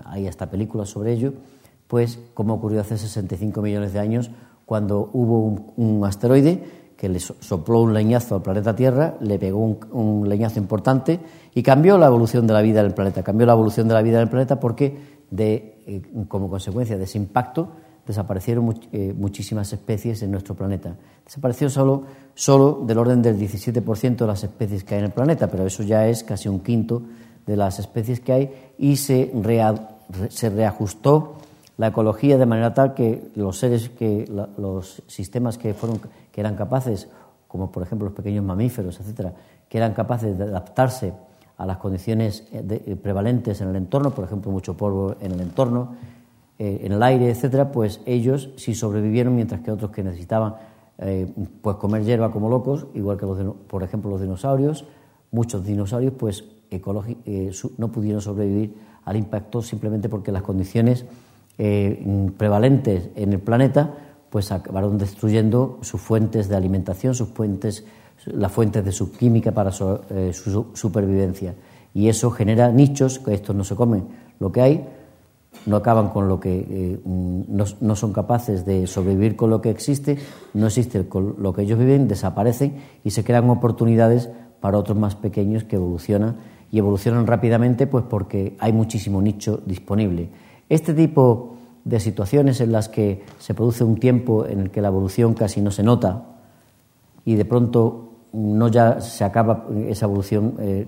hay 0.05 0.27
hasta 0.27 0.49
películas 0.49 0.89
sobre 0.89 1.13
ello, 1.13 1.33
pues 1.87 2.19
como 2.33 2.53
ocurrió 2.55 2.81
hace 2.81 2.97
65 2.97 3.61
millones 3.61 3.93
de 3.93 3.99
años, 3.99 4.31
cuando 4.65 5.09
hubo 5.13 5.73
un, 5.75 6.05
asteroide 6.05 6.84
que 6.97 7.09
le 7.09 7.19
sopló 7.19 7.81
un 7.81 7.93
leñazo 7.93 8.35
al 8.35 8.41
planeta 8.41 8.75
Tierra, 8.75 9.15
le 9.19 9.37
pegó 9.37 9.77
un, 9.91 10.29
leñazo 10.29 10.59
importante 10.59 11.19
y 11.53 11.61
cambió 11.61 11.97
la 11.97 12.07
evolución 12.07 12.47
de 12.47 12.53
la 12.53 12.61
vida 12.61 12.81
del 12.81 12.93
planeta. 12.93 13.23
Cambió 13.23 13.45
la 13.45 13.53
evolución 13.53 13.87
de 13.87 13.93
la 13.93 14.01
vida 14.01 14.19
del 14.19 14.29
planeta 14.29 14.59
porque, 14.59 14.97
de, 15.29 15.81
eh, 15.85 16.01
como 16.27 16.49
consecuencia 16.49 16.97
de 16.97 17.03
ese 17.03 17.17
impacto, 17.17 17.69
desaparecieron 18.07 18.79
eh, 18.91 19.13
muchísimas 19.17 19.73
especies 19.73 20.21
en 20.21 20.31
nuestro 20.31 20.55
planeta. 20.55 20.95
Desapareció 21.25 21.69
solo, 21.69 22.03
solo 22.33 22.83
del 22.85 22.97
orden 22.97 23.21
del 23.21 23.37
17% 23.37 24.15
de 24.15 24.27
las 24.27 24.43
especies 24.43 24.83
que 24.83 24.95
hay 24.95 24.99
en 24.99 25.05
el 25.05 25.11
planeta, 25.11 25.47
pero 25.47 25.65
eso 25.65 25.83
ya 25.83 26.07
es 26.07 26.23
casi 26.23 26.47
un 26.47 26.59
quinto 26.59 27.01
de 27.45 27.57
las 27.57 27.79
especies 27.79 28.19
que 28.19 28.33
hay 28.33 28.51
y 28.77 28.95
se, 28.95 29.31
se 30.29 30.49
reajustó 30.49 31.35
la 31.77 31.87
ecología 31.87 32.37
de 32.37 32.45
manera 32.45 32.73
tal 32.73 32.93
que 32.93 33.31
los 33.35 33.57
seres 33.57 33.89
que 33.89 34.25
los 34.57 35.01
sistemas 35.07 35.57
que 35.57 35.73
fueron 35.73 35.99
que 36.35 36.41
eran 36.41 36.57
capaces 36.57 37.07
como 37.47 37.71
por 37.71 37.81
ejemplo 37.81 38.07
los 38.07 38.13
pequeños 38.13 38.43
mamíferos 38.43 38.99
etcétera 38.99 39.33
que 39.69 39.77
eran 39.77 39.93
capaces 39.93 40.37
de 40.37 40.43
adaptarse 40.43 41.13
a 41.55 41.65
las 41.65 41.77
condiciones 41.77 42.45
eh, 42.51 42.83
eh, 42.85 42.97
prevalentes 42.97 43.61
en 43.61 43.69
el 43.69 43.77
entorno 43.77 44.11
por 44.11 44.25
ejemplo 44.25 44.51
mucho 44.51 44.75
polvo 44.75 45.15
en 45.21 45.31
el 45.31 45.39
entorno 45.39 45.95
eh, 46.57 46.81
en 46.83 46.93
el 46.93 47.03
aire, 47.03 47.29
etcétera, 47.29 47.69
pues 47.73 47.99
ellos 48.05 48.49
sí 48.55 48.75
sobrevivieron, 48.75 49.35
mientras 49.35 49.59
que 49.59 49.71
otros 49.71 49.91
que 49.91 50.03
necesitaban 50.03 50.55
pues 51.61 51.75
comer 51.75 52.05
hierba 52.05 52.31
como 52.31 52.47
locos, 52.47 52.87
igual 52.93 53.17
que 53.17 53.25
los, 53.25 53.55
por 53.67 53.83
ejemplo 53.83 54.09
los 54.09 54.21
dinosaurios, 54.21 54.85
muchos 55.31 55.65
dinosaurios 55.65 56.13
pues 56.17 56.45
no 57.77 57.91
pudieron 57.91 58.21
sobrevivir 58.21 58.73
al 59.03 59.17
impacto 59.17 59.61
simplemente 59.61 60.07
porque 60.07 60.31
las 60.31 60.43
condiciones 60.43 61.03
prevalentes 61.57 63.09
en 63.17 63.33
el 63.33 63.39
planeta 63.39 63.95
pues 64.29 64.51
acabaron 64.51 64.97
destruyendo 64.97 65.79
sus 65.81 66.01
fuentes 66.01 66.49
de 66.49 66.55
alimentación, 66.55 67.15
sus 67.15 67.29
fuentes, 67.29 67.85
las 68.25 68.51
fuentes 68.51 68.83
de 68.83 68.91
su 68.91 69.11
química 69.11 69.51
para 69.51 69.71
su, 69.71 69.99
su 70.33 70.67
supervivencia. 70.73 71.55
Y 71.93 72.09
eso 72.09 72.31
genera 72.31 72.71
nichos, 72.71 73.19
que 73.19 73.33
estos 73.33 73.55
no 73.55 73.63
se 73.63 73.75
comen 73.75 74.05
lo 74.39 74.51
que 74.51 74.61
hay, 74.61 74.87
no 75.65 75.77
acaban 75.77 76.09
con 76.09 76.27
lo 76.27 76.39
que 76.39 76.65
eh, 76.69 76.99
no, 77.05 77.95
son 77.95 78.13
capaces 78.13 78.65
de 78.65 78.87
sobrevivir 78.87 79.35
con 79.35 79.49
lo 79.49 79.61
que 79.61 79.69
existe, 79.69 80.17
no 80.53 80.67
existe 80.67 81.07
con 81.07 81.35
lo 81.39 81.53
que 81.53 81.63
ellos 81.63 81.79
viven, 81.79 82.07
desaparecen 82.07 82.75
y 83.03 83.11
se 83.11 83.23
crean 83.23 83.49
oportunidades 83.49 84.29
para 84.59 84.77
otros 84.77 84.97
más 84.97 85.15
pequeños 85.15 85.63
que 85.63 85.77
evolucionan 85.77 86.37
y 86.71 86.77
evolucionan 86.77 87.27
rápidamente 87.27 87.87
pues 87.87 88.03
porque 88.07 88.55
hay 88.59 88.73
muchísimo 88.73 89.21
nicho 89.21 89.61
disponible. 89.65 90.29
Este 90.69 90.93
tipo 90.93 91.54
de 91.85 91.99
situaciones 91.99 92.59
en 92.59 92.71
las 92.71 92.89
que 92.89 93.23
se 93.39 93.53
produce 93.53 93.83
un 93.83 93.95
tiempo 93.95 94.45
en 94.45 94.59
el 94.59 94.71
que 94.71 94.81
la 94.81 94.89
evolución 94.89 95.35
casi 95.35 95.61
no 95.61 95.71
se 95.71 95.83
nota 95.83 96.25
y 97.23 97.35
de 97.35 97.45
pronto 97.45 98.09
no 98.33 98.67
ya 98.67 98.99
se 98.99 99.23
acaba 99.23 99.67
esa 99.87 100.05
evolución 100.07 100.55
eh, 100.59 100.85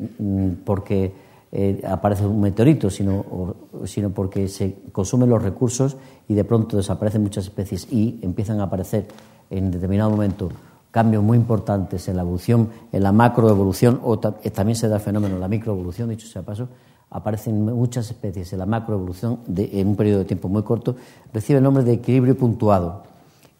porque 0.66 1.14
eh, 1.52 1.82
aparece 1.88 2.26
un 2.26 2.42
meteorito, 2.42 2.90
sino, 2.90 3.56
sino 3.86 4.10
porque 4.10 4.50
se 4.50 4.76
consumen 4.92 5.30
los 5.30 5.42
recursos 5.42 5.96
y 6.28 6.34
de 6.34 6.44
pronto 6.44 6.76
desaparecen 6.76 7.24
muchas 7.24 7.46
especies 7.46 7.88
y 7.92 8.20
empiezan 8.22 8.60
a 8.60 8.64
aparecer 8.64 9.08
en 9.50 9.72
determinado 9.72 10.10
momento 10.10 10.50
cambios 10.92 11.24
muy 11.24 11.38
importantes 11.38 12.08
en 12.10 12.16
la 12.16 12.24
evolución, 12.24 12.70
en 12.92 13.04
la 13.04 13.12
macroevolución, 13.12 14.02
o 14.04 14.20
eh, 14.44 14.50
también 14.50 14.76
se 14.76 14.88
da 14.88 14.96
el 14.96 15.02
fenómeno 15.02 15.36
de 15.36 15.42
la 15.42 15.48
microevolución, 15.48 16.10
dicho 16.10 16.28
sea 16.28 16.42
paso, 16.42 16.68
aparecen 17.10 17.66
muchas 17.66 18.10
especies 18.10 18.52
en 18.54 18.60
la 18.60 18.66
macroevolución 18.66 19.40
en 19.56 19.88
un 19.88 19.96
periodo 19.96 20.20
de 20.20 20.26
tiempo 20.26 20.50
muy 20.50 20.64
corto, 20.64 20.96
recibe 21.34 21.58
el 21.58 21.64
nombre 21.64 21.84
de 21.84 21.94
equilibrio 21.94 22.38
puntuado 22.38 23.04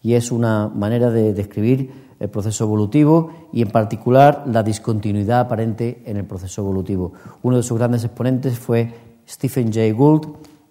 y 0.02 0.14
es 0.14 0.30
una 0.30 0.68
manera 0.68 1.10
de 1.10 1.32
describir 1.32 2.08
el 2.20 2.28
proceso 2.28 2.64
evolutivo 2.64 3.30
y, 3.52 3.62
en 3.62 3.70
particular, 3.70 4.44
la 4.46 4.62
discontinuidad 4.62 5.40
aparente 5.40 6.02
en 6.04 6.16
el 6.16 6.24
proceso 6.24 6.62
evolutivo. 6.62 7.12
Uno 7.42 7.56
de 7.56 7.62
sus 7.62 7.78
grandes 7.78 8.04
exponentes 8.04 8.58
fue 8.58 8.92
Stephen 9.28 9.72
Jay 9.72 9.92
Gould 9.92 10.26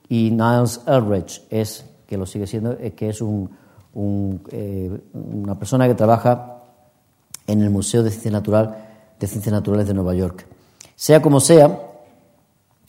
y 0.09 0.31
Niles 0.31 0.81
Eldredge, 0.85 1.43
es, 1.49 1.85
que 2.05 2.17
lo 2.17 2.25
sigue 2.25 2.47
siendo, 2.47 2.73
eh, 2.73 2.93
que 2.93 3.09
es 3.09 3.21
un, 3.21 3.49
eh, 4.51 5.01
una 5.13 5.57
persona 5.57 5.87
que 5.87 5.95
trabaja 5.95 6.63
en 7.45 7.61
el 7.61 7.69
Museo 7.69 8.03
de 8.03 8.11
Ciencia 8.11 8.31
Natural 8.31 8.85
de 9.19 9.27
Ciencias 9.27 9.53
Naturales 9.53 9.87
de 9.87 9.93
Nueva 9.93 10.13
York. 10.13 10.45
Sea 10.95 11.21
como 11.21 11.39
sea, 11.39 11.86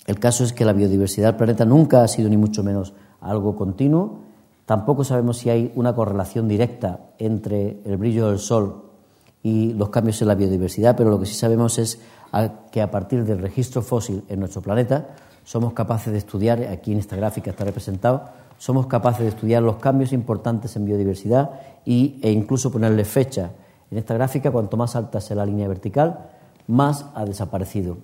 el 0.09 0.19
caso 0.19 0.43
es 0.43 0.53
que 0.53 0.65
la 0.65 0.73
biodiversidad 0.73 1.29
del 1.29 1.37
planeta 1.37 1.65
nunca 1.65 2.03
ha 2.03 2.09
sido 2.09 2.29
ni 2.29 2.37
mucho 2.37 2.65
menos 2.65 2.95
algo 3.21 3.55
continuo, 3.55 4.27
Tampoco 4.69 5.03
sabemos 5.03 5.39
si 5.39 5.49
hay 5.49 5.73
una 5.77 5.95
correlación 5.95 6.47
directa 6.47 7.01
entre 7.19 7.81
el 7.87 7.97
brillo 7.97 8.29
del 8.29 8.39
Sol 8.39 8.83
y 9.43 9.73
los 9.73 9.89
cambios 9.89 10.21
en 10.21 10.29
la 10.29 10.35
biodiversidad, 10.35 10.95
pero 10.95 11.09
lo 11.09 11.19
que 11.19 11.25
sí 11.25 11.33
sabemos 11.33 11.79
es 11.79 12.03
que 12.71 12.83
a 12.83 12.91
partir 12.91 13.25
del 13.25 13.39
registro 13.39 13.81
fósil 13.81 14.25
en 14.29 14.41
nuestro 14.41 14.61
planeta 14.61 15.09
somos 15.43 15.73
capaces 15.73 16.13
de 16.13 16.19
estudiar, 16.19 16.63
aquí 16.65 16.93
en 16.93 16.99
esta 16.99 17.17
gráfica 17.17 17.51
está 17.51 17.65
representado, 17.65 18.25
somos 18.59 18.89
capaces 18.89 19.23
de 19.23 19.29
estudiar 19.29 19.63
los 19.63 19.77
cambios 19.77 20.13
importantes 20.13 20.77
en 20.77 20.85
biodiversidad 20.85 21.49
y, 21.87 22.21
e 22.21 22.31
incluso 22.31 22.71
ponerle 22.71 23.07
fecha. 23.07 23.53
En 23.91 23.97
esta 23.97 24.13
gráfica, 24.13 24.51
cuanto 24.51 24.77
más 24.77 24.95
alta 24.97 25.23
sea 25.23 25.37
la 25.37 25.47
línea 25.47 25.67
vertical, 25.67 26.29
más 26.67 27.07
ha 27.15 27.25
desaparecido. 27.25 27.97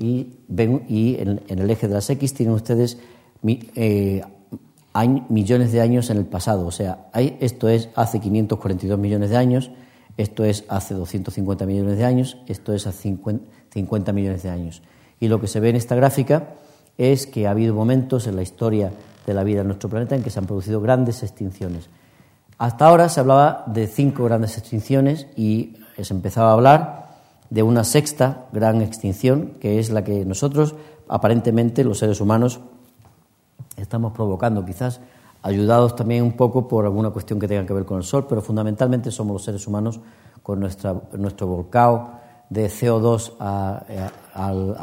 Y, 0.00 0.28
ven, 0.48 0.84
y 0.88 1.16
en, 1.20 1.42
el 1.46 1.70
eje 1.70 1.86
de 1.86 1.92
las 1.92 2.08
X 2.08 2.32
tienen 2.32 2.54
ustedes 2.54 2.96
eh, 3.46 4.22
hay 4.94 5.22
millones 5.28 5.72
de 5.72 5.82
años 5.82 6.08
en 6.08 6.16
el 6.16 6.24
pasado. 6.24 6.66
O 6.66 6.70
sea, 6.70 7.08
hay, 7.12 7.36
esto 7.40 7.68
es 7.68 7.90
hace 7.94 8.18
542 8.18 8.98
millones 8.98 9.28
de 9.28 9.36
años, 9.36 9.70
esto 10.16 10.42
es 10.42 10.64
hace 10.68 10.94
250 10.94 11.66
millones 11.66 11.98
de 11.98 12.04
años, 12.06 12.38
esto 12.46 12.72
es 12.72 12.86
hace 12.86 13.14
50 13.72 14.12
millones 14.14 14.42
de 14.42 14.48
años. 14.48 14.82
Y 15.20 15.28
lo 15.28 15.38
que 15.38 15.48
se 15.48 15.60
ve 15.60 15.68
en 15.68 15.76
esta 15.76 15.94
gráfica 15.94 16.54
es 16.96 17.26
que 17.26 17.46
ha 17.46 17.50
habido 17.50 17.74
momentos 17.74 18.26
en 18.26 18.36
la 18.36 18.42
historia 18.42 18.90
de 19.26 19.34
la 19.34 19.44
vida 19.44 19.60
en 19.60 19.66
nuestro 19.66 19.90
planeta 19.90 20.16
en 20.16 20.22
que 20.22 20.30
se 20.30 20.38
han 20.38 20.46
producido 20.46 20.80
grandes 20.80 21.22
extinciones. 21.22 21.90
Hasta 22.56 22.86
ahora 22.86 23.10
se 23.10 23.20
hablaba 23.20 23.64
de 23.66 23.86
cinco 23.86 24.24
grandes 24.24 24.56
extinciones 24.56 25.26
y 25.36 25.76
se 26.00 26.14
empezaba 26.14 26.50
a 26.50 26.54
hablar 26.54 27.09
de 27.50 27.62
una 27.62 27.84
sexta 27.84 28.46
gran 28.52 28.80
extinción, 28.80 29.52
que 29.60 29.78
es 29.78 29.90
la 29.90 30.04
que 30.04 30.24
nosotros, 30.24 30.74
aparentemente, 31.08 31.84
los 31.84 31.98
seres 31.98 32.20
humanos, 32.20 32.60
estamos 33.76 34.12
provocando, 34.12 34.64
quizás 34.64 35.00
ayudados 35.42 35.96
también 35.96 36.22
un 36.22 36.32
poco 36.32 36.68
por 36.68 36.84
alguna 36.84 37.10
cuestión 37.10 37.38
que 37.38 37.48
tenga 37.48 37.66
que 37.66 37.72
ver 37.72 37.84
con 37.84 37.98
el 37.98 38.04
Sol, 38.04 38.26
pero 38.28 38.40
fundamentalmente 38.40 39.10
somos 39.10 39.34
los 39.34 39.44
seres 39.44 39.66
humanos 39.66 40.00
con 40.42 40.60
nuestra, 40.60 40.94
nuestro 41.12 41.46
volcado 41.46 42.20
de 42.48 42.66
CO2 42.66 43.34
a, 43.38 43.84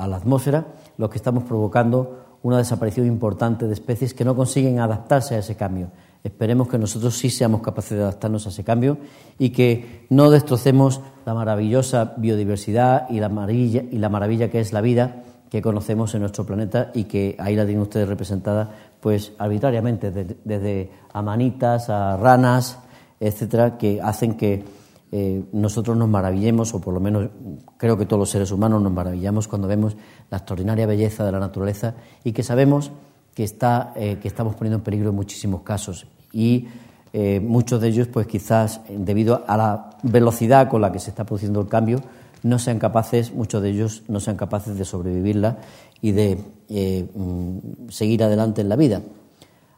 la 0.08 0.16
atmósfera 0.16 0.66
los 0.98 1.10
que 1.10 1.18
estamos 1.18 1.44
provocando 1.44 2.26
una 2.44 2.58
desaparición 2.58 3.06
importante 3.08 3.68
de 3.68 3.74
especies 3.74 4.14
que 4.14 4.26
no 4.26 4.36
consiguen 4.36 4.80
adaptarse 4.80 5.36
a 5.36 5.40
ese 5.40 5.56
cambio. 5.56 5.90
Esperemos 6.24 6.68
que 6.68 6.78
nosotros 6.78 7.18
sí 7.18 7.30
seamos 7.30 7.62
capaces 7.62 7.98
de 7.98 8.04
adaptarnos 8.04 8.46
a 8.46 8.50
ese 8.50 8.64
cambio 8.64 8.98
y 9.40 9.52
que 9.52 10.06
no 10.10 10.30
destrocemos 10.30 11.02
la 11.26 11.34
maravillosa 11.34 12.14
biodiversidad 12.18 13.10
y 13.10 13.20
la 13.20 13.30
maravilla, 13.30 13.84
y 13.92 13.98
la 13.98 14.10
maravilla 14.10 14.50
que 14.50 14.60
es 14.60 14.74
la 14.74 14.82
vida 14.82 15.24
que 15.50 15.62
conocemos 15.62 16.14
en 16.14 16.22
nuestro 16.22 16.46
planeta 16.46 16.92
y 16.94 17.06
que 17.06 17.36
ahí 17.40 17.56
la 17.56 17.66
tienen 17.66 17.82
ustedes 17.82 18.08
representada 18.08 18.70
pues 19.00 19.34
arbitrariamente, 19.38 20.12
desde, 20.12 20.92
amanitas 21.14 21.90
a 21.90 22.18
ranas, 22.18 22.80
etcétera, 23.20 23.78
que 23.78 24.02
hacen 24.02 24.36
que 24.36 24.64
eh, 25.12 25.46
nosotros 25.54 25.96
nos 25.96 26.10
maravillemos, 26.10 26.74
o 26.74 26.82
por 26.82 26.94
lo 26.94 27.00
menos 27.00 27.30
creo 27.78 27.98
que 27.98 28.06
todos 28.06 28.20
los 28.20 28.30
seres 28.30 28.52
humanos 28.52 28.82
nos 28.82 28.92
maravillamos 28.92 29.48
cuando 29.48 29.68
vemos 29.68 29.96
la 30.30 30.38
extraordinaria 30.38 30.86
belleza 30.86 31.24
de 31.24 31.32
la 31.32 31.40
naturaleza 31.40 31.96
y 32.24 32.34
que 32.34 32.44
sabemos 32.44 32.92
que, 33.38 33.44
está, 33.44 33.94
eh, 33.96 34.18
que 34.20 34.28
estamos 34.28 34.56
poniendo 34.56 34.78
en 34.78 34.84
peligro 34.84 35.12
en 35.12 35.16
muchísimos 35.16 35.62
casos. 35.62 36.08
Y 36.34 36.70
eh, 37.14 37.40
muchos 37.40 37.80
de 37.80 37.90
ellos, 37.90 38.08
pues 38.08 38.26
quizás 38.26 38.82
debido 38.90 39.44
a 39.46 39.56
la 39.56 39.92
velocidad 40.02 40.68
con 40.68 40.82
la 40.82 40.92
que 40.92 40.98
se 40.98 41.12
está 41.12 41.24
produciendo 41.24 41.62
el 41.62 41.68
cambio, 41.68 42.02
no 42.42 42.58
sean 42.58 42.80
capaces, 42.80 43.32
muchos 43.32 43.62
de 43.62 43.70
ellos 43.70 44.02
no 44.08 44.20
sean 44.20 44.38
capaces 44.38 44.76
de 44.76 44.86
sobrevivirla 44.86 45.60
y 46.02 46.14
de 46.14 46.40
eh, 46.70 47.08
mm, 47.14 47.90
seguir 47.90 48.24
adelante 48.24 48.62
en 48.62 48.70
la 48.70 48.76
vida. 48.76 49.04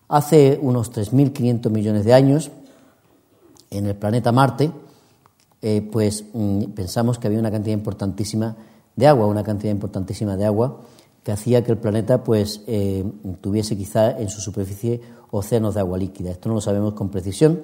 Hace 0.08 0.58
unos 0.62 0.94
3.500 0.94 1.70
millones 1.70 2.06
de 2.06 2.14
años, 2.14 2.52
en 3.72 3.88
el 3.88 3.96
planeta 3.96 4.32
Marte, 4.32 4.72
pues 5.92 6.24
mm, 6.32 6.64
pensamos 6.74 7.20
que 7.20 7.28
había 7.28 7.40
una 7.40 7.52
cantidad 7.52 7.76
importantísima 7.76 8.56
de 8.96 9.06
agua, 9.06 9.28
una 9.28 9.44
cantidad 9.44 9.74
importantísima 9.74 10.38
de 10.38 10.46
agua 10.46 10.80
que 11.30 11.34
hacía 11.34 11.64
que 11.64 11.72
el 11.72 11.78
planeta 11.78 12.24
pues 12.24 12.64
eh, 12.66 13.06
tuviese 13.40 13.78
quizá 13.78 14.18
en 14.18 14.30
su 14.30 14.42
superficie 14.42 15.00
océanos 15.30 15.76
de 15.76 15.80
agua 15.80 15.96
líquida. 15.96 16.32
Esto 16.32 16.50
no 16.50 16.56
lo 16.56 16.62
sabemos 16.62 16.96
con 16.96 17.12
precisión, 17.12 17.62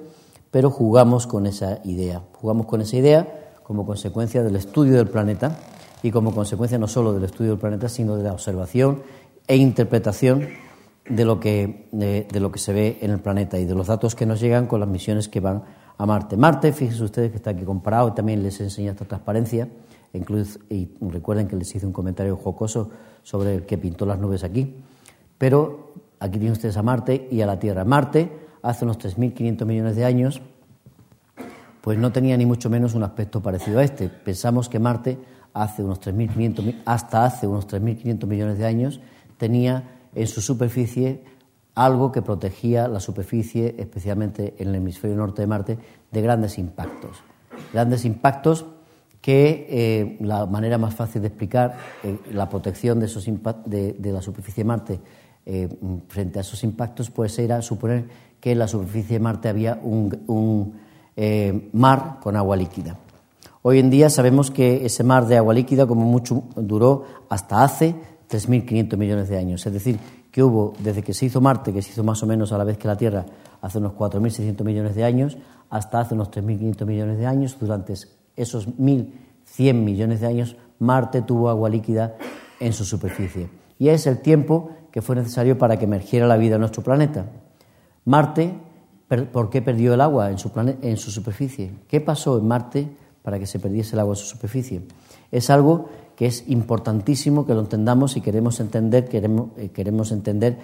pero 0.52 0.70
jugamos 0.70 1.26
con 1.26 1.48
esa 1.48 1.80
idea. 1.82 2.22
Jugamos 2.34 2.66
con 2.66 2.80
esa 2.80 2.94
idea 2.94 3.56
como 3.64 3.84
consecuencia 3.84 4.44
del 4.44 4.54
estudio 4.54 4.94
del 4.94 5.08
planeta 5.08 5.58
y 6.00 6.12
como 6.12 6.32
consecuencia 6.32 6.78
no 6.78 6.86
solo 6.86 7.12
del 7.12 7.24
estudio 7.24 7.50
del 7.50 7.58
planeta, 7.58 7.88
sino 7.88 8.14
de 8.14 8.22
la 8.22 8.34
observación 8.34 9.02
e 9.48 9.56
interpretación 9.56 10.46
de 11.08 11.24
lo 11.24 11.40
que, 11.40 11.88
de, 11.90 12.38
lo 12.38 12.52
que 12.52 12.60
se 12.60 12.72
ve 12.72 12.98
en 13.00 13.10
el 13.10 13.18
planeta 13.18 13.58
y 13.58 13.64
de 13.64 13.74
los 13.74 13.88
datos 13.88 14.14
que 14.14 14.26
nos 14.26 14.38
llegan 14.38 14.68
con 14.68 14.78
las 14.78 14.88
misiones 14.88 15.26
que 15.26 15.40
van 15.40 15.64
a 15.98 16.06
Marte. 16.06 16.36
Marte, 16.36 16.72
fíjense 16.72 17.02
ustedes 17.02 17.32
que 17.32 17.38
está 17.38 17.50
aquí 17.50 17.64
comparado, 17.64 18.12
también 18.12 18.44
les 18.44 18.60
enseña 18.60 18.92
esta 18.92 19.06
transparencia, 19.06 19.68
incluso, 20.16 20.58
y 20.70 20.88
recuerden 21.00 21.48
que 21.48 21.56
les 21.56 21.74
hice 21.74 21.86
un 21.86 21.92
comentario 21.92 22.36
jocoso 22.36 22.90
sobre 23.22 23.54
el 23.54 23.66
que 23.66 23.78
pintó 23.78 24.06
las 24.06 24.18
nubes 24.18 24.44
aquí, 24.44 24.76
pero 25.38 25.92
aquí 26.18 26.38
tienen 26.38 26.52
ustedes 26.52 26.76
a 26.76 26.82
Marte 26.82 27.28
y 27.30 27.40
a 27.40 27.46
la 27.46 27.58
Tierra. 27.58 27.84
Marte, 27.84 28.30
hace 28.62 28.84
unos 28.84 28.98
3.500 28.98 29.64
millones 29.64 29.96
de 29.96 30.04
años, 30.04 30.40
pues 31.80 31.98
no 31.98 32.10
tenía 32.10 32.36
ni 32.36 32.46
mucho 32.46 32.68
menos 32.68 32.94
un 32.94 33.04
aspecto 33.04 33.40
parecido 33.40 33.78
a 33.78 33.84
este. 33.84 34.08
Pensamos 34.08 34.68
que 34.68 34.78
Marte 34.78 35.18
hace 35.54 35.82
unos 35.82 36.00
3.500, 36.00 36.82
hasta 36.84 37.24
hace 37.24 37.46
unos 37.46 37.68
3.500 37.68 38.26
millones 38.26 38.58
de 38.58 38.66
años 38.66 39.00
tenía 39.38 40.08
en 40.14 40.26
su 40.26 40.40
superficie 40.40 41.22
algo 41.74 42.10
que 42.10 42.22
protegía 42.22 42.88
la 42.88 43.00
superficie, 43.00 43.74
especialmente 43.78 44.54
en 44.58 44.68
el 44.68 44.76
hemisferio 44.76 45.16
norte 45.16 45.42
de 45.42 45.46
Marte, 45.46 45.78
de 46.10 46.22
grandes 46.22 46.58
impactos. 46.58 47.18
Grandes 47.72 48.04
impactos 48.04 48.66
que 49.20 49.66
eh, 49.68 50.16
la 50.20 50.46
manera 50.46 50.78
más 50.78 50.94
fácil 50.94 51.22
de 51.22 51.28
explicar 51.28 51.76
eh, 52.02 52.18
la 52.32 52.48
protección 52.48 53.00
de, 53.00 53.06
esos 53.06 53.24
de, 53.24 53.92
de, 53.92 54.12
la 54.12 54.22
superficie 54.22 54.62
de 54.62 54.68
Marte 54.68 55.00
eh, 55.44 55.68
frente 56.08 56.38
a 56.38 56.42
esos 56.42 56.62
impactos 56.64 57.10
pues 57.10 57.38
era 57.38 57.60
suponer 57.62 58.04
que 58.40 58.52
en 58.52 58.58
la 58.58 58.68
superficie 58.68 59.18
de 59.18 59.20
Marte 59.20 59.48
había 59.48 59.80
un, 59.82 60.24
un 60.26 60.86
mar 61.72 62.18
con 62.22 62.36
agua 62.36 62.56
líquida. 62.56 62.98
Hoy 63.62 63.78
en 63.78 63.90
día 63.90 64.10
sabemos 64.10 64.50
que 64.50 64.84
ese 64.84 65.02
mar 65.02 65.26
de 65.26 65.36
agua 65.38 65.54
líquida 65.54 65.86
como 65.86 66.04
mucho 66.04 66.44
duró 66.54 67.04
hasta 67.28 67.64
hace 67.64 67.94
3.500 68.30 68.96
millones 68.96 69.28
de 69.28 69.38
años. 69.38 69.66
Es 69.66 69.72
decir, 69.72 69.98
que 70.30 70.42
hubo, 70.42 70.74
desde 70.80 71.02
que 71.02 71.14
se 71.14 71.26
hizo 71.26 71.40
Marte, 71.40 71.72
que 71.72 71.80
se 71.80 71.92
hizo 71.92 72.04
más 72.04 72.22
o 72.22 72.26
menos 72.26 72.52
a 72.52 72.58
la 72.58 72.64
vez 72.64 72.76
que 72.76 72.86
la 72.86 72.96
Tierra, 72.96 73.24
hace 73.62 73.78
unos 73.78 73.94
4.600 73.94 74.62
millones 74.64 74.94
de 74.94 75.02
años, 75.02 75.38
hasta 75.70 76.00
hace 76.00 76.14
unos 76.14 76.30
3.500 76.30 76.84
millones 76.84 77.18
de 77.18 77.26
años, 77.26 77.56
durante 77.58 77.94
esos 78.36 78.68
1.100 78.68 79.74
millones 79.74 80.20
de 80.20 80.26
años, 80.26 80.56
Marte 80.78 81.22
tuvo 81.22 81.48
agua 81.48 81.68
líquida 81.68 82.16
en 82.60 82.72
su 82.72 82.84
superficie. 82.84 83.48
Y 83.78 83.88
es 83.88 84.06
el 84.06 84.18
tiempo 84.18 84.70
que 84.90 85.02
fue 85.02 85.16
necesario 85.16 85.58
para 85.58 85.78
que 85.78 85.84
emergiera 85.84 86.26
la 86.26 86.36
vida 86.36 86.54
en 86.54 86.60
nuestro 86.60 86.82
planeta. 86.82 87.26
Marte, 88.04 88.54
¿por 89.32 89.50
qué 89.50 89.62
perdió 89.62 89.94
el 89.94 90.00
agua 90.00 90.30
en 90.30 90.38
su, 90.38 90.50
en 90.56 90.96
su 90.96 91.10
superficie? 91.10 91.72
¿Qué 91.88 92.00
pasó 92.00 92.38
en 92.38 92.46
Marte 92.46 92.88
para 93.22 93.38
que 93.38 93.46
se 93.46 93.58
perdiese 93.58 93.94
el 93.94 94.00
agua 94.00 94.14
en 94.14 94.16
su 94.16 94.26
superficie? 94.26 94.82
Es 95.30 95.50
algo 95.50 95.88
que 96.14 96.26
es 96.26 96.48
importantísimo 96.48 97.46
que 97.46 97.54
lo 97.54 97.60
entendamos 97.60 98.16
y 98.16 98.22
queremos 98.22 98.58
entender, 98.60 99.08
queremos, 99.08 99.50
eh, 99.58 99.68
queremos 99.68 100.12
entender 100.12 100.56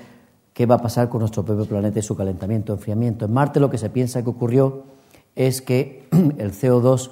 qué 0.54 0.66
va 0.66 0.76
a 0.76 0.82
pasar 0.82 1.08
con 1.08 1.20
nuestro 1.20 1.44
propio 1.44 1.66
planeta 1.66 1.98
y 1.98 2.02
su 2.02 2.16
calentamiento, 2.16 2.72
enfriamiento. 2.72 3.26
En 3.26 3.32
Marte 3.32 3.60
lo 3.60 3.70
que 3.70 3.78
se 3.78 3.90
piensa 3.90 4.22
que 4.22 4.30
ocurrió 4.30 4.84
es 5.36 5.60
que 5.60 6.08
el 6.38 6.52
CO2 6.52 7.10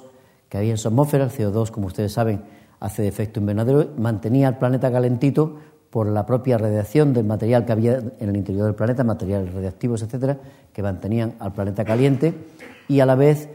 que 0.51 0.57
había 0.57 0.71
en 0.71 0.77
su 0.77 0.89
atmósfera, 0.89 1.23
el 1.23 1.29
CO2, 1.31 1.71
como 1.71 1.87
ustedes 1.87 2.11
saben, 2.11 2.43
hace 2.81 3.03
de 3.03 3.07
efecto 3.07 3.39
invernadero, 3.39 3.91
mantenía 3.97 4.49
el 4.49 4.57
planeta 4.57 4.91
calentito 4.91 5.55
por 5.89 6.07
la 6.07 6.25
propia 6.25 6.57
radiación 6.57 7.13
del 7.13 7.23
material 7.23 7.63
que 7.63 7.71
había 7.71 7.99
en 8.19 8.29
el 8.29 8.35
interior 8.35 8.65
del 8.65 8.75
planeta, 8.75 9.05
materiales 9.05 9.53
radiactivos, 9.53 10.01
etcétera, 10.01 10.39
que 10.73 10.83
mantenían 10.83 11.35
al 11.39 11.53
planeta 11.53 11.85
caliente 11.85 12.33
y 12.89 12.99
a 12.99 13.05
la 13.05 13.15
vez 13.15 13.47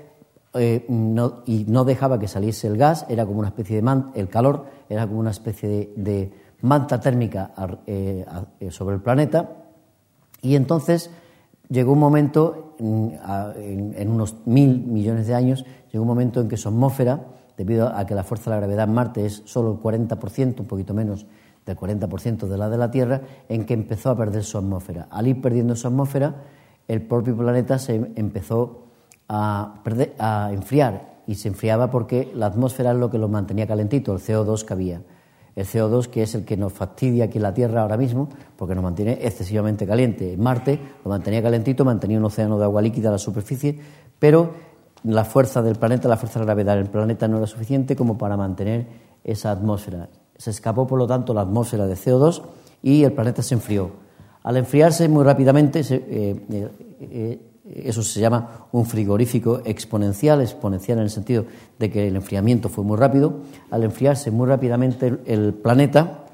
eh, 0.55 0.87
no, 0.89 1.43
y 1.45 1.67
no 1.69 1.85
dejaba 1.85 2.19
que 2.19 2.29
saliese 2.29 2.67
el 2.67 2.79
gas, 2.79 3.05
era 3.11 3.27
como 3.27 3.41
una 3.41 3.49
especie 3.49 3.77
de 3.77 3.83
man, 3.83 4.11
el 4.15 4.31
calor 4.31 4.65
era 4.89 5.07
como 5.07 5.21
una 5.21 5.33
especie 5.33 5.91
de, 5.97 6.33
manta 6.63 6.99
térmica 6.99 7.53
eh, 7.87 8.25
eh, 8.59 8.71
sobre 8.71 8.95
el 8.95 9.03
planeta. 9.03 9.51
Y 10.41 10.57
entonces 10.57 11.11
llegó 11.69 11.93
un 11.93 11.99
momento, 11.99 12.75
en, 12.79 14.11
unos 14.11 14.37
mil 14.45 14.81
millones 14.81 15.27
de 15.27 15.35
años, 15.35 15.65
llegó 15.93 16.03
un 16.03 16.09
momento 16.09 16.41
en 16.41 16.49
que 16.49 16.57
su 16.57 16.69
atmósfera, 16.69 17.21
debido 17.57 17.89
a 17.89 18.07
que 18.07 18.15
la 18.15 18.25
fuerza 18.25 18.51
de 18.51 18.57
la 18.57 18.61
gravedad 18.61 18.89
en 18.89 18.95
Marte 18.95 19.27
es 19.27 19.43
solo 19.47 19.73
el 19.73 19.79
40%, 19.79 20.61
un 20.61 20.67
poquito 20.67 20.95
menos 20.95 21.27
del 21.65 21.77
40% 21.77 22.47
de 22.47 22.59
la 22.59 22.69
de 22.69 22.79
la 22.79 22.91
Tierra, 22.91 23.23
en 23.49 23.65
que 23.65 23.75
empezó 23.75 24.11
a 24.11 24.17
perder 24.17 24.45
su 24.45 24.59
atmósfera. 24.59 25.09
Al 25.11 25.27
ir 25.27 25.41
perdiendo 25.41 25.75
su 25.75 25.89
atmósfera, 25.89 26.35
el 26.87 27.03
propio 27.03 27.37
planeta 27.37 27.79
se 27.79 28.13
empezó 28.15 28.85
a, 29.29 29.83
a 30.19 30.51
enfriar 30.53 31.17
y 31.27 31.35
se 31.35 31.49
enfriaba 31.49 31.91
porque 31.91 32.31
la 32.35 32.47
atmósfera 32.47 32.93
es 32.93 32.99
lo 32.99 33.11
que 33.11 33.19
lo 33.19 33.29
mantenía 33.29 33.67
calentito, 33.67 34.13
el 34.13 34.21
CO2 34.21 34.65
que 34.65 34.73
había. 34.73 35.03
El 35.57 35.65
CO2 35.65 36.09
que 36.09 36.23
es 36.23 36.35
el 36.35 36.45
que 36.45 36.57
nos 36.57 36.73
fastidia 36.73 37.25
aquí 37.25 37.39
en 37.39 37.43
la 37.43 37.55
Tierra 37.55 37.81
ahora 37.83 37.97
mismo 37.97 38.29
porque 38.57 38.75
nos 38.75 38.85
mantiene 38.85 39.19
excesivamente 39.23 39.87
caliente. 39.87 40.35
En 40.35 40.41
Marte 40.43 40.79
lo 41.03 41.11
mantenía 41.11 41.43
calentito, 41.43 41.85
mantenía 41.85 42.19
un 42.19 42.27
océano 42.27 42.59
de 42.59 42.65
agua 42.65 42.83
líquida 42.83 43.09
a 43.09 43.13
la 43.13 43.19
superficie, 43.19 43.79
pero 44.19 44.51
la 45.03 45.25
fuerza 45.25 45.63
del 45.63 45.77
planeta, 45.77 46.09
la 46.09 46.19
fuerza 46.19 46.41
de 46.41 46.45
gravedad 46.45 46.77
del 46.77 46.91
planeta 46.91 47.27
no 47.27 47.39
era 47.39 47.47
suficiente 47.47 47.97
como 47.97 48.19
para 48.19 48.37
mantener 48.37 48.87
esa 49.25 49.51
atmósfera. 49.51 50.11
Se 50.37 50.51
escapó, 50.51 50.87
por 50.87 50.99
lo 50.99 51.07
tanto, 51.07 51.33
la 51.33 51.41
atmósfera 51.41 51.87
de 51.87 51.95
CO2 51.95 52.43
y 52.83 53.05
el 53.05 53.13
planeta 53.13 53.43
se 53.43 53.55
enfrió. 53.55 53.91
Al 54.43 54.59
enfriarse 54.59 55.09
muy 55.09 55.25
rápidamente, 55.25 55.83
se, 55.83 55.97
eh, 55.97 56.47
eh, 56.51 56.71
eh, 57.01 57.41
eso 57.75 58.03
se 58.03 58.21
llama 58.21 58.69
un 58.73 58.87
frigorífico 58.87 59.61
exponencial, 59.65 60.41
exponencial 60.41 60.99
en 60.99 61.05
el 61.05 61.11
sentido 61.11 61.47
de 61.79 61.91
que 61.91 62.07
el 62.07 62.17
enfriamiento 62.17 62.69
fue 62.69 62.85
muy 62.85 62.97
rápido. 62.97 63.41
Al 63.71 63.83
enfriarse 63.83 64.31
muy 64.31 64.47
rápidamente 64.47 65.19
el, 65.27 65.55
planeta, 65.55 66.25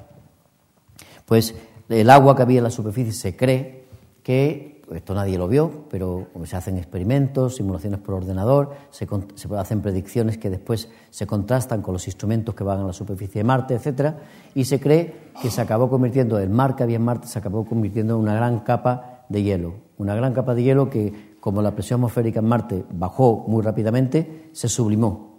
pues 1.25 1.55
el 1.89 2.09
agua 2.09 2.35
que 2.35 2.43
había 2.43 2.59
en 2.59 2.65
la 2.65 2.69
superficie 2.69 3.13
se 3.13 3.35
cree 3.35 3.87
que, 4.21 4.83
esto 4.93 5.15
nadie 5.15 5.39
lo 5.39 5.47
vio, 5.47 5.85
pero 5.89 6.27
se 6.45 6.55
hacen 6.55 6.77
experimentos, 6.77 7.55
simulaciones 7.55 7.99
por 7.99 8.13
ordenador, 8.13 8.73
se, 8.91 9.07
se, 9.33 9.55
hacen 9.55 9.81
predicciones 9.81 10.37
que 10.37 10.51
después 10.51 10.87
se 11.09 11.25
contrastan 11.25 11.81
con 11.81 11.93
los 11.93 12.05
instrumentos 12.05 12.53
que 12.53 12.63
van 12.63 12.81
a 12.81 12.83
la 12.83 12.93
superficie 12.93 13.39
de 13.39 13.43
Marte, 13.43 13.73
etcétera, 13.73 14.19
y 14.53 14.65
se 14.65 14.79
cree 14.79 15.31
que 15.41 15.49
se 15.49 15.61
acabó 15.61 15.89
convirtiendo, 15.89 16.37
el 16.37 16.49
mar 16.49 16.75
que 16.75 16.83
había 16.83 16.97
en 16.97 17.05
Marte 17.05 17.27
se 17.27 17.39
acabó 17.39 17.65
convirtiendo 17.65 18.13
en 18.13 18.19
una 18.19 18.35
gran 18.35 18.59
capa 18.59 19.25
de 19.29 19.41
hielo, 19.41 19.82
una 19.97 20.15
gran 20.15 20.33
capa 20.33 20.55
de 20.55 20.63
hielo 20.63 20.89
que, 20.89 21.35
como 21.39 21.61
la 21.61 21.71
presión 21.71 21.99
atmosférica 21.99 22.39
en 22.39 22.47
Marte 22.47 22.85
bajó 22.91 23.45
muy 23.47 23.61
rápidamente, 23.61 24.49
se 24.53 24.69
sublimó. 24.69 25.37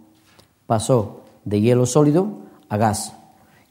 Pasó 0.65 1.23
de 1.43 1.61
hielo 1.61 1.85
sólido 1.85 2.39
a 2.69 2.77
gas. 2.77 3.15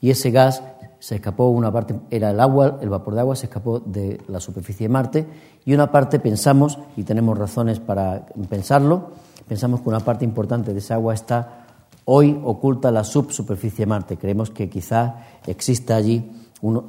Y 0.01 0.11
ese 0.11 0.31
gas 0.31 0.63
se 0.99 1.17
escapó, 1.17 1.49
una 1.49 1.71
parte 1.71 2.01
era 2.11 2.31
el 2.31 2.41
agua, 2.41 2.79
el 2.81 2.89
vapor 2.89 3.15
de 3.15 3.21
agua 3.21 3.37
se 3.37 3.47
escapó 3.47 3.79
de 3.81 4.21
la 4.29 4.41
superficie 4.41 4.89
de 4.89 4.93
Marte 4.93 5.27
y 5.65 5.75
una 5.75 5.91
parte 5.93 6.19
pensamos, 6.19 6.79
y 6.97 7.03
tenemos 7.03 7.37
razones 7.37 7.79
para 7.79 8.25
pensarlo, 8.49 9.11
pensamos 9.47 9.83
que 9.83 9.89
una 9.91 10.01
parte 10.01 10.25
importante 10.25 10.73
de 10.73 10.79
esa 10.79 10.95
agua 10.95 11.13
está 11.13 11.67
hoy 12.07 12.41
oculta 12.45 12.91
la 12.91 13.05
subsuperficie 13.05 13.85
de 13.85 13.87
Marte. 13.87 14.17
Creemos 14.17 14.51
que 14.51 14.69
quizá 14.69 15.27
exista 15.47 15.97
allí 15.97 16.31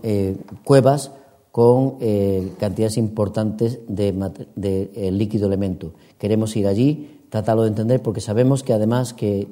eh, 0.03 0.37
cuevas 0.63 1.11
con 1.55 1.95
eh, 2.01 2.51
cantidades 2.59 2.97
importantes 2.97 3.79
de, 3.87 4.09
eh, 4.93 5.09
líquido 5.09 5.47
elemento. 5.47 5.93
Queremos 6.17 6.53
ir 6.57 6.67
allí, 6.67 7.21
tratarlo 7.29 7.61
de 7.61 7.69
entender, 7.69 8.01
porque 8.01 8.19
sabemos 8.19 8.61
que 8.61 8.73
además 8.73 9.13
que 9.13 9.47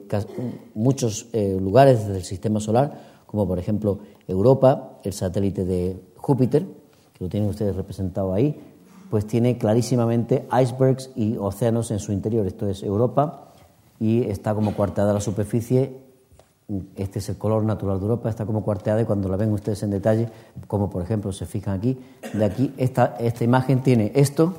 muchos 0.74 1.28
eh, 1.32 1.58
lugares 1.58 2.06
del 2.06 2.26
sistema 2.26 2.60
solar, 2.60 3.24
como 3.26 3.48
por 3.48 3.58
ejemplo 3.58 4.00
Europa, 4.28 5.00
el 5.06 5.14
satélite 5.14 5.64
de 5.64 5.96
Júpiter, 6.18 6.66
que 7.14 7.24
lo 7.24 7.30
tienen 7.30 7.50
ustedes 7.50 7.74
representado 7.74 8.34
ahí, 8.34 8.60
pues 9.10 9.26
tiene 9.26 9.58
clarísimamente 9.58 10.46
icebergs 10.62 11.10
y 11.16 11.38
océanos 11.38 11.90
en 11.90 12.00
su 12.00 12.12
interior. 12.12 12.46
Esto 12.46 12.68
es 12.68 12.84
Europa 12.84 13.54
y 13.98 14.24
está 14.24 14.54
como 14.54 14.76
cuartada 14.76 15.14
la 15.14 15.22
superficie 15.22 16.02
este 16.96 17.20
es 17.20 17.30
el 17.30 17.38
color 17.38 17.64
natural 17.64 18.00
de 18.00 18.04
Europa, 18.04 18.30
está 18.30 18.46
como 18.46 18.64
cuarteada 18.64 19.02
y 19.02 19.06
cuando 19.06 19.30
la 19.30 19.38
ven 19.38 19.52
ustedes 19.52 19.84
en 19.84 19.92
detalle, 19.92 20.30
como 20.68 20.90
por 20.90 21.04
ejemplo 21.04 21.32
se 21.32 21.46
fijan 21.46 21.78
aquí, 21.78 21.98
de 22.34 22.46
aquí 22.46 22.74
esta, 22.78 23.16
esta 23.20 23.44
imagen 23.44 23.82
tiene 23.82 24.12
esto, 24.16 24.54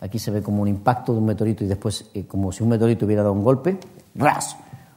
aquí 0.00 0.18
se 0.18 0.30
ve 0.30 0.42
como 0.42 0.62
un 0.62 0.68
impacto 0.68 1.12
de 1.12 1.18
un 1.18 1.26
meteorito 1.26 1.64
y 1.64 1.66
después 1.66 2.10
eh, 2.14 2.26
como 2.26 2.52
si 2.52 2.62
un 2.62 2.70
meteorito 2.70 3.06
hubiera 3.06 3.22
dado 3.22 3.34
un 3.34 3.42
golpe, 3.42 3.78
¡ras! 4.14 4.56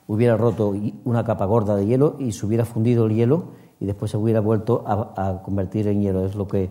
hubiera 0.10 0.36
roto 0.36 0.74
una 1.06 1.24
capa 1.24 1.46
gorda 1.46 1.76
de 1.76 1.86
hielo 1.86 2.16
y 2.18 2.32
se 2.32 2.44
hubiera 2.46 2.66
fundido 2.66 3.06
el 3.06 3.14
hielo 3.14 3.50
y 3.80 3.86
después 3.86 4.10
se 4.10 4.18
hubiera 4.18 4.40
vuelto 4.40 4.84
a, 4.86 5.42
convertir 5.44 5.88
en 5.88 6.02
hielo. 6.02 6.26
Es 6.26 6.34
lo 6.34 6.48
que 6.48 6.70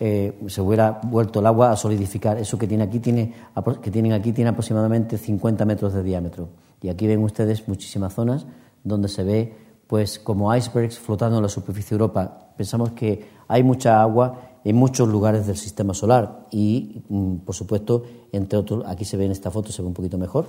eh, 0.00 0.36
se 0.48 0.60
hubiera 0.60 1.00
vuelto 1.04 1.38
el 1.38 1.46
agua 1.46 1.70
a 1.70 1.76
solidificar. 1.76 2.36
Eso 2.36 2.58
que, 2.58 2.66
tiene 2.66 2.82
aquí 2.82 2.98
tiene, 2.98 3.32
que 3.80 3.90
tienen 3.92 4.12
aquí 4.12 4.32
tiene 4.32 4.50
aproximadamente 4.50 5.16
50 5.16 5.64
metros 5.64 5.94
de 5.94 6.02
diámetro. 6.02 6.48
Y 6.82 6.88
aquí 6.88 7.06
ven 7.06 7.22
ustedes 7.22 7.68
muchísimas 7.68 8.12
zonas 8.12 8.44
donde 8.84 9.08
se 9.08 9.24
ve 9.24 9.56
pues 9.86 10.18
como 10.18 10.54
icebergs 10.54 10.98
flotando 10.98 11.36
en 11.36 11.42
la 11.42 11.48
superficie 11.48 11.90
de 11.90 12.02
Europa. 12.02 12.52
Pensamos 12.56 12.92
que 12.92 13.28
hay 13.48 13.62
mucha 13.62 14.00
agua 14.00 14.40
en 14.64 14.76
muchos 14.76 15.08
lugares 15.08 15.46
del 15.46 15.56
sistema 15.56 15.92
solar 15.92 16.46
y, 16.50 17.02
mm, 17.08 17.36
por 17.38 17.54
supuesto, 17.54 18.04
entre 18.32 18.58
otros, 18.58 18.84
aquí 18.86 19.04
se 19.04 19.16
ve 19.16 19.26
en 19.26 19.32
esta 19.32 19.50
foto, 19.50 19.72
se 19.72 19.82
ve 19.82 19.88
un 19.88 19.94
poquito 19.94 20.16
mejor. 20.16 20.46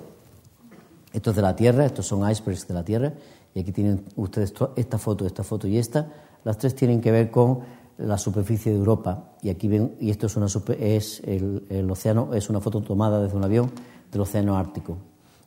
Esto 1.11 1.29
es 1.29 1.35
de 1.35 1.41
la 1.41 1.55
Tierra, 1.55 1.85
estos 1.85 2.07
son 2.07 2.29
icebergs 2.29 2.67
de 2.67 2.73
la 2.73 2.83
Tierra, 2.83 3.13
y 3.53 3.59
aquí 3.59 3.71
tienen 3.71 4.03
ustedes 4.17 4.53
esta 4.75 4.97
foto, 4.97 5.25
esta 5.25 5.43
foto 5.43 5.67
y 5.67 5.77
esta. 5.77 6.11
Las 6.43 6.57
tres 6.57 6.75
tienen 6.75 6.99
que 6.99 7.11
ver 7.11 7.31
con 7.31 7.59
la 7.97 8.17
superficie 8.17 8.71
de 8.71 8.77
Europa, 8.77 9.31
y 9.41 9.49
aquí 9.49 9.69
ven, 9.69 9.95
y 9.99 10.09
esto 10.09 10.27
es, 10.27 10.35
una 10.35 10.47
es 10.77 11.21
el, 11.25 11.89
océano, 11.89 12.33
es 12.33 12.49
una 12.49 12.59
foto 12.59 12.81
tomada 12.81 13.21
desde 13.21 13.37
un 13.37 13.45
avión 13.45 13.71
del 14.11 14.21
océano 14.21 14.57
Ártico. 14.57 14.97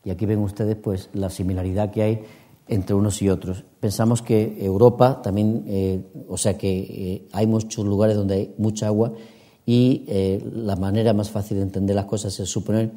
Y 0.04 0.10
aquí 0.10 0.24
ven 0.24 0.38
ustedes 0.38 0.76
pues 0.76 1.10
la 1.12 1.28
similaridad 1.28 1.90
que 1.90 2.02
hay 2.02 2.24
entre 2.68 2.94
unos 2.94 3.20
y 3.22 3.28
otros. 3.28 3.64
Pensamos 3.80 4.22
que 4.22 4.64
Europa 4.64 5.22
también, 5.22 5.64
eh, 5.66 6.02
o 6.28 6.36
sea 6.36 6.56
que 6.56 6.78
eh, 6.78 7.28
hay 7.32 7.46
muchos 7.46 7.84
lugares 7.84 8.16
donde 8.16 8.34
hay 8.34 8.54
mucha 8.58 8.86
agua 8.86 9.12
y 9.64 10.04
eh, 10.08 10.42
la 10.54 10.76
manera 10.76 11.12
más 11.12 11.30
fácil 11.30 11.58
de 11.58 11.62
entender 11.62 11.96
las 11.96 12.06
cosas 12.06 12.38
es 12.40 12.48
suponer 12.48 12.90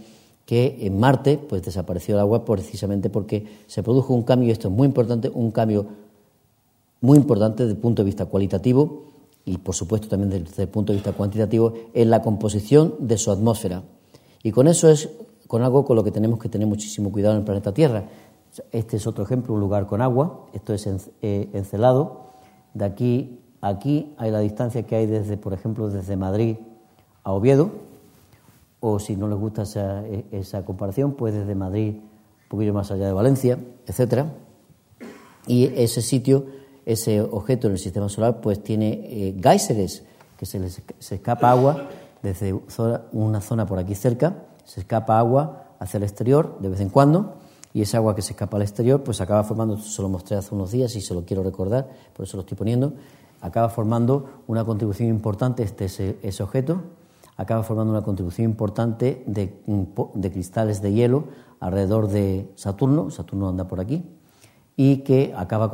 que 0.45 0.79
en 0.81 0.99
Marte 0.99 1.37
pues 1.37 1.61
desapareció 1.63 2.15
el 2.15 2.21
agua 2.21 2.43
precisamente 2.45 3.09
porque 3.09 3.45
se 3.67 3.83
produjo 3.83 4.13
un 4.13 4.23
cambio, 4.23 4.49
y 4.49 4.51
esto 4.51 4.67
es 4.67 4.73
muy 4.73 4.87
importante, 4.87 5.29
un 5.33 5.51
cambio 5.51 5.87
muy 6.99 7.17
importante 7.17 7.63
desde 7.63 7.75
el 7.75 7.81
punto 7.81 8.03
de 8.03 8.05
vista 8.05 8.25
cualitativo 8.25 9.05
y 9.45 9.57
por 9.57 9.75
supuesto 9.75 10.07
también 10.07 10.43
desde 10.43 10.63
el 10.63 10.69
punto 10.69 10.93
de 10.93 10.97
vista 10.97 11.13
cuantitativo 11.13 11.73
en 11.93 12.09
la 12.09 12.21
composición 12.21 12.95
de 12.99 13.17
su 13.17 13.31
atmósfera. 13.31 13.83
Y 14.43 14.51
con 14.51 14.67
eso 14.67 14.89
es 14.89 15.09
con 15.47 15.63
algo 15.63 15.83
con 15.83 15.97
lo 15.97 16.03
que 16.03 16.11
tenemos 16.11 16.39
que 16.39 16.47
tener 16.47 16.67
muchísimo 16.67 17.11
cuidado 17.11 17.33
en 17.33 17.39
el 17.39 17.45
planeta 17.45 17.73
Tierra. 17.73 18.05
Este 18.71 18.97
es 18.97 19.07
otro 19.07 19.23
ejemplo, 19.23 19.53
un 19.53 19.59
lugar 19.59 19.87
con 19.87 20.01
agua, 20.01 20.47
esto 20.53 20.73
es 20.73 20.87
eh, 21.21 21.49
encelado, 21.53 22.31
de 22.73 22.85
aquí 22.85 23.37
a 23.61 23.69
aquí 23.69 24.13
hay 24.17 24.31
la 24.31 24.39
distancia 24.39 24.83
que 24.83 24.95
hay 24.95 25.05
desde, 25.05 25.37
por 25.37 25.53
ejemplo, 25.53 25.89
desde 25.89 26.17
Madrid 26.17 26.57
a 27.23 27.31
Oviedo, 27.31 27.71
o 28.79 28.99
si 28.99 29.15
no 29.15 29.27
les 29.27 29.37
gusta 29.37 29.61
esa, 29.61 30.03
esa 30.31 30.65
comparación, 30.65 31.13
pues 31.13 31.33
desde 31.33 31.53
Madrid 31.53 31.97
un 31.97 32.49
poquillo 32.49 32.73
más 32.73 32.91
allá 32.91 33.05
de 33.05 33.13
Valencia, 33.13 33.59
etcétera. 33.85 34.33
Y 35.45 35.65
ese 35.75 36.01
sitio, 36.01 36.47
ese 36.85 37.21
objeto 37.21 37.67
en 37.67 37.73
el 37.73 37.79
sistema 37.79 38.09
solar, 38.09 38.41
pues 38.41 38.63
tiene 38.63 38.99
eh, 39.03 39.39
geyseres, 39.41 40.03
que 40.37 40.45
se 40.47 40.59
les 40.59 40.81
se 40.97 41.15
escapa 41.15 41.51
agua 41.51 41.89
desde 42.23 42.59
una 43.11 43.41
zona 43.41 43.67
por 43.67 43.77
aquí 43.77 43.93
cerca, 43.93 44.43
se 44.65 44.81
escapa 44.81 45.19
agua 45.19 45.75
hacia 45.79 45.97
el 45.99 46.03
exterior 46.03 46.57
de 46.59 46.69
vez 46.69 46.79
en 46.79 46.89
cuando, 46.89 47.35
y 47.73 47.81
esa 47.81 47.97
agua 47.97 48.15
que 48.15 48.21
se 48.21 48.33
escapa 48.33 48.57
al 48.57 48.63
exterior, 48.63 49.03
pues 49.03 49.21
acaba 49.21 49.43
formando, 49.43 49.77
se 49.77 50.01
lo 50.01 50.09
mostré 50.09 50.37
hace 50.37 50.53
unos 50.53 50.71
días 50.71 50.95
y 50.95 51.01
se 51.01 51.13
lo 51.13 51.25
quiero 51.25 51.43
recordar, 51.43 51.89
por 52.13 52.25
eso 52.25 52.37
lo 52.37 52.41
estoy 52.41 52.57
poniendo, 52.57 52.93
acaba 53.41 53.69
formando 53.69 54.43
una 54.47 54.63
contribución 54.65 55.09
importante 55.09 55.63
este 55.63 55.85
ese, 55.85 56.17
ese 56.21 56.43
objeto 56.43 56.81
acaba 57.41 57.63
formando 57.63 57.91
una 57.91 58.03
contribución 58.03 58.45
importante 58.45 59.23
de, 59.25 59.51
cristales 60.31 60.81
de 60.81 60.93
hielo 60.93 61.25
alrededor 61.59 62.07
de 62.07 62.51
Saturno, 62.55 63.09
Saturno 63.09 63.49
anda 63.49 63.67
por 63.67 63.79
aquí, 63.79 64.03
y 64.77 64.97
que 64.97 65.33
acaba 65.35 65.71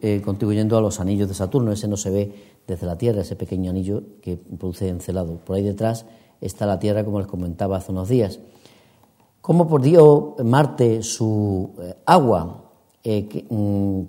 eh, 0.00 0.22
contribuyendo 0.22 0.76
a 0.76 0.80
los 0.80 1.00
anillos 1.00 1.28
de 1.28 1.34
Saturno. 1.34 1.72
Ese 1.72 1.88
no 1.88 1.96
se 1.96 2.10
ve 2.10 2.34
desde 2.66 2.86
la 2.86 2.96
Tierra, 2.98 3.22
ese 3.22 3.36
pequeño 3.36 3.70
anillo 3.70 4.02
que 4.20 4.36
produce 4.36 4.88
encelado. 4.88 5.38
Por 5.38 5.56
ahí 5.56 5.62
detrás 5.62 6.04
está 6.40 6.66
la 6.66 6.78
Tierra, 6.78 7.04
como 7.04 7.18
les 7.18 7.26
comentaba 7.26 7.78
hace 7.78 7.92
unos 7.92 8.08
días. 8.08 8.38
¿Cómo 9.46 9.78
dio 9.78 10.34
Marte 10.42 11.04
su 11.04 11.70
eh, 11.78 11.94
agua? 12.04 12.64
Eh, 13.04 13.46
mm, 13.48 14.00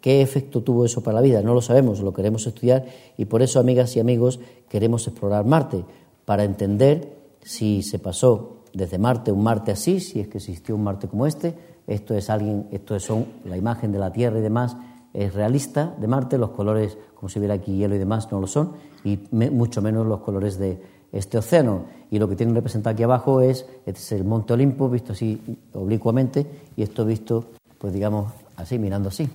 ¿qué, 0.00 0.20
efecto 0.20 0.64
tuvo 0.64 0.84
eso 0.84 1.00
para 1.00 1.14
la 1.14 1.20
vida? 1.20 1.42
No 1.42 1.54
lo 1.54 1.62
sabemos, 1.62 2.00
lo 2.00 2.12
queremos 2.12 2.44
estudiar 2.44 2.84
y 3.16 3.26
por 3.26 3.40
eso, 3.40 3.60
amigas 3.60 3.94
y 3.94 4.00
amigos, 4.00 4.40
queremos 4.68 5.06
explorar 5.06 5.44
Marte, 5.44 5.84
para 6.24 6.42
entender 6.42 7.16
si 7.40 7.84
se 7.84 8.00
pasó 8.00 8.64
desde 8.72 8.98
Marte 8.98 9.30
un 9.30 9.44
Marte 9.44 9.70
así, 9.70 10.00
si 10.00 10.18
es 10.18 10.26
que 10.26 10.38
existió 10.38 10.74
un 10.74 10.82
Marte 10.82 11.06
como 11.06 11.28
este. 11.28 11.54
Esto 11.86 12.16
es 12.16 12.28
alguien, 12.28 12.66
esto 12.72 12.96
es 12.96 13.08
la 13.44 13.56
imagen 13.56 13.92
de 13.92 14.00
la 14.00 14.10
Tierra 14.10 14.40
y 14.40 14.42
demás, 14.42 14.76
es 15.12 15.32
realista 15.32 15.94
de 16.00 16.08
Marte, 16.08 16.36
los 16.36 16.50
colores, 16.50 16.98
como 17.14 17.28
se 17.28 17.38
viera 17.38 17.54
aquí 17.54 17.76
hielo 17.76 17.94
y 17.94 17.98
demás, 17.98 18.32
no 18.32 18.40
lo 18.40 18.48
son, 18.48 18.72
y 19.04 19.20
mucho 19.30 19.80
menos 19.82 20.04
los 20.04 20.18
colores 20.22 20.58
de 20.58 20.93
este 21.14 21.38
océano. 21.38 21.84
Y 22.10 22.18
lo 22.18 22.28
que 22.28 22.36
tienen 22.36 22.54
representado 22.54 22.92
aquí 22.92 23.02
abajo 23.02 23.40
es, 23.40 23.66
este 23.86 24.00
es 24.00 24.12
el 24.12 24.24
Monte 24.24 24.52
Olimpo, 24.52 24.90
visto 24.90 25.12
así 25.12 25.40
oblicuamente, 25.72 26.46
y 26.76 26.82
esto 26.82 27.04
visto 27.04 27.46
pues 27.78 27.92
digamos 27.92 28.32
así, 28.56 28.78
mirando 28.78 29.10
así. 29.10 29.28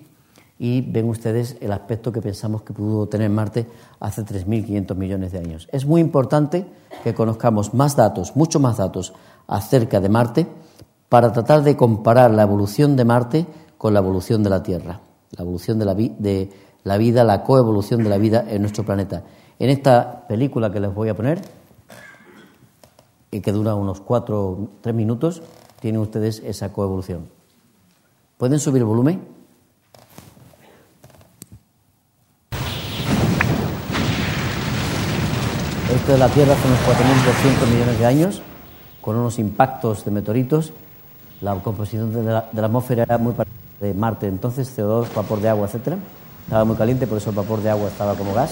Y 0.57 0.81
ven 0.81 1.07
ustedes 1.07 1.55
el 1.61 1.71
aspecto 1.71 2.11
que 2.11 2.19
pensamos 2.19 2.63
que 2.63 2.73
pudo 2.73 3.07
tener 3.07 3.29
Marte 3.29 3.67
hace 3.99 4.23
3.500 4.23 4.95
millones 4.95 5.31
de 5.31 5.37
años. 5.37 5.69
Es 5.71 5.85
muy 5.85 6.01
importante 6.01 6.65
que 7.03 7.13
conozcamos 7.13 7.73
más 7.75 7.95
datos, 7.95 8.35
mucho 8.35 8.59
más 8.59 8.77
datos 8.77 9.13
acerca 9.47 10.01
de 10.01 10.09
Marte 10.09 10.47
para 11.07 11.31
tratar 11.31 11.63
de 11.63 11.77
comparar 11.77 12.31
la 12.31 12.41
evolución 12.41 12.95
de 12.95 13.05
Marte 13.05 13.45
con 13.77 13.93
la 13.93 13.99
evolución 13.99 14.41
de 14.41 14.49
la 14.49 14.63
Tierra, 14.63 14.99
la 15.37 15.43
evolución 15.43 15.77
de 15.79 15.85
la, 15.85 15.93
de 15.93 16.49
la 16.83 16.97
vida, 16.97 17.23
la 17.23 17.43
coevolución 17.43 18.03
de 18.03 18.09
la 18.09 18.17
vida 18.17 18.45
en 18.49 18.61
nuestro 18.61 18.83
planeta. 18.83 19.21
En 19.59 19.69
esta 19.69 20.25
película 20.27 20.71
que 20.71 20.79
les 20.79 20.91
voy 20.91 21.09
a 21.09 21.15
poner, 21.15 21.39
y 23.31 23.41
que 23.41 23.51
dura 23.51 23.75
unos 23.75 24.01
cuatro, 24.01 24.69
tres 24.81 24.95
minutos, 24.95 25.41
tienen 25.79 26.01
ustedes 26.01 26.41
esa 26.45 26.73
coevolución. 26.73 27.29
¿Pueden 28.37 28.59
subir 28.59 28.81
el 28.81 28.85
volumen? 28.85 29.21
Esto 35.93 36.11
de 36.11 36.17
la 36.19 36.29
Tierra 36.29 36.53
hace 36.53 36.67
unos 36.67 36.79
4.200 36.81 37.73
millones 37.73 37.99
de 37.99 38.05
años, 38.05 38.41
con 39.01 39.15
unos 39.15 39.39
impactos 39.39 40.05
de 40.05 40.11
meteoritos. 40.11 40.71
La 41.41 41.55
composición 41.55 42.13
de 42.13 42.23
la, 42.23 42.39
atmósfera 42.39 43.03
era 43.03 43.17
muy 43.17 43.33
parecida 43.33 43.57
de 43.79 43.93
Marte, 43.93 44.27
entonces 44.27 44.77
CO2, 44.77 45.07
vapor 45.15 45.39
de 45.41 45.49
agua, 45.49 45.67
etc. 45.67 45.95
Estaba 46.43 46.63
muy 46.65 46.75
caliente, 46.75 47.07
por 47.07 47.17
eso 47.17 47.29
el 47.31 47.35
vapor 47.35 47.61
de 47.61 47.69
agua 47.69 47.87
estaba 47.87 48.15
como 48.15 48.33
gas. 48.33 48.51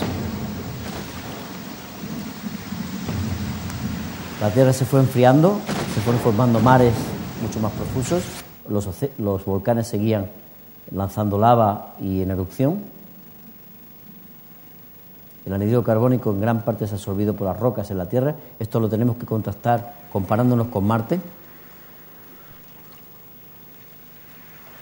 La 4.42 4.52
Tierra 4.52 4.74
se 4.74 4.86
fue 4.86 5.00
enfriando, 5.00 5.60
se 5.94 6.02
fueron 6.02 6.22
formando 6.22 6.60
mares 6.60 6.94
mucho 7.42 7.60
más 7.60 7.72
profusos 7.72 8.24
los, 8.70 9.46
volcanes 9.46 9.88
seguían 9.88 10.28
lanzando 10.92 11.38
lava 11.38 11.96
y 12.00 12.22
en 12.22 12.32
erupción. 12.32 12.80
El 15.46 15.54
anhídrido 15.54 15.84
carbónico 15.84 16.32
en 16.32 16.42
gran 16.42 16.62
parte 16.64 16.86
es 16.86 16.94
absorbido 16.94 17.34
por 17.34 17.48
las 17.48 17.58
rocas 17.58 17.90
en 17.92 17.98
la 17.98 18.08
Tierra. 18.08 18.36
Esto 18.60 18.80
lo 18.80 18.90
tenemos 18.90 19.16
que 19.16 19.26
contrastar 19.26 19.94
comparándonos 20.12 20.68
con 20.68 20.86
Marte. 20.86 21.20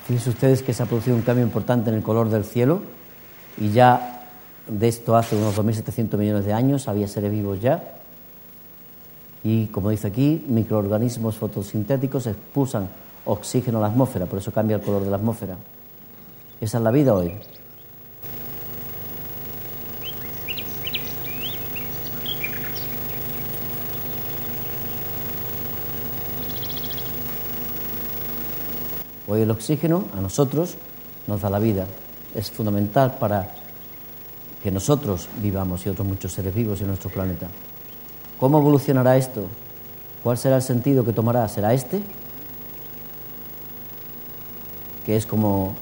Fíjense 0.08 0.30
ustedes 0.30 0.64
que 0.64 0.74
se 0.74 0.84
ha 0.84 0.86
producido 0.86 1.16
un 1.16 1.24
cambio 1.24 1.46
importante 1.46 1.90
en 1.90 1.96
el 1.96 2.04
color 2.04 2.30
del 2.30 2.46
cielo 2.46 2.82
y 3.58 3.72
ya 3.72 4.28
de 4.68 4.88
esto 4.88 5.16
hace 5.16 5.36
unos 5.36 5.56
2.700 5.58 6.18
millones 6.18 6.46
de 6.46 6.54
años 6.54 6.88
había 6.88 7.08
seres 7.08 7.32
vivos 7.32 7.62
ya. 7.62 7.95
Y 9.46 9.68
como 9.68 9.92
dice 9.92 10.08
aquí, 10.08 10.44
microorganismos 10.48 11.38
fotosintéticos 11.38 12.26
expulsan 12.26 12.90
oxígeno 13.26 13.78
a 13.78 13.82
la 13.82 13.88
atmósfera, 13.88 14.26
por 14.26 14.40
eso 14.40 14.52
cambia 14.52 14.78
el 14.78 14.82
color 14.82 15.04
de 15.04 15.12
la 15.12 15.18
atmósfera. 15.18 15.56
Esa 16.60 16.78
es 16.80 16.84
la 16.84 16.90
vida 16.90 17.14
hoy. 17.14 17.32
Hoy 29.28 29.42
el 29.42 29.52
oxígeno 29.52 30.06
a 30.18 30.22
nosotros 30.22 30.76
nos 31.28 31.42
da 31.42 31.52
la 31.52 31.60
vida. 31.60 31.86
Es 32.34 32.50
fundamental 32.50 33.18
para 33.20 33.54
que 34.64 34.72
nosotros 34.72 35.30
vivamos 35.40 35.86
y 35.86 35.90
otros 35.90 36.08
muchos 36.08 36.32
seres 36.32 36.56
vivos 36.56 36.82
en 36.82 36.88
nuestro 36.88 37.12
planeta. 37.12 37.48
¿Cómo 38.40 38.60
evolucionará 38.60 39.18
esto? 39.18 39.46
¿Cuál 40.24 40.38
será 40.38 40.58
el 40.58 40.62
sentido 40.62 41.06
que 41.06 41.14
tomará? 41.14 41.48
¿Será 41.48 41.74
este? 41.74 42.02
que 45.06 45.16
es 45.16 45.26
como 45.26 45.76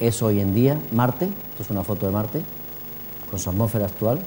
es 0.00 0.22
hoy 0.22 0.40
en 0.40 0.54
día 0.54 0.78
Marte, 0.92 1.26
esto 1.26 1.62
es 1.62 1.70
una 1.70 1.84
foto 1.84 2.06
de 2.06 2.12
Marte, 2.12 2.40
con 3.30 3.38
su 3.38 3.50
atmósfera 3.50 3.86
actual. 3.86 4.18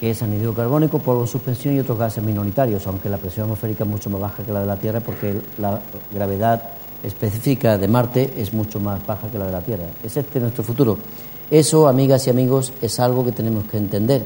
que 0.00 0.10
es 0.10 0.22
anhídrido 0.22 0.52
carbónico, 0.52 0.98
polvo 0.98 1.22
en 1.22 1.28
suspensión 1.28 1.76
y 1.76 1.78
otros 1.78 1.96
gases 1.96 2.22
minoritarios, 2.22 2.84
aunque 2.88 3.08
la 3.08 3.16
presión 3.16 3.44
atmosférica 3.44 3.84
es 3.84 3.90
mucho 3.90 4.10
más 4.10 4.20
baja 4.20 4.42
que 4.42 4.52
la 4.52 4.60
de 4.60 4.66
la 4.66 4.76
Tierra 4.76 5.00
porque 5.00 5.40
la 5.56 5.80
gravedad 6.12 6.62
específica 7.02 7.78
de 7.78 7.88
Marte 7.88 8.34
es 8.36 8.52
mucho 8.52 8.80
más 8.80 9.06
baja 9.06 9.28
que 9.28 9.38
la 9.38 9.46
de 9.46 9.52
la 9.52 9.62
Tierra. 9.62 9.84
Es 10.02 10.16
este 10.16 10.40
nuestro 10.40 10.62
futuro. 10.64 10.98
Eso, 11.50 11.88
amigas 11.88 12.26
y 12.26 12.30
amigos, 12.30 12.72
es 12.80 12.98
algo 13.00 13.24
que 13.24 13.32
tenemos 13.32 13.64
que 13.64 13.76
entender. 13.76 14.24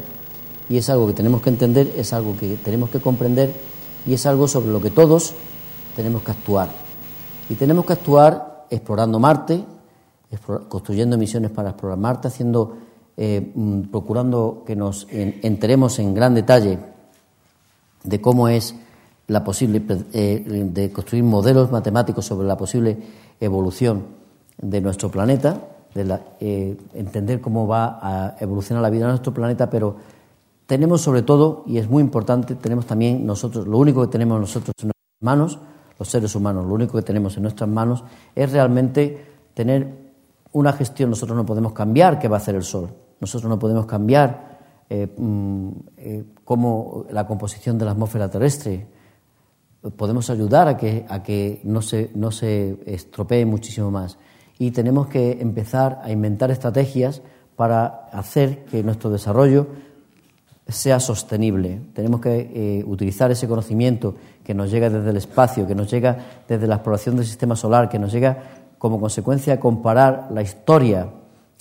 Y 0.68 0.76
es 0.76 0.88
algo 0.90 1.06
que 1.06 1.14
tenemos 1.14 1.42
que 1.42 1.50
entender, 1.50 1.92
es 1.96 2.12
algo 2.12 2.36
que 2.36 2.56
tenemos 2.56 2.90
que 2.90 3.00
comprender 3.00 3.52
y 4.06 4.14
es 4.14 4.26
algo 4.26 4.46
sobre 4.46 4.70
lo 4.70 4.80
que 4.80 4.90
todos 4.90 5.34
tenemos 5.96 6.22
que 6.22 6.30
actuar. 6.30 6.68
Y 7.48 7.54
tenemos 7.54 7.84
que 7.86 7.94
actuar 7.94 8.66
explorando 8.70 9.18
Marte, 9.18 9.64
construyendo 10.68 11.16
misiones 11.16 11.50
para 11.50 11.70
explorar 11.70 11.98
Marte, 11.98 12.28
haciendo, 12.28 12.76
eh, 13.16 13.52
mm, 13.54 13.82
procurando 13.90 14.62
que 14.66 14.76
nos 14.76 15.06
enteremos 15.10 15.98
en 15.98 16.14
gran 16.14 16.34
detalle 16.34 16.78
de 18.04 18.20
cómo 18.20 18.48
es 18.48 18.74
la 19.26 19.44
posible, 19.44 19.82
eh, 20.12 20.44
de 20.72 20.92
construir 20.92 21.24
modelos 21.24 21.70
matemáticos 21.70 22.24
sobre 22.24 22.46
la 22.46 22.56
posible 22.56 22.96
evolución 23.40 24.04
de 24.60 24.80
nuestro 24.80 25.10
planeta, 25.10 25.60
de 25.98 26.04
la, 26.04 26.20
eh, 26.38 26.76
entender 26.94 27.40
cómo 27.40 27.66
va 27.66 27.98
a 28.00 28.36
evolucionar 28.38 28.82
la 28.82 28.90
vida 28.90 29.06
de 29.06 29.10
nuestro 29.10 29.34
planeta, 29.34 29.68
pero 29.68 29.96
tenemos 30.66 31.00
sobre 31.00 31.22
todo, 31.22 31.64
y 31.66 31.78
es 31.78 31.90
muy 31.90 32.02
importante, 32.02 32.54
tenemos 32.54 32.86
también 32.86 33.26
nosotros, 33.26 33.66
lo 33.66 33.78
único 33.78 34.02
que 34.02 34.08
tenemos 34.08 34.38
nosotros 34.38 34.74
en 34.80 34.88
nuestras 34.88 35.22
manos, 35.22 35.58
los 35.98 36.08
seres 36.08 36.34
humanos, 36.36 36.66
lo 36.66 36.74
único 36.74 36.96
que 36.96 37.02
tenemos 37.02 37.36
en 37.36 37.42
nuestras 37.42 37.68
manos 37.68 38.04
es 38.34 38.52
realmente 38.52 39.26
tener 39.54 40.12
una 40.52 40.72
gestión. 40.72 41.10
Nosotros 41.10 41.36
no 41.36 41.44
podemos 41.44 41.72
cambiar 41.72 42.18
qué 42.18 42.28
va 42.28 42.36
a 42.36 42.40
hacer 42.40 42.54
el 42.54 42.62
Sol, 42.62 42.90
nosotros 43.20 43.48
no 43.50 43.58
podemos 43.58 43.86
cambiar 43.86 44.84
eh, 44.88 45.12
mm, 45.16 45.68
eh, 45.96 46.24
cómo 46.44 47.06
la 47.10 47.26
composición 47.26 47.78
de 47.78 47.84
la 47.84 47.90
atmósfera 47.92 48.30
terrestre. 48.30 48.86
Podemos 49.96 50.28
ayudar 50.30 50.68
a 50.68 50.76
que, 50.76 51.06
a 51.08 51.22
que 51.22 51.60
no, 51.64 51.82
se, 51.82 52.10
no 52.14 52.30
se 52.30 52.78
estropee 52.86 53.44
muchísimo 53.46 53.90
más. 53.90 54.18
Y 54.58 54.72
tenemos 54.72 55.06
que 55.06 55.38
empezar 55.40 56.00
a 56.02 56.10
inventar 56.10 56.50
estrategias 56.50 57.22
para 57.56 58.08
hacer 58.12 58.64
que 58.64 58.82
nuestro 58.82 59.10
desarrollo 59.10 59.66
sea 60.68 61.00
sostenible. 61.00 61.80
Tenemos 61.94 62.20
que 62.20 62.50
eh, 62.54 62.84
utilizar 62.86 63.30
ese 63.30 63.48
conocimiento 63.48 64.14
que 64.44 64.54
nos 64.54 64.70
llega 64.70 64.90
desde 64.90 65.10
el 65.10 65.16
espacio, 65.16 65.66
que 65.66 65.74
nos 65.74 65.90
llega 65.90 66.18
desde 66.46 66.66
la 66.66 66.76
exploración 66.76 67.16
del 67.16 67.24
sistema 67.24 67.56
solar, 67.56 67.88
que 67.88 67.98
nos 67.98 68.12
llega 68.12 68.42
como 68.78 69.00
consecuencia 69.00 69.54
de 69.54 69.60
comparar 69.60 70.28
la 70.30 70.42
historia 70.42 71.08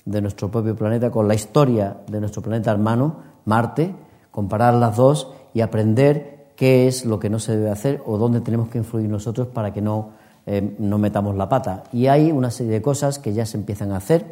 de 0.04 0.20
nuestro 0.20 0.50
propio 0.50 0.76
planeta 0.76 1.10
con 1.10 1.26
la 1.26 1.34
historia 1.34 1.96
de 2.06 2.20
nuestro 2.20 2.42
planeta 2.42 2.70
hermano, 2.70 3.16
Marte, 3.44 3.94
comparar 4.30 4.74
las 4.74 4.96
dos 4.96 5.32
y 5.54 5.60
aprender 5.60 6.52
qué 6.54 6.86
es 6.86 7.04
lo 7.04 7.18
que 7.18 7.30
no 7.30 7.38
se 7.38 7.56
debe 7.56 7.70
hacer 7.70 8.02
o 8.06 8.18
dónde 8.18 8.40
tenemos 8.40 8.68
que 8.68 8.78
influir 8.78 9.08
nosotros 9.08 9.48
para 9.48 9.72
que 9.72 9.80
no, 9.80 10.10
eh, 10.48 10.74
no 10.78 10.98
metamos 10.98 11.36
la 11.36 11.48
pata. 11.48 11.84
Y 11.92 12.06
hay 12.06 12.32
una 12.32 12.50
serie 12.50 12.72
de 12.72 12.82
cosas 12.82 13.18
que 13.18 13.32
ya 13.32 13.46
se 13.46 13.56
empiezan 13.56 13.92
a 13.92 13.98
hacer, 13.98 14.24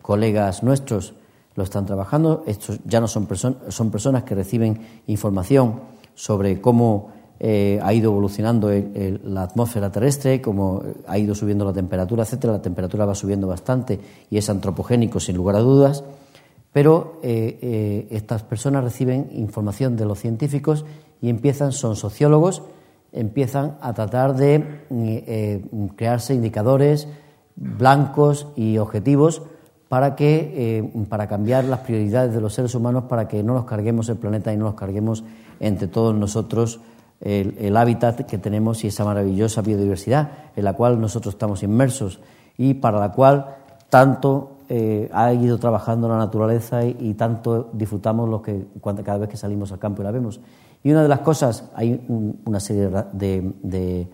colegas 0.00 0.62
nuestros, 0.62 1.14
lo 1.56 1.64
están 1.64 1.86
trabajando. 1.86 2.44
Estos 2.46 2.78
ya 2.84 3.00
no 3.00 3.08
son, 3.08 3.28
son 3.68 3.90
personas 3.90 4.22
que 4.22 4.34
reciben 4.34 4.80
información 5.06 5.80
sobre 6.14 6.60
cómo 6.60 7.10
eh, 7.38 7.78
ha 7.82 7.92
ido 7.92 8.10
evolucionando 8.10 8.70
la 9.24 9.42
atmósfera 9.42 9.92
terrestre, 9.92 10.40
cómo 10.40 10.82
ha 11.06 11.18
ido 11.18 11.34
subiendo 11.34 11.64
la 11.64 11.72
temperatura, 11.72 12.22
etcétera. 12.22 12.54
La 12.54 12.62
temperatura 12.62 13.04
va 13.04 13.14
subiendo 13.14 13.46
bastante 13.46 14.00
y 14.30 14.38
es 14.38 14.48
antropogénico, 14.48 15.20
sin 15.20 15.36
lugar 15.36 15.56
a 15.56 15.60
dudas. 15.60 16.04
Pero 16.72 17.20
eh, 17.22 17.58
eh, 17.62 18.08
estas 18.10 18.42
personas 18.42 18.84
reciben 18.84 19.30
información 19.32 19.96
de 19.96 20.04
los 20.04 20.18
científicos 20.18 20.84
y 21.22 21.30
empiezan, 21.30 21.72
son 21.72 21.96
sociólogos, 21.96 22.62
empiezan 23.16 23.76
a 23.80 23.92
tratar 23.94 24.36
de 24.36 24.84
crearse 25.96 26.34
indicadores 26.34 27.08
blancos 27.56 28.48
y 28.54 28.78
objetivos 28.78 29.42
para, 29.88 30.16
que, 30.16 30.52
eh, 30.78 31.04
para 31.08 31.26
cambiar 31.26 31.64
las 31.64 31.80
prioridades 31.80 32.34
de 32.34 32.40
los 32.40 32.54
seres 32.54 32.74
humanos, 32.74 33.04
para 33.04 33.28
que 33.28 33.42
no 33.42 33.54
nos 33.54 33.64
carguemos 33.64 34.08
el 34.08 34.16
planeta 34.16 34.52
y 34.52 34.56
no 34.56 34.66
nos 34.66 34.74
carguemos 34.74 35.24
entre 35.60 35.88
todos 35.88 36.14
nosotros 36.14 36.80
el, 37.20 37.76
hábitat 37.76 38.26
que 38.26 38.38
tenemos 38.38 38.84
y 38.84 38.88
esa 38.88 39.04
maravillosa 39.04 39.62
biodiversidad 39.62 40.30
en 40.54 40.64
la 40.64 40.74
cual 40.74 41.00
nosotros 41.00 41.34
estamos 41.34 41.62
inmersos 41.62 42.20
y 42.58 42.74
para 42.74 43.00
la 43.00 43.12
cual 43.12 43.56
tanto 43.88 44.58
eh, 44.68 45.08
ha 45.12 45.32
ido 45.32 45.58
trabajando 45.58 46.08
la 46.08 46.18
naturaleza 46.18 46.84
y, 46.84 47.14
tanto 47.14 47.70
disfrutamos 47.72 48.28
los 48.28 48.42
que 48.42 48.66
cada 49.04 49.18
vez 49.18 49.28
que 49.28 49.36
salimos 49.36 49.72
al 49.72 49.78
campo 49.78 50.02
y 50.02 50.04
la 50.04 50.10
vemos. 50.10 50.40
Y 50.82 50.90
una 50.90 51.02
de 51.02 51.08
las 51.08 51.20
cosas, 51.20 51.70
hay 51.74 52.04
una 52.44 52.60
serie 52.60 52.88
de, 53.12 54.08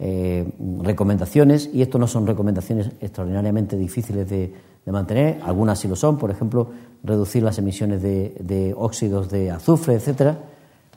eh, 0.00 0.52
recomendaciones, 0.82 1.70
y 1.72 1.82
esto 1.82 1.98
no 1.98 2.06
son 2.06 2.26
recomendaciones 2.26 2.90
extraordinariamente 3.00 3.76
difíciles 3.76 4.28
de, 4.28 4.52
de 4.88 4.92
mantener, 4.92 5.38
algunas 5.44 5.78
sí 5.78 5.86
lo 5.86 5.96
son, 5.96 6.16
por 6.16 6.30
ejemplo, 6.30 6.70
reducir 7.04 7.42
las 7.42 7.58
emisiones 7.58 8.00
de, 8.00 8.74
óxidos 8.74 9.28
de 9.28 9.50
azufre, 9.50 9.92
etcétera, 9.92 10.38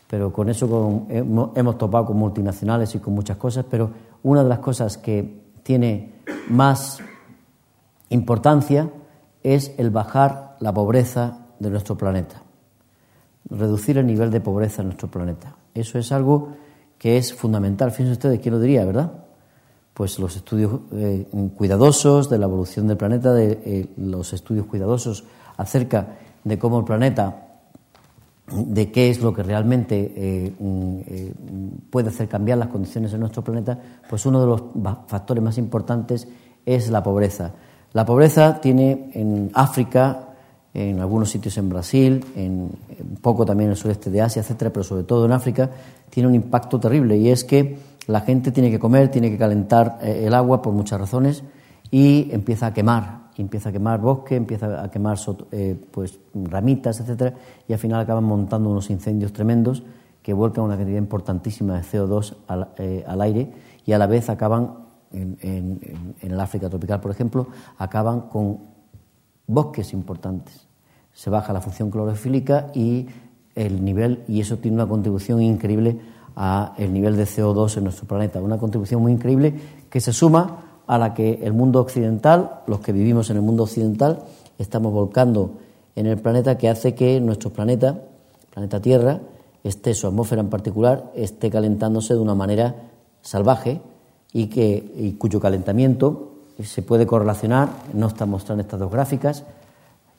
pero 0.08 0.32
con 0.32 0.50
eso 0.50 1.08
hemos, 1.10 1.78
topado 1.78 2.06
con 2.06 2.18
multinacionales 2.18 2.96
y 2.96 3.00
con 3.00 3.14
muchas 3.14 3.36
cosas, 3.36 3.66
pero 3.70 3.92
una 4.24 4.44
de 4.44 4.50
las 4.50 4.60
cosas 4.60 4.98
que 4.98 5.42
tiene 5.64 6.14
más 6.50 7.00
importancia 8.08 8.90
es 9.44 9.74
el 9.78 9.90
bajar 9.90 10.56
la 10.62 10.74
pobreza 10.74 11.48
de 11.60 11.70
nuestro 11.70 11.98
planeta, 11.98 12.44
reducir 13.52 13.98
el 13.98 14.08
nivel 14.08 14.32
de 14.32 14.42
pobreza 14.42 14.82
en 14.82 14.88
nuestro 14.88 15.10
planeta. 15.10 15.56
Eso 15.76 16.00
es 16.00 16.12
algo 16.12 16.50
que 16.98 17.18
es 17.18 17.34
fundamental. 17.34 17.92
Fíjense 17.92 18.14
ustedes 18.14 18.40
quién 18.40 18.56
lo 18.56 18.60
diría, 18.60 18.86
¿verdad? 18.86 19.12
pues 19.94 20.20
los 20.20 20.36
estudios 20.36 20.80
eh, 20.94 21.28
cuidadosos 21.56 22.30
de 22.30 22.38
la 22.38 22.46
evolución 22.46 22.88
del 22.88 22.98
planeta, 22.98 23.34
de 23.34 23.62
eh, 23.64 23.90
los 23.98 24.34
estudios 24.34 24.66
cuidadosos 24.66 25.24
acerca 25.58 26.18
de 26.44 26.58
cómo 26.58 26.80
el 26.80 26.86
planeta, 26.86 27.48
de 28.48 28.92
qué 28.92 29.10
es 29.10 29.22
lo 29.22 29.34
que 29.34 29.44
realmente 29.44 30.12
eh, 30.16 31.34
puede 31.90 32.10
hacer 32.10 32.28
cambiar 32.28 32.58
las 32.58 32.70
condiciones 32.70 33.12
de 33.12 33.18
nuestro 33.18 33.44
planeta, 33.44 33.78
pues 34.10 34.26
uno 34.26 34.42
de 34.42 34.48
los 34.48 34.64
factores 35.08 35.44
más 35.44 35.58
importantes 35.58 36.28
es 36.66 36.90
la 36.90 37.04
pobreza. 37.04 37.52
La 37.94 38.06
pobreza 38.06 38.60
tiene 38.60 39.12
en 39.14 39.52
África, 39.54 40.31
en 40.74 41.00
algunos 41.00 41.30
sitios 41.30 41.58
en 41.58 41.70
Brasil, 41.70 42.24
en 42.36 42.70
un 43.00 43.18
poco 43.22 43.46
también 43.46 43.68
en 43.68 43.72
el 43.72 43.78
sureste 43.78 44.10
de 44.10 44.22
Asia, 44.22 44.42
etcétera, 44.42 44.72
pero 44.72 44.84
sobre 44.84 45.04
todo 45.04 45.26
en 45.26 45.34
África, 45.34 45.70
tiene 46.10 46.30
un 46.30 46.36
impacto 46.36 46.80
terrible 46.80 47.18
y 47.18 47.30
es 47.30 47.44
que 47.44 47.78
la 48.08 48.22
gente 48.22 48.52
tiene 48.52 48.72
que 48.72 48.80
comer, 48.80 49.10
tiene 49.10 49.30
que 49.30 49.38
calentar 49.38 50.00
eh, 50.02 50.24
el 50.26 50.34
agua 50.34 50.62
por 50.62 50.74
muchas 50.74 51.00
razones 51.00 51.44
y 51.90 52.30
empieza 52.32 52.68
a 52.68 52.74
quemar, 52.74 53.30
empieza 53.38 53.70
a 53.70 53.72
quemar 53.72 54.00
bosque, 54.00 54.36
empieza 54.36 54.82
a 54.82 54.90
quemar 54.90 55.18
eh, 55.52 55.76
pues 55.92 56.20
ramitas, 56.34 57.00
etcétera, 57.00 57.34
y 57.68 57.74
al 57.74 57.80
final 57.80 58.00
acaban 58.00 58.24
montando 58.24 58.70
unos 58.70 58.90
incendios 58.90 59.34
tremendos 59.34 59.84
que 60.22 60.34
vuelcan 60.34 60.64
una 60.64 60.78
cantidad 60.78 61.00
importantísima 61.00 61.76
de 61.76 61.82
CO2 61.82 62.36
eh, 62.78 63.04
al, 63.08 63.22
aire 63.22 63.52
y 63.86 63.92
a 63.92 63.98
la 63.98 64.08
vez 64.08 64.30
acaban 64.30 64.76
en, 65.12 65.38
en, 65.42 66.16
el 66.22 66.40
África 66.40 66.70
tropical, 66.70 67.02
por 67.02 67.12
ejemplo, 67.12 67.48
acaban 67.78 68.22
con 68.22 68.71
bosques 69.52 69.94
importantes. 69.94 70.68
Se 71.14 71.30
baja 71.30 71.54
la 71.54 71.62
función 71.62 71.92
clorofílica 71.92 72.72
y 72.74 73.08
el 73.56 73.84
nivel 73.84 74.24
y 74.28 74.40
eso 74.40 74.58
tiene 74.58 74.76
una 74.76 74.88
contribución 74.88 75.42
increíble 75.42 76.00
a 76.36 76.74
el 76.78 76.94
nivel 76.94 77.18
de 77.18 77.26
CO2 77.26 77.78
en 77.78 77.84
nuestro 77.84 78.08
planeta. 78.08 78.42
Una 78.42 78.58
contribución 78.58 79.02
muy 79.02 79.12
increíble 79.12 79.54
que 79.90 80.00
se 80.00 80.14
suma 80.14 80.82
a 80.88 80.98
la 80.98 81.14
que 81.14 81.40
el 81.44 81.54
mundo 81.54 81.82
occidental, 81.82 82.62
los 82.68 82.80
que 82.80 82.92
vivimos 82.92 83.30
en 83.30 83.38
el 83.38 83.42
mundo 83.42 83.64
occidental, 83.64 84.24
estamos 84.58 84.94
volcando 84.94 85.58
en 85.96 86.06
el 86.06 86.18
planeta 86.18 86.58
que 86.58 86.70
hace 86.70 86.96
que 86.96 87.20
nuestro 87.20 87.52
planeta, 87.52 88.02
planeta 88.52 88.82
Tierra, 88.82 89.20
esté, 89.64 89.94
su 89.94 90.08
atmósfera 90.08 90.42
en 90.42 90.50
particular, 90.50 91.12
esté 91.16 91.50
calentándose 91.50 92.14
de 92.14 92.20
una 92.20 92.36
manera 92.36 92.76
salvaje 93.22 93.82
y, 94.34 94.48
que, 94.48 94.94
y 94.96 95.14
cuyo 95.14 95.40
calentamiento 95.40 96.31
se 96.64 96.82
puede 96.82 97.06
correlacionar, 97.06 97.70
no 97.94 98.08
están 98.08 98.30
mostrando 98.30 98.62
estas 98.62 98.80
dos 98.80 98.92
gráficas, 98.92 99.44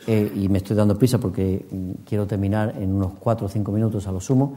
eh, 0.07 0.33
y 0.35 0.49
me 0.49 0.59
estoy 0.59 0.77
dando 0.77 0.99
prisa 0.99 1.19
porque 1.19 1.65
mm, 1.71 2.05
quiero 2.05 2.27
terminar 2.27 2.75
en 2.79 2.93
unos 2.93 3.13
cuatro 3.21 3.47
o 3.47 3.49
cinco 3.49 3.71
minutos 3.71 4.07
a 4.07 4.13
lo 4.13 4.21
sumo, 4.21 4.57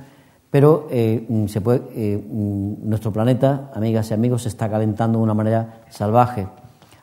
pero 0.50 0.88
eh, 0.90 1.26
mm, 1.28 1.46
se 1.48 1.62
puede, 1.62 1.82
eh, 1.96 2.18
mm, 2.18 2.90
nuestro 2.90 3.12
planeta, 3.12 3.72
amigas 3.74 4.10
y 4.10 4.14
amigos, 4.16 4.44
se 4.44 4.50
está 4.50 4.70
calentando 4.70 5.20
de 5.20 5.24
una 5.24 5.34
manera 5.34 5.84
salvaje. 5.90 6.48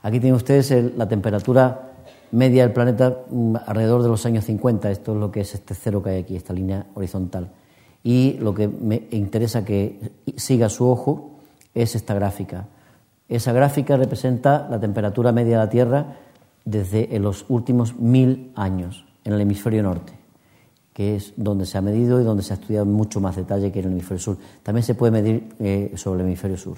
Aquí 0.02 0.18
tienen 0.18 0.34
ustedes 0.34 0.96
la 0.96 1.06
temperatura 1.06 1.92
media 2.32 2.64
del 2.64 2.72
planeta 2.72 3.18
alrededor 3.66 4.02
de 4.02 4.08
los 4.08 4.26
años 4.26 4.44
50. 4.46 4.90
Esto 4.90 5.12
es 5.12 5.20
lo 5.20 5.30
que 5.30 5.42
es 5.42 5.54
este 5.54 5.74
cero 5.74 6.02
que 6.02 6.10
hay 6.10 6.22
aquí, 6.22 6.34
esta 6.34 6.52
línea 6.52 6.86
horizontal. 6.94 7.50
Y 8.02 8.38
lo 8.40 8.52
que 8.52 8.66
me 8.66 9.06
interesa 9.12 9.64
que 9.64 10.12
siga 10.36 10.68
su 10.68 10.88
ojo 10.88 11.38
es 11.72 11.94
esta 11.94 12.14
gráfica. 12.14 12.66
Esa 13.34 13.52
gráfica 13.52 13.96
representa 13.96 14.68
la 14.70 14.78
temperatura 14.78 15.32
media 15.32 15.58
de 15.58 15.64
la 15.64 15.70
Tierra 15.70 16.16
desde 16.64 17.18
los 17.18 17.46
últimos 17.48 17.96
mil 17.98 18.52
años 18.54 19.06
en 19.24 19.32
el 19.32 19.40
hemisferio 19.40 19.82
norte 19.82 20.12
que 20.92 21.16
es 21.16 21.32
donde 21.36 21.64
se 21.64 21.78
ha 21.78 21.80
medido 21.80 22.20
y 22.20 22.24
donde 22.24 22.42
se 22.42 22.52
ha 22.52 22.56
estudiado 22.56 22.84
mucho 22.84 23.18
más 23.18 23.36
detalle 23.36 23.72
que 23.72 23.78
en 23.78 23.86
el 23.86 23.92
hemisferio 23.92 24.22
sur. 24.22 24.36
También 24.62 24.82
se 24.82 24.94
puede 24.94 25.10
medir 25.10 25.48
eh, 25.58 25.90
sobre 25.96 26.20
el 26.20 26.26
hemisferio 26.26 26.58
sur 26.58 26.76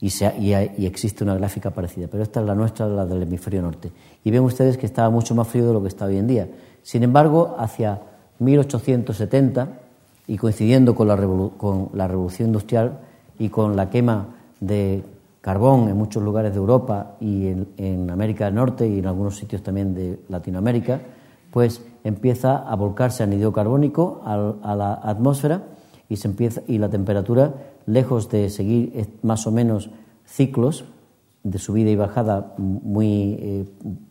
y, 0.00 0.08
y, 0.40 0.86
existe 0.86 1.22
una 1.22 1.36
gráfica 1.36 1.70
parecida, 1.70 2.08
pero 2.10 2.24
esta 2.24 2.40
es 2.40 2.46
la 2.46 2.56
nuestra, 2.56 2.88
la 2.88 3.06
del 3.06 3.22
hemisferio 3.22 3.62
norte. 3.62 3.92
Y 4.24 4.32
ven 4.32 4.42
ustedes 4.42 4.76
que 4.76 4.86
estaba 4.86 5.08
mucho 5.08 5.36
más 5.36 5.46
frío 5.46 5.68
de 5.68 5.72
lo 5.72 5.80
que 5.80 5.88
está 5.88 6.06
hoy 6.06 6.18
en 6.18 6.26
día. 6.26 6.48
Sin 6.82 7.04
embargo, 7.04 7.54
hacia 7.56 8.02
1870, 8.40 9.68
y 10.26 10.36
coincidiendo 10.36 10.96
con 10.96 11.06
la, 11.06 11.16
con 11.56 11.90
la 11.94 12.08
revolución 12.08 12.48
industrial 12.48 12.98
y 13.38 13.50
con 13.50 13.76
la 13.76 13.88
quema 13.88 14.26
de 14.58 15.04
carbón 15.44 15.90
en 15.90 15.96
muchos 15.98 16.22
lugares 16.22 16.52
de 16.52 16.58
Europa 16.58 17.16
y 17.20 17.48
en, 17.48 18.08
América 18.10 18.46
del 18.46 18.54
Norte 18.54 18.88
y 18.88 19.00
en 19.00 19.06
algunos 19.06 19.36
sitios 19.36 19.62
también 19.62 19.94
de 19.94 20.20
Latinoamérica, 20.30 21.02
pues 21.50 21.82
empieza 22.02 22.66
a 22.66 22.74
volcarse 22.76 23.22
anidrio 23.22 23.52
carbónico 23.52 24.22
a 24.24 24.74
la 24.74 24.94
atmósfera 24.94 25.60
y, 26.08 26.16
se 26.16 26.28
empieza, 26.28 26.62
y 26.66 26.78
la 26.78 26.88
temperatura, 26.88 27.52
lejos 27.84 28.30
de 28.30 28.48
seguir 28.48 29.18
más 29.20 29.46
o 29.46 29.52
menos 29.52 29.90
ciclos 30.24 30.86
de 31.42 31.58
subida 31.58 31.90
y 31.90 31.96
bajada 31.96 32.54
muy 32.56 33.36
eh, 33.38 33.64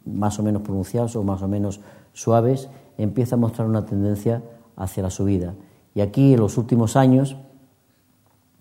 más 0.05 0.37
o 0.37 0.43
menos 0.43 0.61
pronunciados 0.61 1.15
o 1.15 1.23
más 1.23 1.41
o 1.41 1.47
menos 1.47 1.81
suaves, 2.13 2.69
empieza 2.99 3.37
a 3.37 3.39
mostrar 3.39 3.67
una 3.67 3.87
tendencia 3.87 4.43
hacia 4.75 5.01
la 5.01 5.09
subida. 5.09 5.55
Y 5.95 6.01
aquí 6.01 6.33
en 6.33 6.41
los 6.41 6.59
últimos 6.59 6.95
años, 6.95 7.37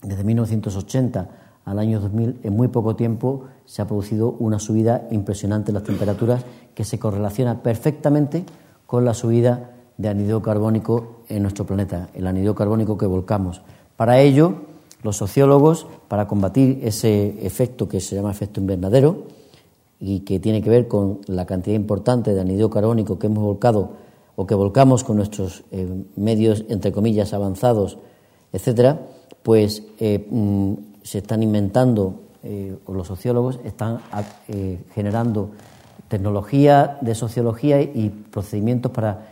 desde 0.01 0.25
1980 0.25 1.43
al 1.64 1.78
año 1.78 2.00
2000, 2.00 2.40
en 2.42 2.56
muy 2.56 2.68
poco 2.68 2.96
tiempo 2.96 3.44
se 3.66 3.82
ha 3.82 3.86
producido 3.86 4.36
una 4.38 4.58
subida 4.58 5.06
impresionante 5.10 5.70
en 5.70 5.74
las 5.74 5.84
temperaturas 5.84 6.44
que 6.74 6.84
se 6.84 6.98
correlaciona 6.98 7.62
perfectamente 7.62 8.44
con 8.86 9.04
la 9.04 9.14
subida 9.14 9.70
de 9.96 10.08
anidro 10.08 10.42
carbónico 10.42 11.22
en 11.28 11.42
nuestro 11.42 11.64
planeta, 11.64 12.08
el 12.14 12.26
anidro 12.26 12.54
carbónico 12.54 12.98
que 12.98 13.06
volcamos. 13.06 13.62
Para 13.96 14.20
ello, 14.20 14.54
los 15.02 15.16
sociólogos, 15.16 15.86
para 16.08 16.26
combatir 16.26 16.80
ese 16.82 17.46
efecto 17.46 17.88
que 17.88 18.00
se 18.00 18.16
llama 18.16 18.30
efecto 18.30 18.60
invernadero 18.60 19.24
y 20.00 20.20
que 20.20 20.40
tiene 20.40 20.62
que 20.62 20.70
ver 20.70 20.88
con 20.88 21.20
la 21.26 21.46
cantidad 21.46 21.76
importante 21.76 22.34
de 22.34 22.40
anidro 22.40 22.70
carbónico 22.70 23.18
que 23.18 23.28
hemos 23.28 23.44
volcado 23.44 23.90
o 24.34 24.46
que 24.46 24.54
volcamos 24.54 25.04
con 25.04 25.16
nuestros 25.16 25.64
eh, 25.70 25.86
medios, 26.16 26.64
entre 26.68 26.90
comillas, 26.90 27.32
avanzados, 27.32 27.98
etcétera, 28.52 29.00
pues 29.42 29.84
eh, 29.98 30.26
mm, 30.30 30.74
se 31.03 31.18
están 31.18 31.42
inventando, 31.42 32.20
eh, 32.42 32.76
o 32.86 32.92
los 32.92 33.07
sociólogos 33.07 33.61
están 33.64 33.98
generando 34.94 35.50
tecnología 36.09 36.98
de 37.00 37.14
sociología 37.14 37.80
y 37.80 38.11
procedimientos 38.30 38.90
para 38.92 39.28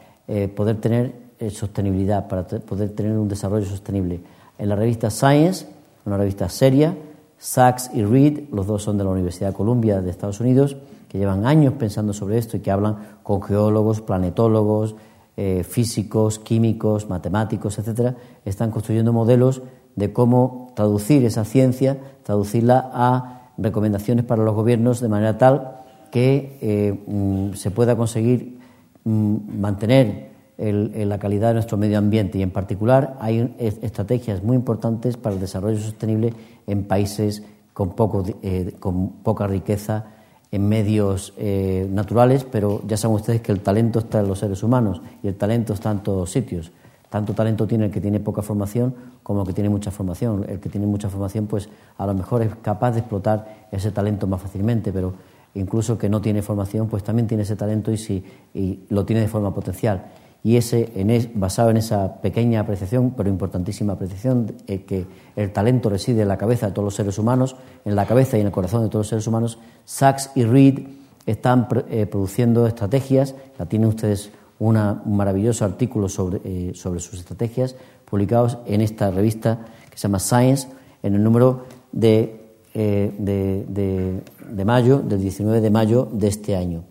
poder 0.54 0.76
tener 0.76 1.12
sostenibilidad, 1.50 2.28
para 2.28 2.46
poder 2.46 2.90
tener 2.90 3.18
un 3.18 3.28
desarrollo 3.28 3.66
sostenible. 3.66 4.20
En 4.58 4.68
la 4.68 4.76
revista 4.76 5.10
Science, 5.10 5.66
una 6.04 6.16
revista 6.16 6.48
seria, 6.48 6.94
Sachs 7.40 7.90
y 7.94 8.04
Reed, 8.04 8.50
los 8.52 8.66
dos 8.66 8.82
son 8.82 8.98
de 8.98 9.04
la 9.04 9.10
Universidad 9.10 9.48
de 9.48 9.54
Columbia 9.54 10.02
de 10.02 10.10
Estados 10.10 10.40
Unidos, 10.40 10.76
que 11.08 11.18
llevan 11.18 11.46
años 11.46 11.74
pensando 11.74 12.12
sobre 12.12 12.36
esto 12.36 12.58
y 12.58 12.60
que 12.60 12.70
hablan 12.70 12.96
con 13.22 13.42
geólogos, 13.42 14.02
planetólogos, 14.02 14.94
eh, 15.36 15.64
físicos, 15.64 16.38
químicos, 16.38 17.08
matemáticos, 17.08 17.78
etcétera, 17.78 18.14
están 18.44 18.70
construyendo 18.70 19.14
modelos 19.14 19.62
de 19.97 20.12
cómo 20.12 20.72
traducir 20.74 21.24
esa 21.24 21.45
ciencia, 21.45 21.99
traducirla 22.22 22.91
a 22.93 23.53
recomendaciones 23.59 24.24
para 24.24 24.43
los 24.43 24.55
gobiernos 24.55 25.01
de 25.01 25.09
manera 25.09 25.38
tal 25.38 25.82
que 26.11 26.59
eh, 26.61 26.99
mm, 27.07 27.55
se 27.55 27.70
pueda 27.70 27.97
conseguir 27.97 28.59
mm, 29.05 29.61
mantener 29.61 30.30
la 30.61 31.18
calidad 31.18 31.49
de 31.49 31.55
nuestro 31.55 31.78
medio 31.78 31.97
ambiente 31.97 32.36
y 32.36 32.43
en 32.43 32.51
particular 32.51 33.16
hay 33.18 33.57
estrategias 33.59 34.43
muy 34.43 34.57
importantes 34.57 35.16
para 35.16 35.34
el 35.34 35.41
desarrollo 35.41 35.78
sostenible 35.78 36.34
en 36.66 36.84
países 36.84 37.43
con, 37.72 37.95
poco, 37.95 38.24
eh, 38.43 38.74
con 38.78 39.09
poca 39.22 39.47
riqueza 39.47 40.05
en 40.53 40.68
medios 40.68 41.32
eh, 41.38 41.88
naturales, 41.91 42.45
pero 42.45 42.82
ya 42.86 42.99
saben 42.99 43.16
ustedes 43.16 43.41
que 43.41 43.53
el 43.53 43.61
talento 43.61 44.01
está 44.01 44.20
en 44.20 44.28
los 44.28 44.41
seres 44.41 44.62
humanos 44.62 45.01
y 45.22 45.28
el 45.28 45.36
talento 45.36 45.72
está 45.72 45.91
en 45.93 46.01
todos 46.01 46.30
sitios. 46.30 46.72
Tanto 47.11 47.34
talento 47.34 47.66
tiene 47.66 47.86
el 47.86 47.90
que 47.90 48.00
tiene 48.00 48.20
poca 48.20 48.40
formación 48.40 48.94
como 49.22 49.42
el 49.42 49.46
que 49.48 49.52
tiene 49.52 49.68
mucha 49.68 49.90
formación. 49.90 50.46
El 50.48 50.61
que 50.61 50.68
tiene 50.68 50.86
mucha 50.86 51.11
formación, 51.11 51.46
pues 51.46 51.68
a 51.98 52.06
lo 52.06 52.14
mejor 52.14 52.42
es 52.42 52.54
capaz 52.62 52.92
de 52.92 53.00
explotar 53.00 53.66
ese 53.72 53.90
talento 53.90 54.26
más 54.28 54.40
fácilmente, 54.40 54.92
pero 54.92 55.12
incluso 55.54 55.98
que 55.98 56.08
no 56.08 56.20
tiene 56.20 56.40
formación, 56.40 56.88
pues 56.88 57.02
también 57.02 57.26
tiene 57.26 57.42
ese 57.42 57.56
talento 57.56 57.90
y, 57.90 57.98
si, 57.98 58.24
y 58.54 58.84
lo 58.88 59.04
tiene 59.04 59.22
de 59.22 59.28
forma 59.28 59.52
potencial. 59.52 60.06
Y 60.42 60.56
ese, 60.56 60.90
en 60.94 61.32
basado 61.34 61.70
en 61.70 61.76
esa 61.76 62.20
pequeña 62.22 62.61
apreciación, 62.61 63.12
pero 63.16 63.28
importantísima 63.28 63.94
apreciación, 63.94 64.54
eh, 64.68 64.84
que 64.84 65.04
el 65.36 65.52
talento 65.52 65.90
reside 65.90 66.22
en 66.22 66.28
la 66.28 66.38
cabeza 66.38 66.66
de 66.66 66.72
todos 66.72 66.84
los 66.84 66.94
seres 66.94 67.18
humanos, 67.18 67.56
en 67.84 67.94
la 67.94 68.06
cabeza 68.06 68.38
y 68.38 68.40
en 68.40 68.46
el 68.46 68.52
corazón 68.52 68.82
de 68.82 68.88
todos 68.88 69.00
los 69.00 69.08
seres 69.08 69.26
humanos, 69.26 69.58
Sachs 69.84 70.30
y 70.36 70.44
Reed 70.44 70.78
están 71.26 71.68
eh, 71.90 72.06
produciendo 72.06 72.66
estrategias, 72.66 73.34
ya 73.58 73.66
tienen 73.66 73.88
ustedes 73.88 74.30
un 74.61 74.76
maravilloso 75.06 75.64
artículo 75.64 76.08
sobre, 76.08 76.40
eh, 76.44 76.72
sobre 76.74 77.00
sus 77.00 77.18
estrategias, 77.18 77.74
publicados 78.08 78.58
en 78.66 78.80
esta 78.80 79.11
revista 79.11 79.66
que 79.90 79.96
se 79.96 80.02
llama 80.02 80.20
Science, 80.20 80.68
en 81.02 81.14
el 81.14 81.24
número 81.24 81.64
de, 81.90 82.36
de, 82.72 84.22
de 84.50 84.64
mayo, 84.64 84.98
del 84.98 85.20
19 85.20 85.61
de 85.61 85.70
mayo 85.70 86.08
de 86.12 86.28
este 86.28 86.54
año. 86.54 86.84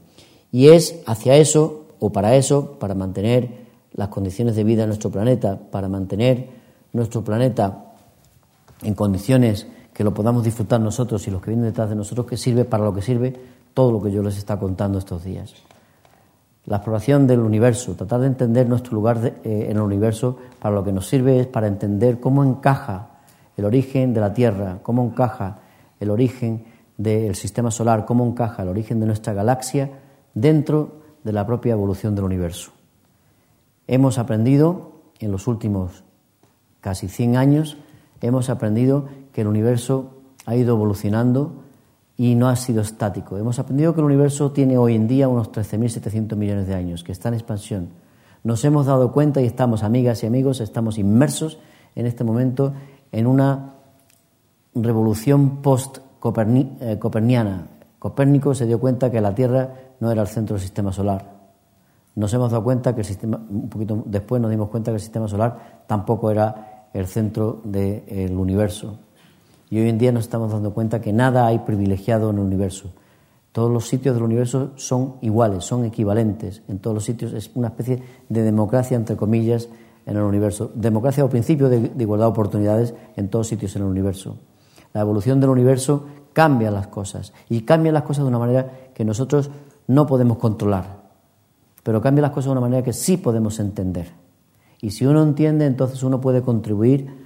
Y 0.52 0.70
es 0.70 1.00
hacia 1.06 1.36
eso 1.38 1.86
o 2.00 2.12
para 2.12 2.36
eso, 2.36 2.78
para 2.80 2.96
mantener 2.96 3.70
las 3.94 4.10
condiciones 4.10 4.56
de 4.56 4.64
vida 4.64 4.84
en 4.84 4.90
nuestro 4.90 5.12
planeta, 5.12 5.60
para 5.72 5.88
mantener 5.88 6.50
nuestro 6.94 7.24
planeta 7.24 7.86
en 8.82 8.94
condiciones 8.96 9.68
que 9.94 10.04
lo 10.04 10.14
podamos 10.14 10.44
disfrutar 10.44 10.80
nosotros 10.80 11.28
y 11.28 11.32
los 11.32 11.42
que 11.42 11.52
vienen 11.52 11.66
detrás 11.66 11.90
de 11.90 11.96
nosotros, 11.96 12.26
que 12.26 12.38
sirve 12.38 12.66
para 12.66 12.86
lo 12.86 12.94
que 12.94 13.02
sirve 13.02 13.36
todo 13.74 13.92
lo 13.92 14.02
que 14.02 14.12
yo 14.12 14.24
les 14.24 14.38
está 14.38 14.58
contando 14.58 14.98
estos 14.98 15.24
días. 15.24 15.54
La 16.70 16.78
exploración 16.78 17.26
del 17.26 17.40
universo, 17.40 17.96
tratar 17.96 18.22
de 18.22 18.28
entender 18.28 18.70
nuestro 18.70 18.94
lugar 18.94 19.18
eh, 19.44 19.66
en 19.72 19.78
el 19.78 19.82
universo, 19.82 20.38
para 20.60 20.76
lo 20.76 20.84
que 20.84 20.92
nos 20.92 21.08
sirve 21.08 21.40
es 21.40 21.48
para 21.48 21.66
entender 21.66 22.20
cómo 22.20 22.44
encaja 22.44 23.08
el 23.58 23.66
origen 23.66 24.14
de 24.14 24.22
la 24.22 24.36
Tierra, 24.36 24.78
cómo 24.84 25.04
encaja 25.04 25.62
el 26.00 26.12
origen 26.12 26.66
del 26.96 27.34
sistema 27.34 27.72
solar, 27.72 28.06
cómo 28.06 28.24
encaja 28.24 28.62
el 28.62 28.70
origen 28.70 29.00
de 29.00 29.08
nuestra 29.08 29.34
galaxia 29.34 29.90
dentro 30.36 31.00
de 31.24 31.34
la 31.34 31.48
propia 31.48 31.74
evolución 31.74 32.14
del 32.14 32.26
universo. 32.26 32.70
Hemos 33.88 34.20
aprendido 34.20 34.92
en 35.20 35.32
los 35.32 35.48
últimos 35.48 36.04
casi 36.82 37.08
100 37.08 37.36
años, 37.36 37.78
hemos 38.22 38.48
aprendido 38.52 39.08
que 39.34 39.42
el 39.42 39.48
universo 39.48 40.12
ha 40.46 40.56
ido 40.56 40.76
evolucionando 40.76 41.64
y 42.20 42.36
no 42.36 42.50
ha 42.50 42.56
sido 42.58 42.82
estático. 42.82 43.38
Hemos 43.38 43.60
aprendido 43.60 43.94
que 43.94 44.02
el 44.02 44.06
universo 44.06 44.52
tiene 44.52 44.78
hoy 44.78 44.94
en 44.94 45.08
día 45.08 45.30
unos 45.30 45.54
13.700 45.54 46.36
millones 46.36 46.68
de 46.68 46.76
años, 46.76 47.02
que 47.02 47.14
está 47.14 47.30
en 47.30 47.36
expansión. 47.36 47.88
Nos 48.44 48.66
hemos 48.66 48.88
dado 48.88 49.14
cuenta 49.14 49.40
y 49.40 49.46
estamos, 49.46 49.84
amigas 49.84 50.22
y 50.24 50.28
amigos, 50.28 50.60
estamos 50.60 50.98
inmersos 50.98 51.60
en 51.96 52.06
este 52.06 52.26
momento 52.26 52.74
en 53.14 53.26
una 53.26 53.76
revolución 54.76 55.62
post-coperniana. 55.62 57.68
Copérnico 58.00 58.54
se 58.54 58.66
dio 58.66 58.82
cuenta 58.82 59.10
que 59.10 59.22
la 59.22 59.34
Tierra 59.34 59.76
no 60.02 60.12
era 60.12 60.22
el 60.22 60.28
centro 60.28 60.56
del 60.56 60.62
sistema 60.62 60.92
solar. 60.92 61.26
Nos 62.16 62.34
hemos 62.34 62.52
dado 62.52 62.66
cuenta 62.66 62.94
que 62.94 63.00
el 63.00 63.08
sistema, 63.08 63.40
un 63.50 63.70
poquito 63.70 64.04
después 64.06 64.42
nos 64.42 64.52
dimos 64.52 64.68
cuenta 64.68 64.92
que 64.92 64.96
el 64.96 65.02
sistema 65.02 65.30
solar 65.30 65.84
tampoco 65.88 66.30
era 66.30 66.90
el 66.92 67.08
centro 67.08 67.62
del 67.64 68.36
universo. 68.36 68.98
Y 69.70 69.80
hoy 69.80 69.90
en 69.90 69.98
día 69.98 70.12
nos 70.12 70.24
estamos 70.24 70.52
dando 70.52 70.74
cuenta 70.74 71.00
que 71.02 71.14
nada 71.14 71.46
hay 71.46 71.60
privilegiado 71.60 72.30
en 72.32 72.38
el 72.38 72.44
universo. 72.44 72.92
Todos 73.52 73.72
los 73.72 73.88
sitios 73.88 74.16
del 74.16 74.24
universo 74.24 74.72
son 74.76 75.16
iguales, 75.22 75.64
son 75.64 75.86
equivalentes. 75.86 76.62
En 76.68 76.80
todos 76.80 76.94
los 76.94 77.04
sitios 77.04 77.34
es 77.34 77.52
una 77.56 77.70
especie 77.70 78.02
de 78.30 78.44
democracia, 78.44 78.96
entre 78.96 79.16
comillas, 79.16 79.70
en 80.06 80.18
el 80.18 80.24
universo. 80.24 80.72
Democracia 80.74 81.26
o 81.26 81.30
principio 81.30 81.70
de, 81.70 81.92
igualdad 82.00 82.28
de 82.28 82.32
oportunidades 82.32 82.94
en 83.16 83.30
todos 83.30 83.48
sitios 83.48 83.76
en 83.76 83.84
el 83.84 83.88
universo. 83.90 84.38
La 84.94 85.02
evolución 85.02 85.40
del 85.40 85.50
universo 85.52 86.06
cambia 86.34 86.72
las 86.72 86.88
cosas 86.88 87.34
y 87.50 87.62
cambia 87.62 87.92
las 87.92 88.04
cosas 88.04 88.24
de 88.24 88.30
una 88.30 88.40
manera 88.40 88.72
que 88.94 89.06
nosotros 89.06 89.52
no 89.88 90.08
podemos 90.08 90.38
controlar, 90.38 91.04
pero 91.84 92.02
cambia 92.02 92.24
las 92.24 92.32
cosas 92.32 92.46
de 92.46 92.52
una 92.52 92.62
manera 92.62 92.84
que 92.84 92.94
sí 92.94 93.18
podemos 93.18 93.60
entender. 93.60 94.14
Y 94.82 94.92
si 94.92 95.06
uno 95.06 95.22
entiende, 95.22 95.66
entonces 95.66 96.02
uno 96.04 96.22
puede 96.22 96.42
contribuir, 96.42 97.19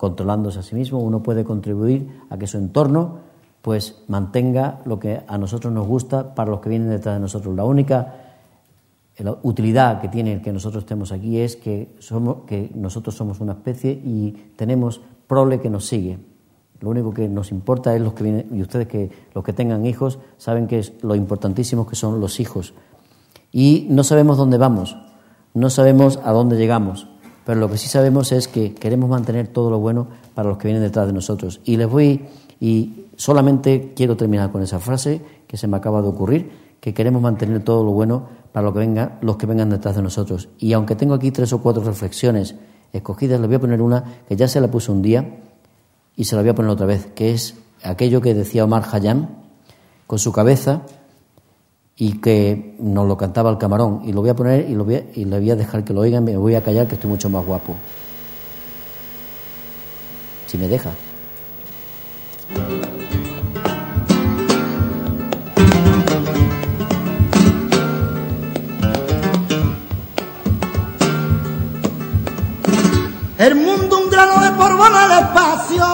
controlándose 0.00 0.60
a 0.60 0.62
sí 0.62 0.74
mismo, 0.74 0.98
uno 0.98 1.22
puede 1.22 1.44
contribuir 1.44 2.22
a 2.30 2.38
que 2.38 2.46
su 2.46 2.56
entorno 2.56 3.18
pues 3.60 4.02
mantenga 4.08 4.80
lo 4.86 4.98
que 4.98 5.20
a 5.28 5.36
nosotros 5.36 5.70
nos 5.74 5.86
gusta 5.86 6.34
para 6.34 6.50
los 6.50 6.60
que 6.60 6.70
vienen 6.70 6.88
detrás 6.88 7.16
de 7.16 7.20
nosotros. 7.20 7.54
La 7.54 7.64
única 7.64 8.14
utilidad 9.42 10.00
que 10.00 10.08
tiene 10.08 10.32
el 10.32 10.40
que 10.40 10.54
nosotros 10.54 10.84
estemos 10.84 11.12
aquí 11.12 11.38
es 11.38 11.56
que, 11.56 11.96
somos, 11.98 12.46
que 12.46 12.70
nosotros 12.74 13.14
somos 13.14 13.40
una 13.40 13.52
especie 13.52 13.92
y 13.92 14.52
tenemos 14.56 15.02
prole 15.26 15.60
que 15.60 15.68
nos 15.68 15.84
sigue. 15.84 16.18
Lo 16.80 16.88
único 16.88 17.12
que 17.12 17.28
nos 17.28 17.50
importa 17.52 17.94
es 17.94 18.00
los 18.00 18.14
que 18.14 18.24
vienen, 18.24 18.46
y 18.52 18.62
ustedes 18.62 18.88
que 18.88 19.10
los 19.34 19.44
que 19.44 19.52
tengan 19.52 19.84
hijos 19.84 20.18
saben 20.38 20.66
que 20.66 20.78
es 20.78 20.94
lo 21.02 21.14
importantísimo 21.14 21.86
que 21.86 21.94
son 21.94 22.20
los 22.20 22.40
hijos. 22.40 22.72
Y 23.52 23.86
no 23.90 24.02
sabemos 24.02 24.38
dónde 24.38 24.56
vamos, 24.56 24.96
no 25.52 25.68
sabemos 25.68 26.18
a 26.24 26.32
dónde 26.32 26.56
llegamos, 26.56 27.06
pero 27.44 27.60
lo 27.60 27.70
que 27.70 27.78
sí 27.78 27.88
sabemos 27.88 28.32
es 28.32 28.48
que 28.48 28.74
queremos 28.74 29.08
mantener 29.08 29.48
todo 29.48 29.70
lo 29.70 29.78
bueno 29.78 30.08
para 30.34 30.48
los 30.48 30.58
que 30.58 30.68
vienen 30.68 30.82
detrás 30.82 31.06
de 31.06 31.12
nosotros. 31.12 31.60
Y 31.64 31.76
les 31.76 31.88
voy, 31.88 32.26
y 32.60 33.06
solamente 33.16 33.92
quiero 33.94 34.16
terminar 34.16 34.52
con 34.52 34.62
esa 34.62 34.78
frase 34.78 35.20
que 35.46 35.56
se 35.56 35.66
me 35.66 35.76
acaba 35.76 36.02
de 36.02 36.08
ocurrir, 36.08 36.50
que 36.80 36.94
queremos 36.94 37.20
mantener 37.22 37.62
todo 37.62 37.84
lo 37.84 37.92
bueno 37.92 38.26
para 38.52 38.64
los 38.64 38.72
que, 38.72 38.80
vengan, 38.80 39.18
los 39.20 39.36
que 39.36 39.46
vengan 39.46 39.70
detrás 39.70 39.96
de 39.96 40.02
nosotros. 40.02 40.48
Y 40.58 40.72
aunque 40.72 40.96
tengo 40.96 41.14
aquí 41.14 41.30
tres 41.30 41.52
o 41.52 41.60
cuatro 41.60 41.82
reflexiones 41.82 42.54
escogidas, 42.92 43.40
les 43.40 43.48
voy 43.48 43.56
a 43.56 43.60
poner 43.60 43.82
una 43.82 44.04
que 44.28 44.36
ya 44.36 44.48
se 44.48 44.60
la 44.60 44.70
puse 44.70 44.90
un 44.90 45.02
día 45.02 45.38
y 46.16 46.24
se 46.24 46.36
la 46.36 46.42
voy 46.42 46.50
a 46.50 46.54
poner 46.54 46.70
otra 46.70 46.86
vez, 46.86 47.06
que 47.14 47.32
es 47.32 47.54
aquello 47.82 48.20
que 48.20 48.34
decía 48.34 48.64
Omar 48.64 48.84
Hayam, 48.90 49.28
con 50.06 50.18
su 50.18 50.32
cabeza 50.32 50.82
y 52.00 52.12
que 52.18 52.76
nos 52.78 53.06
lo 53.06 53.18
cantaba 53.18 53.50
el 53.50 53.58
camarón. 53.58 54.00
Y 54.06 54.14
lo 54.14 54.22
voy 54.22 54.30
a 54.30 54.34
poner 54.34 54.70
y, 54.70 54.74
lo 54.74 54.86
voy 54.86 54.94
a, 54.94 55.04
y 55.14 55.26
le 55.26 55.38
voy 55.38 55.50
a 55.50 55.56
dejar 55.56 55.84
que 55.84 55.92
lo 55.92 56.00
oigan, 56.00 56.24
me 56.24 56.34
voy 56.34 56.54
a 56.54 56.62
callar 56.62 56.86
que 56.86 56.94
estoy 56.94 57.10
mucho 57.10 57.28
más 57.28 57.44
guapo. 57.44 57.76
Si 60.46 60.56
me 60.56 60.66
deja. 60.66 60.92
El 73.36 73.56
mundo 73.56 73.98
un 73.98 74.10
grano 74.10 74.40
de 74.40 74.50
polvo 74.52 74.86
el 74.86 75.18
espacio. 75.18 75.84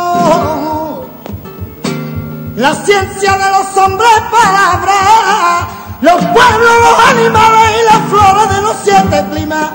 La 2.54 2.74
ciencia 2.76 3.32
de 3.32 3.50
los 3.50 3.76
hombres 3.76 4.08
palabras. 4.30 5.75
Los 6.02 6.14
pueblos, 6.14 6.72
los 6.82 7.08
animales 7.08 7.70
y 7.80 7.84
las 7.84 8.08
flores 8.10 8.54
de 8.54 8.62
los 8.62 8.76
siete 8.84 9.24
climas 9.30 9.70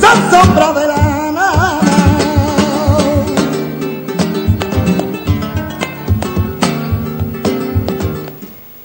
son 0.00 0.30
sombras 0.30 0.74
de 0.76 0.86
la 0.86 1.32
nada. 1.32 1.80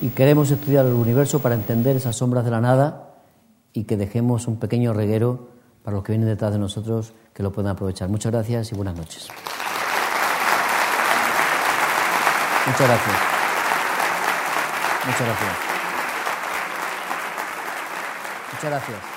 Y 0.01 0.09
queremos 0.09 0.49
estudiar 0.49 0.87
el 0.87 0.93
universo 0.93 1.39
para 1.39 1.53
entender 1.53 1.95
esas 1.97 2.15
sombras 2.15 2.45
de 2.45 2.51
la 2.51 2.61
nada 2.61 3.09
y 3.73 3.83
que 3.83 3.95
dejemos 3.95 4.47
un 4.47 4.57
pequeño 4.57 4.93
reguero 4.93 5.49
para 5.83 5.95
los 5.95 6.03
que 6.03 6.13
vienen 6.13 6.29
detrás 6.29 6.51
de 6.51 6.59
nosotros 6.59 7.13
que 7.33 7.43
lo 7.43 7.51
puedan 7.51 7.73
aprovechar. 7.73 8.09
Muchas 8.09 8.31
gracias 8.31 8.71
y 8.71 8.75
buenas 8.75 8.95
noches. 8.95 9.27
Muchas 12.65 12.87
gracias. 12.87 13.15
Muchas 15.05 15.27
gracias. 15.27 15.70
Muchas 18.63 18.69
gracias. 18.69 19.10